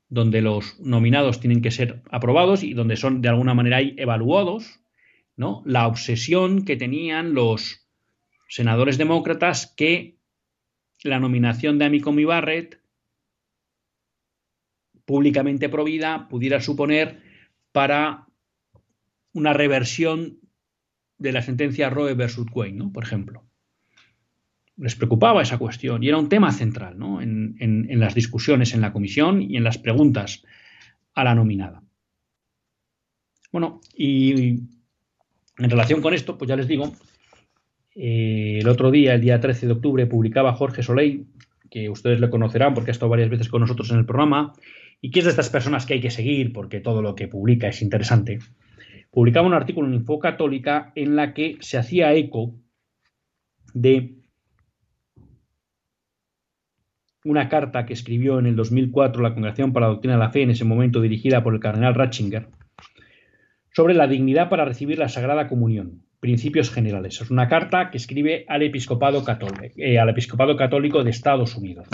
donde 0.10 0.42
los 0.42 0.80
nominados 0.80 1.40
tienen 1.40 1.62
que 1.62 1.70
ser 1.70 2.02
aprobados 2.10 2.64
y 2.64 2.74
donde 2.74 2.98
son 2.98 3.22
de 3.22 3.30
alguna 3.30 3.54
manera 3.54 3.82
evaluados, 3.82 4.80
¿no? 5.36 5.62
La 5.66 5.86
obsesión 5.88 6.66
que 6.66 6.76
tenían 6.76 7.36
los 7.36 7.88
senadores 8.50 8.98
demócratas 8.98 9.74
que 9.78 10.18
la 11.04 11.20
nominación 11.20 11.78
de 11.78 11.86
Amy 11.86 12.00
Coney 12.00 12.26
Barrett 12.26 12.82
públicamente 15.06 15.70
provida 15.70 16.28
pudiera 16.30 16.62
suponer 16.62 17.22
para 17.72 18.28
una 19.34 19.54
reversión 19.54 20.40
de 21.18 21.32
la 21.32 21.42
sentencia 21.42 21.90
Roe 21.90 22.14
versus 22.14 22.48
Wade, 22.54 22.74
¿no? 22.74 22.92
Por 22.92 23.04
ejemplo 23.04 23.52
les 24.82 24.96
preocupaba 24.96 25.44
esa 25.44 25.60
cuestión 25.60 26.04
y 26.04 26.08
era 26.08 26.18
un 26.18 26.28
tema 26.28 26.52
central 26.52 26.98
en, 27.22 28.00
las 28.00 28.16
discusiones 28.16 28.74
en 28.74 28.82
la 28.82 28.92
comisión 28.92 29.42
y 29.42 29.56
en 29.56 29.64
las 29.64 29.78
preguntas 29.78 30.44
a 31.14 31.24
la 31.24 31.36
nominada. 31.36 31.84
Bueno, 33.52 33.82
y 33.96 34.32
en 35.58 35.70
relación 35.70 36.02
con 36.02 36.16
esto, 36.16 36.36
pues 36.36 36.50
ya 36.50 36.56
les 36.56 36.68
digo, 36.68 36.94
eh, 37.96 38.60
el 38.62 38.68
otro 38.68 38.92
día, 38.92 39.14
el 39.14 39.22
día 39.22 39.40
13 39.40 39.68
de 39.68 39.74
octubre, 39.74 40.08
publicaba 40.08 40.54
Jorge 40.54 40.84
Soleil, 40.84 41.28
que 41.70 41.90
ustedes 41.90 42.20
le 42.20 42.30
conocerán 42.30 42.74
porque 42.74 42.92
ha 42.92 42.94
estado 42.94 43.10
varias 43.10 43.30
veces 43.30 43.50
con 43.50 43.62
nosotros 43.62 43.92
en 43.92 44.00
el 44.00 44.06
programa, 44.06 44.54
y 45.02 45.12
que 45.12 45.20
es 45.20 45.26
de 45.26 45.32
estas 45.32 45.50
personas 45.50 45.86
que 45.86 45.96
hay 45.96 46.02
que 46.02 46.12
seguir 46.12 46.54
porque 46.54 46.80
todo 46.80 47.02
lo 47.02 47.16
que 47.16 47.28
publica 47.28 47.68
es 47.68 47.82
interesante. 47.82 48.40
Publicaba 49.10 49.48
un 49.48 49.54
artículo 49.54 49.88
en 49.88 49.96
Info 49.96 50.20
Católica 50.20 50.92
en 50.96 51.16
la 51.16 51.34
que 51.34 51.58
se 51.60 51.78
hacía 51.78 52.14
eco 52.14 52.56
de 53.74 54.16
una 57.24 57.50
carta 57.50 57.86
que 57.86 57.94
escribió 57.94 58.40
en 58.40 58.48
el 58.48 58.56
2004 58.56 59.22
la 59.22 59.34
Congregación 59.34 59.74
para 59.74 59.88
la 59.88 59.94
Doctrina 59.94 60.16
de 60.16 60.20
la 60.20 60.32
Fe, 60.32 60.44
en 60.44 60.52
ese 60.52 60.66
momento 60.66 61.02
dirigida 61.02 61.44
por 61.44 61.54
el 61.54 61.60
cardenal 61.60 61.94
Ratzinger, 61.94 62.48
sobre 63.74 63.94
la 63.94 64.08
dignidad 64.08 64.50
para 64.50 64.66
recibir 64.66 64.98
la 64.98 65.10
Sagrada 65.10 65.48
Comunión, 65.48 66.04
principios 66.20 66.70
generales. 66.70 67.22
Es 67.22 67.32
una 67.32 67.48
carta 67.48 67.90
que 67.90 67.98
escribe 67.98 68.46
al 68.48 68.64
episcopado 68.64 69.24
católico, 69.24 69.64
eh, 69.78 69.98
al 69.98 70.10
episcopado 70.10 70.56
católico 70.56 71.04
de 71.04 71.10
Estados 71.10 71.56
Unidos. 71.56 71.88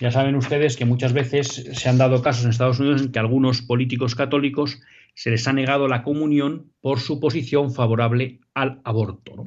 Ya 0.00 0.10
saben 0.10 0.36
ustedes 0.36 0.76
que 0.76 0.84
muchas 0.84 1.12
veces 1.12 1.48
se 1.72 1.88
han 1.88 1.98
dado 1.98 2.22
casos 2.22 2.44
en 2.44 2.50
Estados 2.50 2.80
Unidos 2.80 3.02
en 3.02 3.12
que 3.12 3.18
a 3.18 3.22
algunos 3.22 3.62
políticos 3.62 4.14
católicos 4.14 4.80
se 5.14 5.30
les 5.30 5.48
ha 5.48 5.52
negado 5.52 5.88
la 5.88 6.02
comunión 6.02 6.70
por 6.80 7.00
su 7.00 7.18
posición 7.18 7.72
favorable 7.72 8.40
al 8.52 8.80
aborto. 8.84 9.44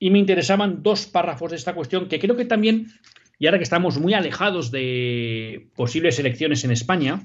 Y 0.00 0.10
me 0.10 0.18
interesaban 0.18 0.82
dos 0.82 1.06
párrafos 1.06 1.52
de 1.52 1.56
esta 1.56 1.74
cuestión 1.74 2.08
que 2.08 2.18
creo 2.18 2.36
que 2.36 2.44
también, 2.44 2.88
y 3.38 3.46
ahora 3.46 3.58
que 3.58 3.64
estamos 3.64 3.98
muy 3.98 4.12
alejados 4.12 4.72
de 4.72 5.68
posibles 5.76 6.18
elecciones 6.18 6.64
en 6.64 6.72
España, 6.72 7.22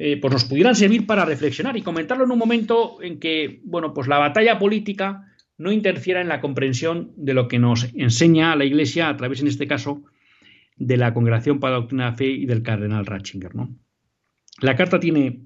eh, 0.00 0.16
pues 0.16 0.32
nos 0.32 0.44
pudieran 0.44 0.76
servir 0.76 1.06
para 1.06 1.24
reflexionar 1.24 1.76
y 1.76 1.82
comentarlo 1.82 2.24
en 2.24 2.30
un 2.30 2.38
momento 2.38 3.02
en 3.02 3.18
que, 3.18 3.60
bueno, 3.64 3.92
pues 3.92 4.06
la 4.06 4.18
batalla 4.18 4.56
política 4.56 5.26
no 5.56 5.72
interfiera 5.72 6.20
en 6.20 6.28
la 6.28 6.40
comprensión 6.40 7.10
de 7.16 7.34
lo 7.34 7.48
que 7.48 7.58
nos 7.58 7.92
enseña 7.94 8.54
la 8.54 8.64
Iglesia 8.64 9.08
a 9.08 9.16
través, 9.16 9.40
en 9.40 9.48
este 9.48 9.66
caso, 9.66 10.04
de 10.76 10.96
la 10.96 11.12
Congregación 11.12 11.58
para 11.58 11.72
la 11.72 11.80
Doctrina 11.80 12.04
de 12.04 12.10
la 12.12 12.16
Fe 12.16 12.26
y 12.26 12.46
del 12.46 12.62
Cardenal 12.62 13.06
Ratzinger. 13.06 13.56
¿no? 13.56 13.74
La 14.60 14.76
carta 14.76 15.00
tiene 15.00 15.40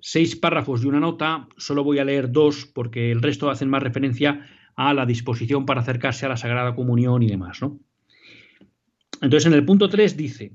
seis 0.00 0.34
párrafos 0.34 0.82
y 0.82 0.88
una 0.88 0.98
nota, 0.98 1.46
solo 1.56 1.84
voy 1.84 2.00
a 2.00 2.04
leer 2.04 2.32
dos 2.32 2.66
porque 2.66 3.12
el 3.12 3.22
resto 3.22 3.48
hacen 3.48 3.70
más 3.70 3.80
referencia 3.80 4.44
a 4.74 4.92
la 4.92 5.06
disposición 5.06 5.66
para 5.66 5.82
acercarse 5.82 6.26
a 6.26 6.30
la 6.30 6.36
Sagrada 6.36 6.74
Comunión 6.74 7.22
y 7.22 7.28
demás. 7.28 7.62
¿no? 7.62 7.78
Entonces, 9.22 9.46
en 9.46 9.52
el 9.52 9.64
punto 9.64 9.88
3 9.88 10.16
dice, 10.16 10.50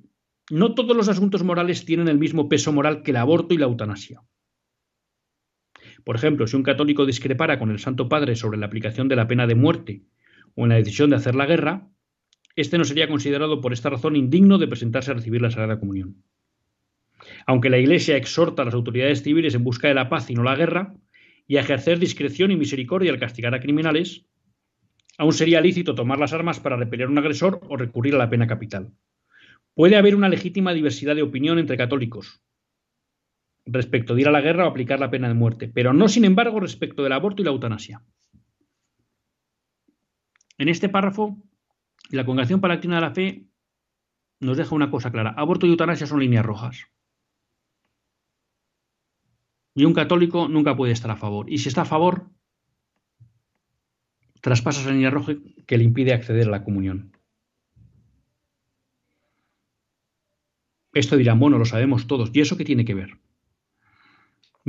no 0.52 0.76
todos 0.76 0.96
los 0.96 1.08
asuntos 1.08 1.44
morales 1.44 1.86
tienen 1.86 2.08
el 2.08 2.20
mismo 2.20 2.50
peso 2.50 2.72
moral 2.72 3.04
que 3.04 3.12
el 3.12 3.18
aborto 3.18 3.54
y 3.54 3.58
la 3.58 3.66
eutanasia. 3.66 4.22
Por 6.04 6.16
ejemplo, 6.16 6.46
si 6.46 6.56
un 6.56 6.64
católico 6.64 7.06
discrepara 7.06 7.58
con 7.58 7.72
el 7.72 7.80
Santo 7.80 8.10
Padre 8.10 8.36
sobre 8.36 8.58
la 8.58 8.66
aplicación 8.66 9.08
de 9.08 9.16
la 9.16 9.28
pena 9.28 9.48
de 9.48 9.56
muerte 9.56 10.04
o 10.56 10.64
en 10.64 10.70
la 10.70 10.76
decisión 10.76 11.10
de 11.10 11.16
hacer 11.16 11.36
la 11.36 11.46
guerra, 11.46 11.88
este 12.56 12.78
no 12.78 12.84
sería 12.84 13.08
considerado 13.08 13.62
por 13.62 13.72
esta 13.72 13.90
razón 13.90 14.16
indigno 14.16 14.58
de 14.58 14.68
presentarse 14.68 15.12
a 15.12 15.14
recibir 15.14 15.42
la 15.42 15.52
Sagrada 15.52 15.80
Comunión. 15.80 16.24
Aunque 17.46 17.70
la 17.70 17.78
Iglesia 17.78 18.18
exhorta 18.18 18.64
a 18.64 18.66
las 18.66 18.74
autoridades 18.74 19.24
civiles 19.24 19.56
en 19.56 19.64
busca 19.64 19.88
de 19.88 19.94
la 19.94 20.10
paz 20.10 20.30
y 20.30 20.34
no 20.34 20.44
la 20.44 20.56
guerra, 20.56 20.94
y 21.48 21.58
ejercer 21.58 22.00
discreción 22.00 22.52
y 22.52 22.58
misericordia 22.58 23.12
al 23.12 23.20
castigar 23.20 23.54
a 23.54 23.60
criminales, 23.60 24.26
aún 25.18 25.34
sería 25.34 25.62
lícito 25.62 25.96
tomar 25.96 26.20
las 26.20 26.34
armas 26.34 26.60
para 26.60 26.78
repeler 26.78 27.08
a 27.08 27.12
un 27.12 27.18
agresor 27.18 27.62
o 27.70 27.78
recurrir 27.78 28.16
a 28.16 28.18
la 28.18 28.30
pena 28.30 28.48
capital. 28.48 28.92
Puede 29.74 29.96
haber 29.96 30.16
una 30.16 30.30
legítima 30.30 30.74
diversidad 30.74 31.16
de 31.16 31.24
opinión 31.24 31.60
entre 31.60 31.78
católicos 31.78 32.42
respecto 33.66 34.16
de 34.16 34.22
ir 34.22 34.28
a 34.28 34.32
la 34.32 34.42
guerra 34.42 34.66
o 34.66 34.70
aplicar 34.70 35.00
la 35.00 35.10
pena 35.10 35.28
de 35.28 35.34
muerte, 35.34 35.68
pero 35.68 35.94
no, 35.94 36.08
sin 36.08 36.26
embargo, 36.26 36.60
respecto 36.60 37.04
del 37.04 37.14
aborto 37.14 37.42
y 37.42 37.46
la 37.46 37.52
eutanasia. 37.52 38.04
En 40.58 40.70
este 40.70 40.90
párrafo, 40.90 41.38
la 42.10 42.26
Congregación 42.26 42.62
para 42.62 42.78
de 42.78 42.88
la 42.88 43.12
Fe 43.12 43.46
nos 44.40 44.58
deja 44.58 44.76
una 44.76 44.92
cosa 44.92 45.12
clara. 45.12 45.34
Aborto 45.38 45.66
y 45.66 45.70
eutanasia 45.70 46.08
son 46.08 46.20
líneas 46.20 46.46
rojas. 46.46 46.88
Y 49.74 49.86
un 49.86 49.94
católico 49.94 50.48
nunca 50.50 50.76
puede 50.76 50.92
estar 50.92 51.12
a 51.12 51.16
favor. 51.16 51.50
Y 51.50 51.60
si 51.60 51.70
está 51.70 51.84
a 51.84 51.86
favor, 51.86 52.30
traspasa 54.42 54.82
esa 54.82 54.92
línea 54.92 55.10
roja 55.10 55.34
que 55.66 55.78
le 55.78 55.84
impide 55.84 56.14
acceder 56.14 56.48
a 56.48 56.52
la 56.52 56.64
comunión. 56.64 57.16
Esto 60.94 61.18
dirán, 61.18 61.40
bueno, 61.40 61.58
lo 61.58 61.66
sabemos 61.66 62.08
todos. 62.08 62.32
¿Y 62.34 62.42
eso 62.42 62.58
qué 62.58 62.66
tiene 62.66 62.86
que 62.86 62.94
ver? 62.94 63.18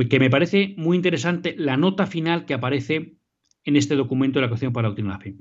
Que 0.08 0.20
me 0.20 0.30
parece 0.30 0.74
muy 0.76 0.96
interesante 0.96 1.54
la 1.58 1.76
nota 1.76 2.06
final 2.06 2.46
que 2.46 2.54
aparece 2.54 3.16
en 3.64 3.76
este 3.76 3.96
documento 3.96 4.38
de 4.38 4.42
la 4.42 4.48
Constitución 4.48 4.72
para 4.72 4.88
la 4.88 5.18
Fe. 5.18 5.36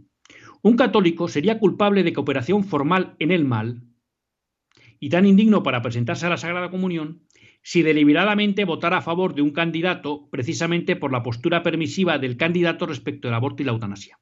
Un 0.61 0.75
católico 0.75 1.27
sería 1.27 1.59
culpable 1.59 2.03
de 2.03 2.13
cooperación 2.13 2.63
formal 2.63 3.15
en 3.19 3.31
el 3.31 3.45
mal 3.45 3.83
y 4.99 5.09
tan 5.09 5.25
indigno 5.25 5.63
para 5.63 5.81
presentarse 5.81 6.27
a 6.27 6.29
la 6.29 6.37
Sagrada 6.37 6.69
Comunión 6.69 7.23
si 7.63 7.81
deliberadamente 7.81 8.65
votara 8.65 8.97
a 8.97 9.01
favor 9.01 9.33
de 9.33 9.41
un 9.41 9.51
candidato 9.51 10.29
precisamente 10.29 10.95
por 10.95 11.11
la 11.11 11.23
postura 11.23 11.63
permisiva 11.63 12.17
del 12.17 12.37
candidato 12.37 12.85
respecto 12.85 13.27
del 13.27 13.35
aborto 13.35 13.61
y 13.61 13.65
la 13.65 13.71
eutanasia. 13.71 14.19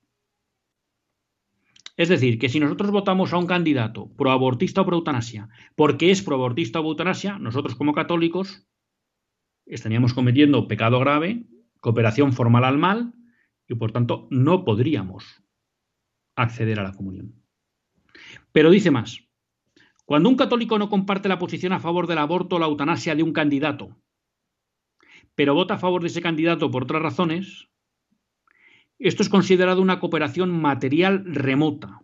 Es 2.00 2.08
decir, 2.08 2.40
que 2.40 2.48
si 2.48 2.62
nosotros 2.62 2.92
votamos 2.92 3.34
a 3.34 3.38
un 3.38 3.46
candidato 3.46 4.08
proabortista 4.16 4.80
o 4.80 4.86
pro 4.88 5.04
eutanasia 5.04 5.52
porque 5.76 6.16
es 6.16 6.24
proabortista 6.24 6.80
o 6.80 6.88
eutanasia, 6.88 7.36
nosotros 7.38 7.76
como 7.76 7.92
católicos 7.92 8.64
estaríamos 9.66 10.14
cometiendo 10.14 10.66
pecado 10.70 11.02
grave, 11.02 11.44
cooperación 11.82 12.32
formal 12.32 12.64
al 12.64 12.78
mal 12.78 13.12
y 13.68 13.76
por 13.76 13.92
tanto 13.92 14.30
no 14.32 14.64
podríamos 14.64 15.44
acceder 16.38 16.80
a 16.80 16.84
la 16.84 16.94
comunión. 16.94 17.36
Pero 18.54 18.72
dice 18.72 18.92
más, 18.92 19.20
Cuando 20.06 20.30
un 20.30 20.38
católico 20.38 20.80
no 20.80 20.88
comparte 20.88 21.28
la 21.28 21.38
posición 21.38 21.74
a 21.74 21.82
favor 21.82 22.08
del 22.08 22.20
aborto 22.20 22.56
o 22.56 22.60
la 22.60 22.68
eutanasia 22.68 23.14
de 23.14 23.24
un 23.24 23.34
candidato, 23.34 24.00
pero 25.36 25.54
vota 25.54 25.74
a 25.74 25.84
favor 25.84 26.02
de 26.02 26.08
ese 26.08 26.22
candidato 26.22 26.72
por 26.72 26.84
otras 26.84 27.04
razones, 27.04 27.69
esto 29.08 29.24
es 29.24 29.30
considerado 29.30 29.82
una 29.82 30.00
cooperación 30.00 30.52
material 30.52 31.24
remota, 31.26 32.02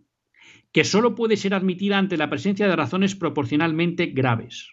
que 0.72 0.84
solo 0.84 1.14
puede 1.14 1.38
ser 1.38 1.54
admitida 1.54 1.98
ante 1.98 2.18
la 2.18 2.30
presencia 2.30 2.68
de 2.68 2.76
razones 2.76 3.16
proporcionalmente 3.16 4.08
graves. 4.08 4.72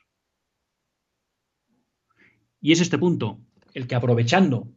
Y 2.60 2.72
es 2.72 2.80
este 2.80 2.98
punto 2.98 3.40
el 3.74 3.88
que 3.88 3.96
aprovechando, 3.96 4.68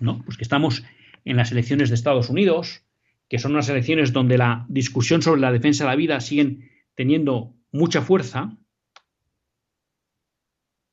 ¿no? 0.00 0.22
Pues 0.24 0.36
que 0.36 0.44
estamos 0.44 0.84
en 1.24 1.36
las 1.36 1.50
elecciones 1.50 1.88
de 1.88 1.96
Estados 1.96 2.30
Unidos, 2.30 2.84
que 3.28 3.40
son 3.40 3.52
unas 3.52 3.68
elecciones 3.68 4.12
donde 4.12 4.38
la 4.38 4.64
discusión 4.68 5.22
sobre 5.22 5.40
la 5.40 5.50
defensa 5.50 5.84
de 5.84 5.90
la 5.90 5.96
vida 5.96 6.20
siguen 6.20 6.70
teniendo 6.94 7.54
mucha 7.72 8.00
fuerza, 8.00 8.56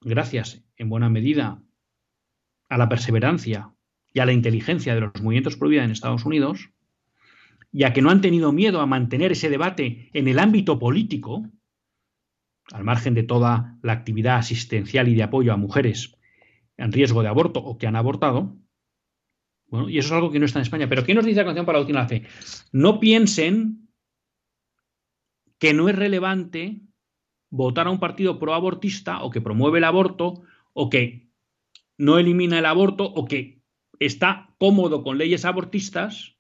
gracias 0.02 0.64
en 0.76 0.89
buena 0.89 1.10
medida 1.10 1.62
a 2.68 2.78
la 2.78 2.89
perseverancia 2.89 3.74
y 4.14 4.20
a 4.20 4.26
la 4.26 4.34
inteligencia 4.34 4.93
de 4.93 5.01
los 5.01 5.22
movimientos 5.22 5.57
pro 5.57 5.70
vida 5.70 5.84
en 5.84 5.91
Estados 5.91 6.26
Unidos, 6.26 6.70
ya 7.72 7.91
que 7.91 8.01
no 8.01 8.11
han 8.11 8.22
tenido 8.22 8.51
miedo 8.51 8.80
a 8.80 8.86
mantener 8.86 9.32
ese 9.32 9.49
debate 9.49 10.09
en 10.14 10.28
el 10.28 10.39
ámbito 10.39 10.78
político, 10.78 11.49
al 12.72 12.84
margen 12.84 13.16
de 13.16 13.24
toda 13.24 13.78
la 13.82 13.93
actividad 13.93 14.38
asistencial 14.38 15.07
y 15.07 15.16
de 15.16 15.24
apoyo 15.24 15.51
a 15.51 15.57
mujeres 15.57 16.16
en 16.78 16.91
riesgo 16.91 17.24
de 17.24 17.30
aborto 17.30 17.59
o 17.59 17.78
que 17.78 17.88
han 17.88 17.95
abortado, 17.95 18.55
bueno, 19.74 19.89
y 19.89 19.97
eso 19.97 20.09
es 20.09 20.11
algo 20.14 20.30
que 20.30 20.38
no 20.38 20.45
está 20.45 20.59
en 20.59 20.64
España. 20.64 20.88
Pero 20.88 21.03
¿qué 21.03 21.16
nos 21.16 21.26
dice 21.26 21.39
la 21.39 21.45
canción 21.45 21.66
para 21.66 21.80
la 21.80 21.82
última 21.82 22.07
fe? 22.07 22.28
No 22.72 22.99
piensen 22.99 23.89
que 25.57 25.74
no 25.74 25.89
es 25.89 25.95
relevante 25.95 26.82
votar 27.49 27.88
a 27.88 27.89
un 27.89 27.99
partido 27.99 28.38
proabortista 28.38 29.24
o 29.24 29.32
que 29.32 29.41
promueve 29.41 29.80
el 29.80 29.86
aborto 29.86 30.43
o 30.74 30.91
que 30.91 31.32
no 31.97 32.20
elimina 32.20 32.59
el 32.59 32.68
aborto 32.68 33.05
o 33.05 33.26
que 33.26 33.62
está 34.06 34.54
cómodo 34.58 35.04
con 35.04 35.18
leyes 35.18 35.45
abortistas, 35.45 36.38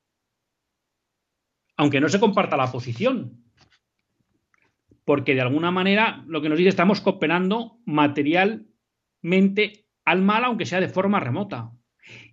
aunque 1.75 1.99
no 1.99 2.09
se 2.09 2.19
comparta 2.19 2.57
la 2.57 2.71
posición. 2.71 3.43
Porque 5.05 5.35
de 5.35 5.41
alguna 5.41 5.71
manera 5.71 6.23
lo 6.27 6.41
que 6.41 6.49
nos 6.49 6.57
dice 6.57 6.69
estamos 6.69 7.01
cooperando 7.01 7.79
materialmente 7.85 9.87
al 10.05 10.21
mal, 10.21 10.45
aunque 10.45 10.65
sea 10.65 10.79
de 10.79 10.89
forma 10.89 11.19
remota. 11.19 11.71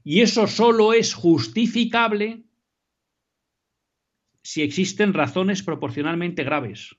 Y 0.02 0.20
eso 0.20 0.46
solo 0.46 0.92
es 0.92 1.14
justificable 1.14 2.44
si 4.42 4.62
existen 4.62 5.14
razones 5.14 5.62
proporcionalmente 5.62 6.44
graves. 6.44 6.96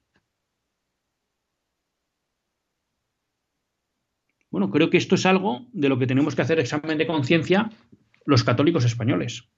Bueno, 4.49 4.69
creo 4.69 4.89
que 4.89 4.97
esto 4.97 5.15
es 5.15 5.25
algo 5.25 5.65
de 5.71 5.87
lo 5.87 5.97
que 5.97 6.07
tenemos 6.07 6.35
que 6.35 6.41
hacer 6.41 6.59
examen 6.59 6.97
de 6.97 7.07
conciencia 7.07 7.69
los 8.25 8.43
católicos 8.43 8.85
españoles. 8.85 9.49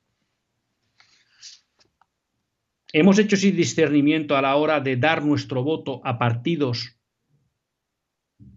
Hemos 2.91 3.17
hecho 3.17 3.35
ese 3.35 3.51
discernimiento 3.51 4.37
a 4.37 4.41
la 4.41 4.55
hora 4.55 4.79
de 4.79 4.97
dar 4.97 5.25
nuestro 5.25 5.63
voto 5.63 6.01
a 6.05 6.19
partidos 6.19 6.99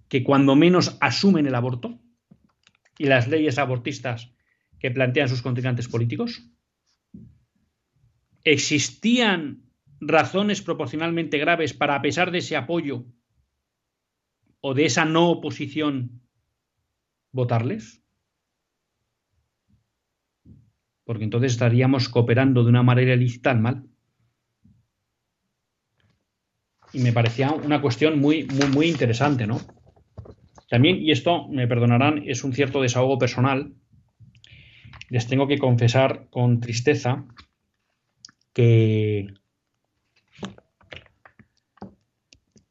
que 0.08 0.22
cuando 0.22 0.54
menos 0.54 0.98
asumen 1.00 1.46
el 1.46 1.54
aborto 1.54 2.00
y 2.98 3.06
las 3.06 3.28
leyes 3.28 3.58
abortistas 3.58 4.32
que 4.78 4.90
plantean 4.90 5.28
sus 5.28 5.42
contrincantes 5.42 5.88
políticos? 5.88 6.50
¿Existían 8.44 9.64
razones 10.00 10.62
proporcionalmente 10.62 11.38
graves 11.38 11.74
para, 11.74 11.96
a 11.96 12.02
pesar 12.02 12.30
de 12.30 12.38
ese 12.38 12.56
apoyo 12.56 13.06
o 14.60 14.74
de 14.74 14.86
esa 14.86 15.04
no 15.04 15.30
oposición, 15.30 16.22
votarles? 17.32 18.05
Porque 21.06 21.24
entonces 21.24 21.52
estaríamos 21.52 22.10
cooperando 22.10 22.62
de 22.62 22.68
una 22.68 22.82
manera 22.82 23.14
ilícita 23.14 23.50
al 23.50 23.60
mal. 23.60 23.84
Y 26.92 26.98
me 26.98 27.12
parecía 27.12 27.52
una 27.52 27.80
cuestión 27.80 28.18
muy, 28.20 28.44
muy, 28.44 28.68
muy 28.68 28.86
interesante, 28.88 29.46
¿no? 29.46 29.60
También, 30.68 31.00
y 31.00 31.12
esto, 31.12 31.48
me 31.48 31.66
perdonarán, 31.66 32.24
es 32.26 32.44
un 32.44 32.52
cierto 32.52 32.82
desahogo 32.82 33.18
personal, 33.18 33.72
les 35.08 35.26
tengo 35.26 35.46
que 35.46 35.58
confesar 35.58 36.26
con 36.30 36.60
tristeza 36.60 37.24
que, 38.52 39.28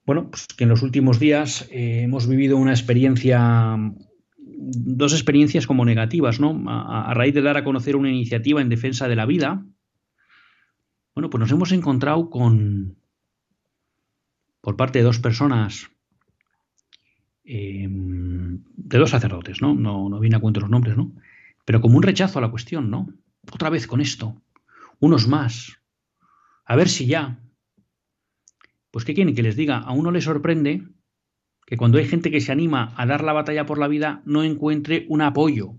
bueno, 0.06 0.30
pues 0.30 0.48
que 0.48 0.66
en 0.66 0.70
los 0.70 0.82
últimos 0.82 1.20
días 1.20 1.68
eh, 1.72 2.02
hemos 2.04 2.28
vivido 2.28 2.58
una 2.58 2.72
experiencia, 2.72 3.78
dos 4.58 5.14
experiencias 5.14 5.68
como 5.68 5.86
negativas, 5.86 6.40
¿no? 6.40 6.64
A, 6.68 7.14
raíz 7.14 7.34
de 7.34 7.42
dar 7.42 7.58
a 7.58 7.64
conocer 7.64 7.96
una 7.96 8.10
iniciativa 8.10 8.62
en 8.62 8.70
defensa 8.70 9.08
de 9.08 9.16
la 9.16 9.26
vida, 9.26 9.66
bueno, 11.14 11.30
pues 11.30 11.40
nos 11.40 11.52
hemos 11.52 11.72
encontrado 11.72 12.30
con, 12.30 12.98
por 14.62 14.76
parte 14.76 15.00
de 15.00 15.06
dos 15.06 15.20
personas 15.20 15.90
eh, 17.46 17.88
de 17.90 18.98
dos 18.98 19.10
sacerdotes, 19.10 19.62
¿no? 19.62 19.74
¿no? 19.74 20.10
No 20.10 20.20
viene 20.20 20.36
a 20.36 20.40
cuento 20.40 20.60
los 20.60 20.70
nombres, 20.70 20.98
¿no? 20.98 21.14
Pero 21.64 21.82
como 21.82 21.98
un 21.98 22.04
rechazo 22.04 22.40
a 22.40 22.42
la 22.42 22.52
cuestión, 22.52 22.90
¿no? 22.90 23.08
Otra 23.52 23.70
vez 23.70 23.88
con 23.88 24.02
esto, 24.02 24.42
unos 25.00 25.28
más, 25.28 25.80
a 26.66 26.76
ver 26.76 26.90
si 26.90 27.06
ya. 27.06 27.40
Pues 28.92 29.06
¿qué 29.06 29.14
quieren 29.14 29.36
que 29.36 29.44
les 29.44 29.56
diga? 29.56 29.78
A 29.78 29.92
uno 29.92 30.12
le 30.12 30.22
sorprende 30.22 30.88
que 31.66 31.78
cuando 31.78 31.98
hay 31.98 32.06
gente 32.06 32.32
que 32.32 32.42
se 32.42 32.52
anima 32.52 32.94
a 32.96 33.06
dar 33.06 33.24
la 33.24 33.34
batalla 33.34 33.66
por 33.66 33.80
la 33.80 33.88
vida 33.88 34.22
no 34.26 34.44
encuentre 34.44 35.06
un 35.10 35.22
apoyo 35.22 35.76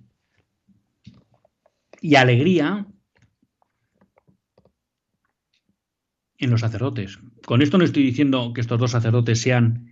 y 2.01 2.17
alegría 2.17 2.87
en 6.39 6.51
los 6.51 6.61
sacerdotes. 6.61 7.19
Con 7.47 7.63
esto 7.63 7.79
no 7.79 7.85
estoy 7.85 8.03
diciendo 8.03 8.53
que 8.53 8.61
estos 8.61 8.79
dos 8.79 8.91
sacerdotes 8.91 9.41
sean 9.41 9.91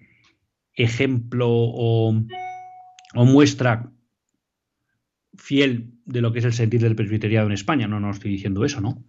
ejemplo 0.75 1.49
o, 1.49 2.15
muestra 3.15 3.93
fiel 5.37 5.93
de 6.05 6.21
lo 6.21 6.33
que 6.33 6.41
es 6.41 6.45
el 6.45 6.53
sentir 6.53 6.81
del 6.81 6.97
presbiteriado 6.97 7.47
en 7.47 7.53
España. 7.53 7.87
No, 7.87 8.01
no 8.01 8.11
estoy 8.11 8.33
diciendo 8.33 8.65
eso, 8.65 8.81
¿no? 8.81 9.05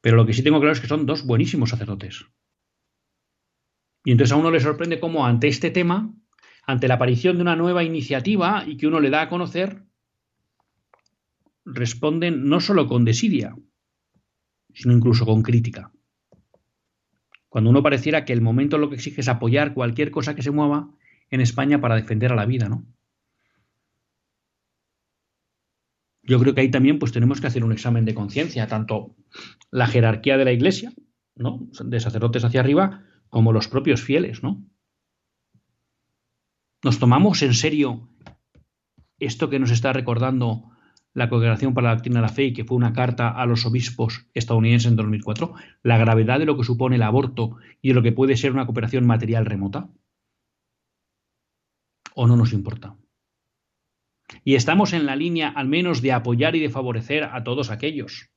Pero 0.00 0.16
lo 0.16 0.26
que 0.26 0.32
sí 0.32 0.42
tengo 0.42 0.58
claro 0.58 0.72
es 0.72 0.80
que 0.80 0.88
son 0.88 1.06
dos 1.06 1.24
buenísimos 1.24 1.70
sacerdotes. 1.70 2.26
Y 4.04 4.12
entonces 4.12 4.32
a 4.32 4.36
uno 4.36 4.50
le 4.50 4.60
sorprende 4.60 4.98
cómo 4.98 5.26
ante 5.26 5.48
este 5.48 5.70
tema, 5.70 6.12
ante 6.62 6.88
la 6.88 6.94
aparición 6.94 7.36
de 7.36 7.42
una 7.42 7.56
nueva 7.56 7.84
iniciativa 7.84 8.64
y 8.66 8.76
que 8.76 8.86
uno 8.86 9.00
le 9.00 9.10
da 9.10 9.22
a 9.22 9.28
conocer, 9.28 9.84
responden 11.64 12.48
no 12.48 12.60
solo 12.60 12.86
con 12.86 13.04
desidia, 13.04 13.56
sino 14.72 14.94
incluso 14.94 15.26
con 15.26 15.42
crítica. 15.42 15.92
Cuando 17.48 17.70
uno 17.70 17.82
pareciera 17.82 18.24
que 18.24 18.32
el 18.32 18.40
momento 18.40 18.78
lo 18.78 18.88
que 18.88 18.96
exige 18.96 19.20
es 19.20 19.28
apoyar 19.28 19.74
cualquier 19.74 20.10
cosa 20.10 20.34
que 20.34 20.42
se 20.42 20.50
mueva 20.50 20.90
en 21.30 21.40
España 21.40 21.80
para 21.80 21.96
defender 21.96 22.32
a 22.32 22.36
la 22.36 22.46
vida, 22.46 22.68
¿no? 22.68 22.86
Yo 26.22 26.38
creo 26.38 26.54
que 26.54 26.60
ahí 26.60 26.70
también 26.70 26.98
pues 26.98 27.12
tenemos 27.12 27.40
que 27.40 27.48
hacer 27.48 27.64
un 27.64 27.72
examen 27.72 28.04
de 28.04 28.14
conciencia, 28.14 28.68
tanto 28.68 29.16
la 29.70 29.88
jerarquía 29.88 30.38
de 30.38 30.44
la 30.44 30.52
Iglesia, 30.52 30.92
¿no? 31.34 31.68
De 31.84 32.00
sacerdotes 32.00 32.44
hacia 32.44 32.60
arriba, 32.60 33.04
como 33.28 33.52
los 33.52 33.66
propios 33.68 34.02
fieles, 34.02 34.42
¿no? 34.42 34.64
¿Nos 36.84 36.98
tomamos 36.98 37.42
en 37.42 37.54
serio 37.54 38.08
esto 39.20 39.48
que 39.48 39.60
nos 39.60 39.70
está 39.70 39.92
recordando 39.92 40.64
la 41.14 41.28
Congregación 41.28 41.74
para 41.74 41.88
la 41.88 41.94
Doctrina 41.94 42.20
de 42.20 42.26
la 42.26 42.32
Fe 42.32 42.44
y 42.46 42.52
que 42.52 42.64
fue 42.64 42.76
una 42.76 42.92
carta 42.92 43.28
a 43.28 43.46
los 43.46 43.64
obispos 43.66 44.26
estadounidenses 44.34 44.90
en 44.90 44.96
2004? 44.96 45.54
La 45.84 45.96
gravedad 45.96 46.40
de 46.40 46.46
lo 46.46 46.56
que 46.56 46.64
supone 46.64 46.96
el 46.96 47.02
aborto 47.02 47.56
y 47.80 47.88
de 47.88 47.94
lo 47.94 48.02
que 48.02 48.10
puede 48.10 48.36
ser 48.36 48.50
una 48.50 48.66
cooperación 48.66 49.06
material 49.06 49.46
remota 49.46 49.90
o 52.14 52.26
no 52.26 52.36
nos 52.36 52.52
importa. 52.52 52.96
Y 54.44 54.56
estamos 54.56 54.92
en 54.92 55.06
la 55.06 55.14
línea 55.14 55.50
al 55.50 55.68
menos 55.68 56.02
de 56.02 56.12
apoyar 56.12 56.56
y 56.56 56.60
de 56.60 56.70
favorecer 56.70 57.24
a 57.24 57.44
todos 57.44 57.70
aquellos 57.70 58.30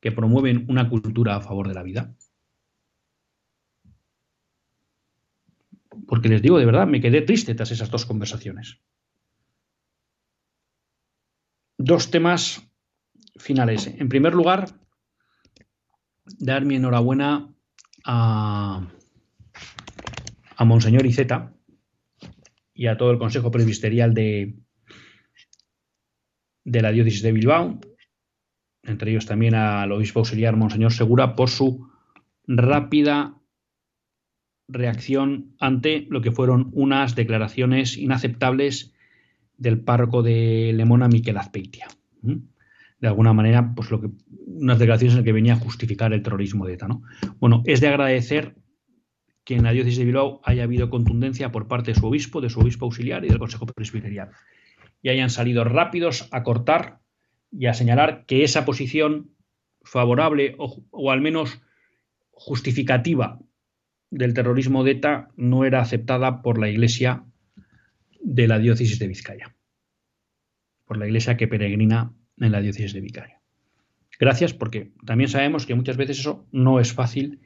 que 0.00 0.10
promueven 0.10 0.64
una 0.68 0.88
cultura 0.88 1.36
a 1.36 1.40
favor 1.42 1.68
de 1.68 1.74
la 1.74 1.82
vida. 1.82 2.14
Porque 6.06 6.28
les 6.28 6.42
digo 6.42 6.58
de 6.58 6.66
verdad, 6.66 6.86
me 6.86 7.00
quedé 7.00 7.22
triste 7.22 7.54
tras 7.54 7.70
esas 7.70 7.90
dos 7.90 8.06
conversaciones. 8.06 8.80
Dos 11.78 12.10
temas 12.10 12.68
finales. 13.36 13.86
En 13.86 14.08
primer 14.08 14.34
lugar, 14.34 14.78
dar 16.38 16.64
mi 16.64 16.76
enhorabuena 16.76 17.52
a, 18.04 18.88
a 20.56 20.64
Monseñor 20.64 21.06
Iceta, 21.06 21.54
y 22.74 22.88
a 22.88 22.96
todo 22.96 23.12
el 23.12 23.18
Consejo 23.18 23.50
Presbisterial 23.50 24.12
de, 24.12 24.56
de 26.64 26.82
la 26.82 26.90
Diócesis 26.90 27.22
de 27.22 27.32
Bilbao, 27.32 27.78
entre 28.82 29.12
ellos 29.12 29.26
también 29.26 29.54
al 29.54 29.92
obispo 29.92 30.18
auxiliar 30.18 30.56
Monseñor 30.56 30.92
Segura, 30.92 31.36
por 31.36 31.48
su 31.48 31.88
rápida 32.46 33.40
reacción 34.74 35.54
ante 35.58 36.06
lo 36.10 36.20
que 36.20 36.32
fueron 36.32 36.68
unas 36.72 37.14
declaraciones 37.14 37.96
inaceptables 37.96 38.92
del 39.56 39.80
párroco 39.80 40.22
de 40.22 40.72
Lemona, 40.74 41.08
Miquel 41.08 41.38
Azpeitia. 41.38 41.88
De 42.20 43.08
alguna 43.08 43.32
manera, 43.32 43.74
pues 43.74 43.90
lo 43.90 44.00
que, 44.00 44.10
unas 44.46 44.78
declaraciones 44.78 45.14
en 45.14 45.18
las 45.18 45.24
que 45.24 45.32
venía 45.32 45.54
a 45.54 45.58
justificar 45.58 46.12
el 46.12 46.22
terrorismo 46.22 46.66
de 46.66 46.74
ETA. 46.74 46.88
¿no? 46.88 47.02
Bueno, 47.38 47.62
es 47.64 47.80
de 47.80 47.88
agradecer 47.88 48.56
que 49.44 49.54
en 49.54 49.64
la 49.64 49.72
diócesis 49.72 49.98
de 49.98 50.06
Bilbao 50.06 50.40
haya 50.44 50.64
habido 50.64 50.90
contundencia 50.90 51.52
por 51.52 51.68
parte 51.68 51.92
de 51.92 52.00
su 52.00 52.06
obispo, 52.06 52.40
de 52.40 52.50
su 52.50 52.60
obispo 52.60 52.86
auxiliar 52.86 53.24
y 53.24 53.28
del 53.28 53.38
Consejo 53.38 53.66
Presbiterial. 53.66 54.30
Y 55.02 55.10
hayan 55.10 55.30
salido 55.30 55.64
rápidos 55.64 56.28
a 56.32 56.42
cortar 56.42 57.00
y 57.52 57.66
a 57.66 57.74
señalar 57.74 58.24
que 58.26 58.42
esa 58.42 58.64
posición 58.64 59.30
favorable 59.82 60.56
o 60.58 61.10
al 61.10 61.20
menos 61.20 61.60
justificativa 62.30 63.38
del 64.14 64.32
terrorismo 64.32 64.84
de 64.84 64.92
ETA 64.92 65.28
no 65.36 65.64
era 65.64 65.80
aceptada 65.80 66.40
por 66.40 66.58
la 66.58 66.68
Iglesia 66.68 67.24
de 68.20 68.46
la 68.46 68.60
diócesis 68.60 69.00
de 69.00 69.08
Vizcaya, 69.08 69.56
por 70.84 70.98
la 70.98 71.06
Iglesia 71.06 71.36
que 71.36 71.48
peregrina 71.48 72.12
en 72.38 72.52
la 72.52 72.60
diócesis 72.60 72.92
de 72.92 73.00
Vizcaya. 73.00 73.40
Gracias 74.20 74.54
porque 74.54 74.92
también 75.04 75.28
sabemos 75.28 75.66
que 75.66 75.74
muchas 75.74 75.96
veces 75.96 76.20
eso 76.20 76.46
no 76.52 76.78
es 76.78 76.92
fácil 76.92 77.40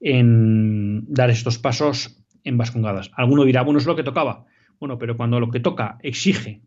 en 0.00 1.04
dar 1.06 1.30
estos 1.30 1.58
pasos 1.58 2.20
en 2.42 2.58
vascongadas. 2.58 3.12
Alguno 3.14 3.44
dirá, 3.44 3.62
bueno, 3.62 3.78
es 3.78 3.86
lo 3.86 3.94
que 3.94 4.02
tocaba. 4.02 4.46
Bueno, 4.80 4.98
pero 4.98 5.16
cuando 5.16 5.38
lo 5.38 5.50
que 5.50 5.60
toca 5.60 5.98
exige 6.02 6.62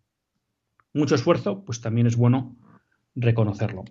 mucho 0.93 1.15
esfuerzo, 1.15 1.65
pues 1.65 1.81
también 1.81 2.07
es 2.07 2.15
bueno 2.15 2.55
reconocerlo. 3.15 3.83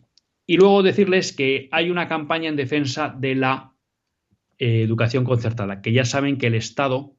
Y 0.47 0.57
luego 0.57 0.83
decirles 0.83 1.35
que 1.35 1.69
hay 1.71 1.91
una 1.91 2.09
campaña 2.09 2.49
en 2.49 2.57
defensa 2.57 3.15
de 3.15 3.35
la 3.35 3.74
eh, 4.59 4.83
educación 4.83 5.25
concertada, 5.25 5.83
que 5.83 5.93
ya 5.93 6.05
saben 6.05 6.39
que 6.39 6.47
el 6.47 6.55
Estado, 6.55 7.17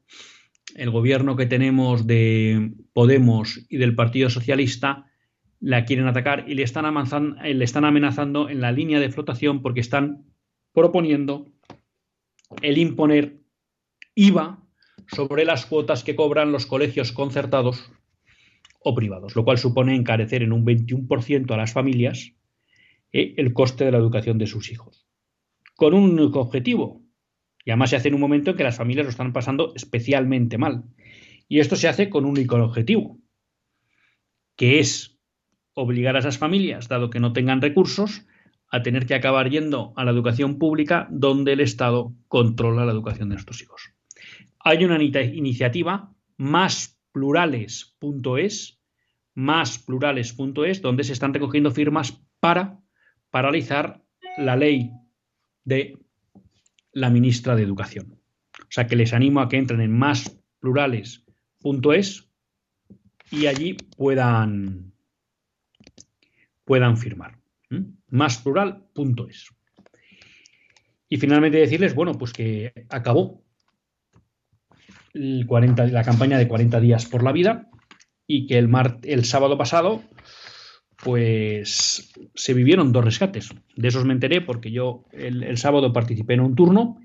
el 0.74 0.90
gobierno 0.90 1.36
que 1.36 1.46
tenemos 1.46 2.06
de 2.06 2.72
Podemos 2.92 3.66
y 3.68 3.76
del 3.76 3.94
Partido 3.94 4.30
Socialista, 4.30 5.06
la 5.60 5.84
quieren 5.84 6.06
atacar 6.06 6.44
y 6.48 6.54
le 6.54 6.62
están, 6.62 7.36
le 7.42 7.64
están 7.64 7.84
amenazando 7.84 8.48
en 8.48 8.60
la 8.60 8.72
línea 8.72 9.00
de 9.00 9.10
flotación 9.10 9.62
porque 9.62 9.80
están 9.80 10.24
proponiendo 10.72 11.46
el 12.62 12.78
imponer 12.78 13.40
IVA 14.14 14.62
sobre 15.08 15.44
las 15.44 15.66
cuotas 15.66 16.04
que 16.04 16.16
cobran 16.16 16.52
los 16.52 16.66
colegios 16.66 17.12
concertados 17.12 17.90
o 18.80 18.94
privados, 18.94 19.34
lo 19.34 19.44
cual 19.44 19.58
supone 19.58 19.94
encarecer 19.94 20.42
en 20.42 20.52
un 20.52 20.64
21% 20.64 21.50
a 21.50 21.56
las 21.56 21.72
familias 21.72 22.32
eh, 23.12 23.34
el 23.36 23.52
coste 23.52 23.84
de 23.84 23.92
la 23.92 23.98
educación 23.98 24.38
de 24.38 24.46
sus 24.46 24.70
hijos. 24.70 25.06
Con 25.74 25.94
un 25.94 26.18
único 26.18 26.40
objetivo. 26.40 27.02
Y 27.66 27.72
además 27.72 27.90
se 27.90 27.96
hace 27.96 28.08
en 28.08 28.14
un 28.14 28.20
momento 28.20 28.52
en 28.52 28.56
que 28.56 28.62
las 28.62 28.76
familias 28.76 29.04
lo 29.04 29.10
están 29.10 29.32
pasando 29.32 29.72
especialmente 29.74 30.56
mal. 30.56 30.84
Y 31.48 31.58
esto 31.58 31.74
se 31.74 31.88
hace 31.88 32.08
con 32.08 32.24
un 32.24 32.30
único 32.30 32.54
objetivo, 32.56 33.18
que 34.54 34.78
es 34.78 35.18
obligar 35.74 36.14
a 36.14 36.20
esas 36.20 36.38
familias, 36.38 36.86
dado 36.86 37.10
que 37.10 37.18
no 37.18 37.32
tengan 37.32 37.60
recursos, 37.60 38.24
a 38.70 38.82
tener 38.82 39.06
que 39.06 39.16
acabar 39.16 39.50
yendo 39.50 39.92
a 39.96 40.04
la 40.04 40.12
educación 40.12 40.58
pública 40.58 41.08
donde 41.10 41.54
el 41.54 41.60
Estado 41.60 42.12
controla 42.28 42.84
la 42.84 42.92
educación 42.92 43.30
de 43.30 43.34
nuestros 43.34 43.60
hijos. 43.62 43.92
Hay 44.60 44.84
una 44.84 45.02
iniciativa, 45.02 46.14
másplurales.es, 46.36 48.80
másplurales.es, 49.34 50.82
donde 50.82 51.02
se 51.02 51.12
están 51.12 51.34
recogiendo 51.34 51.72
firmas 51.72 52.22
para 52.38 52.78
paralizar 53.30 54.04
la 54.38 54.54
ley 54.54 54.92
de 55.64 55.98
la 56.96 57.10
ministra 57.10 57.54
de 57.54 57.62
Educación. 57.62 58.18
O 58.58 58.70
sea 58.70 58.86
que 58.86 58.96
les 58.96 59.12
animo 59.12 59.40
a 59.40 59.50
que 59.50 59.58
entren 59.58 59.82
en 59.82 59.92
másplurales.es 59.92 62.30
y 63.30 63.44
allí 63.46 63.76
puedan, 63.98 64.94
puedan 66.64 66.96
firmar 66.96 67.38
másplural.es. 68.08 69.50
Y 71.10 71.18
finalmente 71.18 71.58
decirles, 71.58 71.94
bueno, 71.94 72.14
pues 72.14 72.32
que 72.32 72.86
acabó 72.88 73.44
el 75.12 75.44
40, 75.46 75.88
la 75.88 76.02
campaña 76.02 76.38
de 76.38 76.48
40 76.48 76.80
días 76.80 77.04
por 77.04 77.22
la 77.22 77.32
vida 77.32 77.68
y 78.26 78.46
que 78.46 78.56
el, 78.56 78.70
el 79.02 79.26
sábado 79.26 79.58
pasado 79.58 80.02
pues 81.02 82.12
se 82.34 82.54
vivieron 82.54 82.92
dos 82.92 83.04
rescates. 83.04 83.50
De 83.76 83.88
esos 83.88 84.04
me 84.04 84.12
enteré 84.12 84.40
porque 84.40 84.70
yo 84.70 85.04
el, 85.12 85.56
sábado 85.58 85.92
participé 85.92 86.34
en 86.34 86.40
un 86.40 86.54
turno 86.54 87.00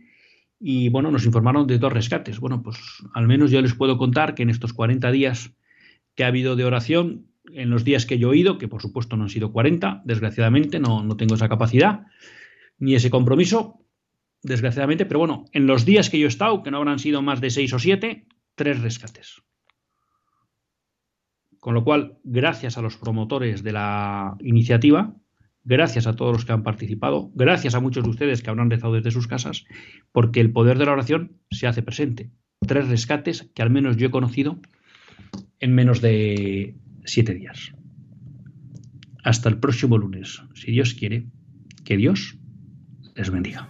y 0.59 0.89
bueno, 0.89 1.11
nos 1.11 1.25
informaron 1.25 1.67
de 1.67 1.77
dos 1.77 1.91
rescates. 1.91 2.39
Bueno, 2.39 2.61
pues 2.63 2.77
al 3.13 3.27
menos 3.27 3.51
yo 3.51 3.61
les 3.61 3.73
puedo 3.73 3.97
contar 3.97 4.35
que 4.35 4.43
en 4.43 4.49
estos 4.49 4.73
40 4.73 5.11
días 5.11 5.53
que 6.15 6.23
ha 6.23 6.27
habido 6.27 6.55
de 6.55 6.65
oración 6.65 7.27
en 7.53 7.69
los 7.69 7.83
días 7.83 8.05
que 8.05 8.17
yo 8.17 8.33
he 8.33 8.37
ido, 8.37 8.57
que 8.57 8.67
por 8.67 8.81
supuesto 8.81 9.17
no 9.17 9.23
han 9.23 9.29
sido 9.29 9.51
40, 9.51 10.03
desgraciadamente 10.05 10.79
no, 10.79 11.03
no 11.03 11.17
tengo 11.17 11.35
esa 11.35 11.49
capacidad 11.49 12.05
ni 12.77 12.95
ese 12.95 13.09
compromiso, 13.09 13.81
desgraciadamente, 14.43 15.05
pero 15.05 15.19
bueno, 15.19 15.45
en 15.53 15.67
los 15.67 15.85
días 15.85 16.09
que 16.09 16.17
yo 16.17 16.25
he 16.25 16.29
estado, 16.29 16.63
que 16.63 16.71
no 16.71 16.77
habrán 16.77 16.99
sido 16.99 17.21
más 17.21 17.41
de 17.41 17.51
6 17.51 17.73
o 17.73 17.79
7, 17.79 18.25
tres 18.55 18.81
rescates. 18.81 19.41
Con 21.61 21.75
lo 21.75 21.83
cual, 21.83 22.17
gracias 22.23 22.79
a 22.79 22.81
los 22.81 22.97
promotores 22.97 23.61
de 23.61 23.71
la 23.71 24.35
iniciativa, 24.39 25.15
gracias 25.63 26.07
a 26.07 26.15
todos 26.15 26.33
los 26.33 26.43
que 26.43 26.53
han 26.53 26.63
participado, 26.63 27.31
gracias 27.35 27.75
a 27.75 27.79
muchos 27.79 28.03
de 28.03 28.09
ustedes 28.09 28.41
que 28.41 28.49
habrán 28.49 28.71
rezado 28.71 28.95
desde 28.95 29.11
sus 29.11 29.27
casas, 29.27 29.65
porque 30.11 30.41
el 30.41 30.51
poder 30.51 30.79
de 30.79 30.85
la 30.85 30.93
oración 30.93 31.37
se 31.51 31.67
hace 31.67 31.83
presente. 31.83 32.31
Tres 32.67 32.89
rescates 32.89 33.51
que 33.53 33.61
al 33.61 33.69
menos 33.69 33.95
yo 33.97 34.07
he 34.07 34.11
conocido 34.11 34.59
en 35.59 35.75
menos 35.75 36.01
de, 36.01 36.77
siete 37.05 37.35
días. 37.35 37.73
Hasta 39.23 39.47
el 39.47 39.59
próximo 39.59 39.99
lunes, 39.99 40.41
si 40.55 40.71
Dios 40.71 40.95
quiere, 40.95 41.27
que 41.85 41.95
Dios 41.95 42.39
les 43.15 43.29
bendiga. 43.29 43.69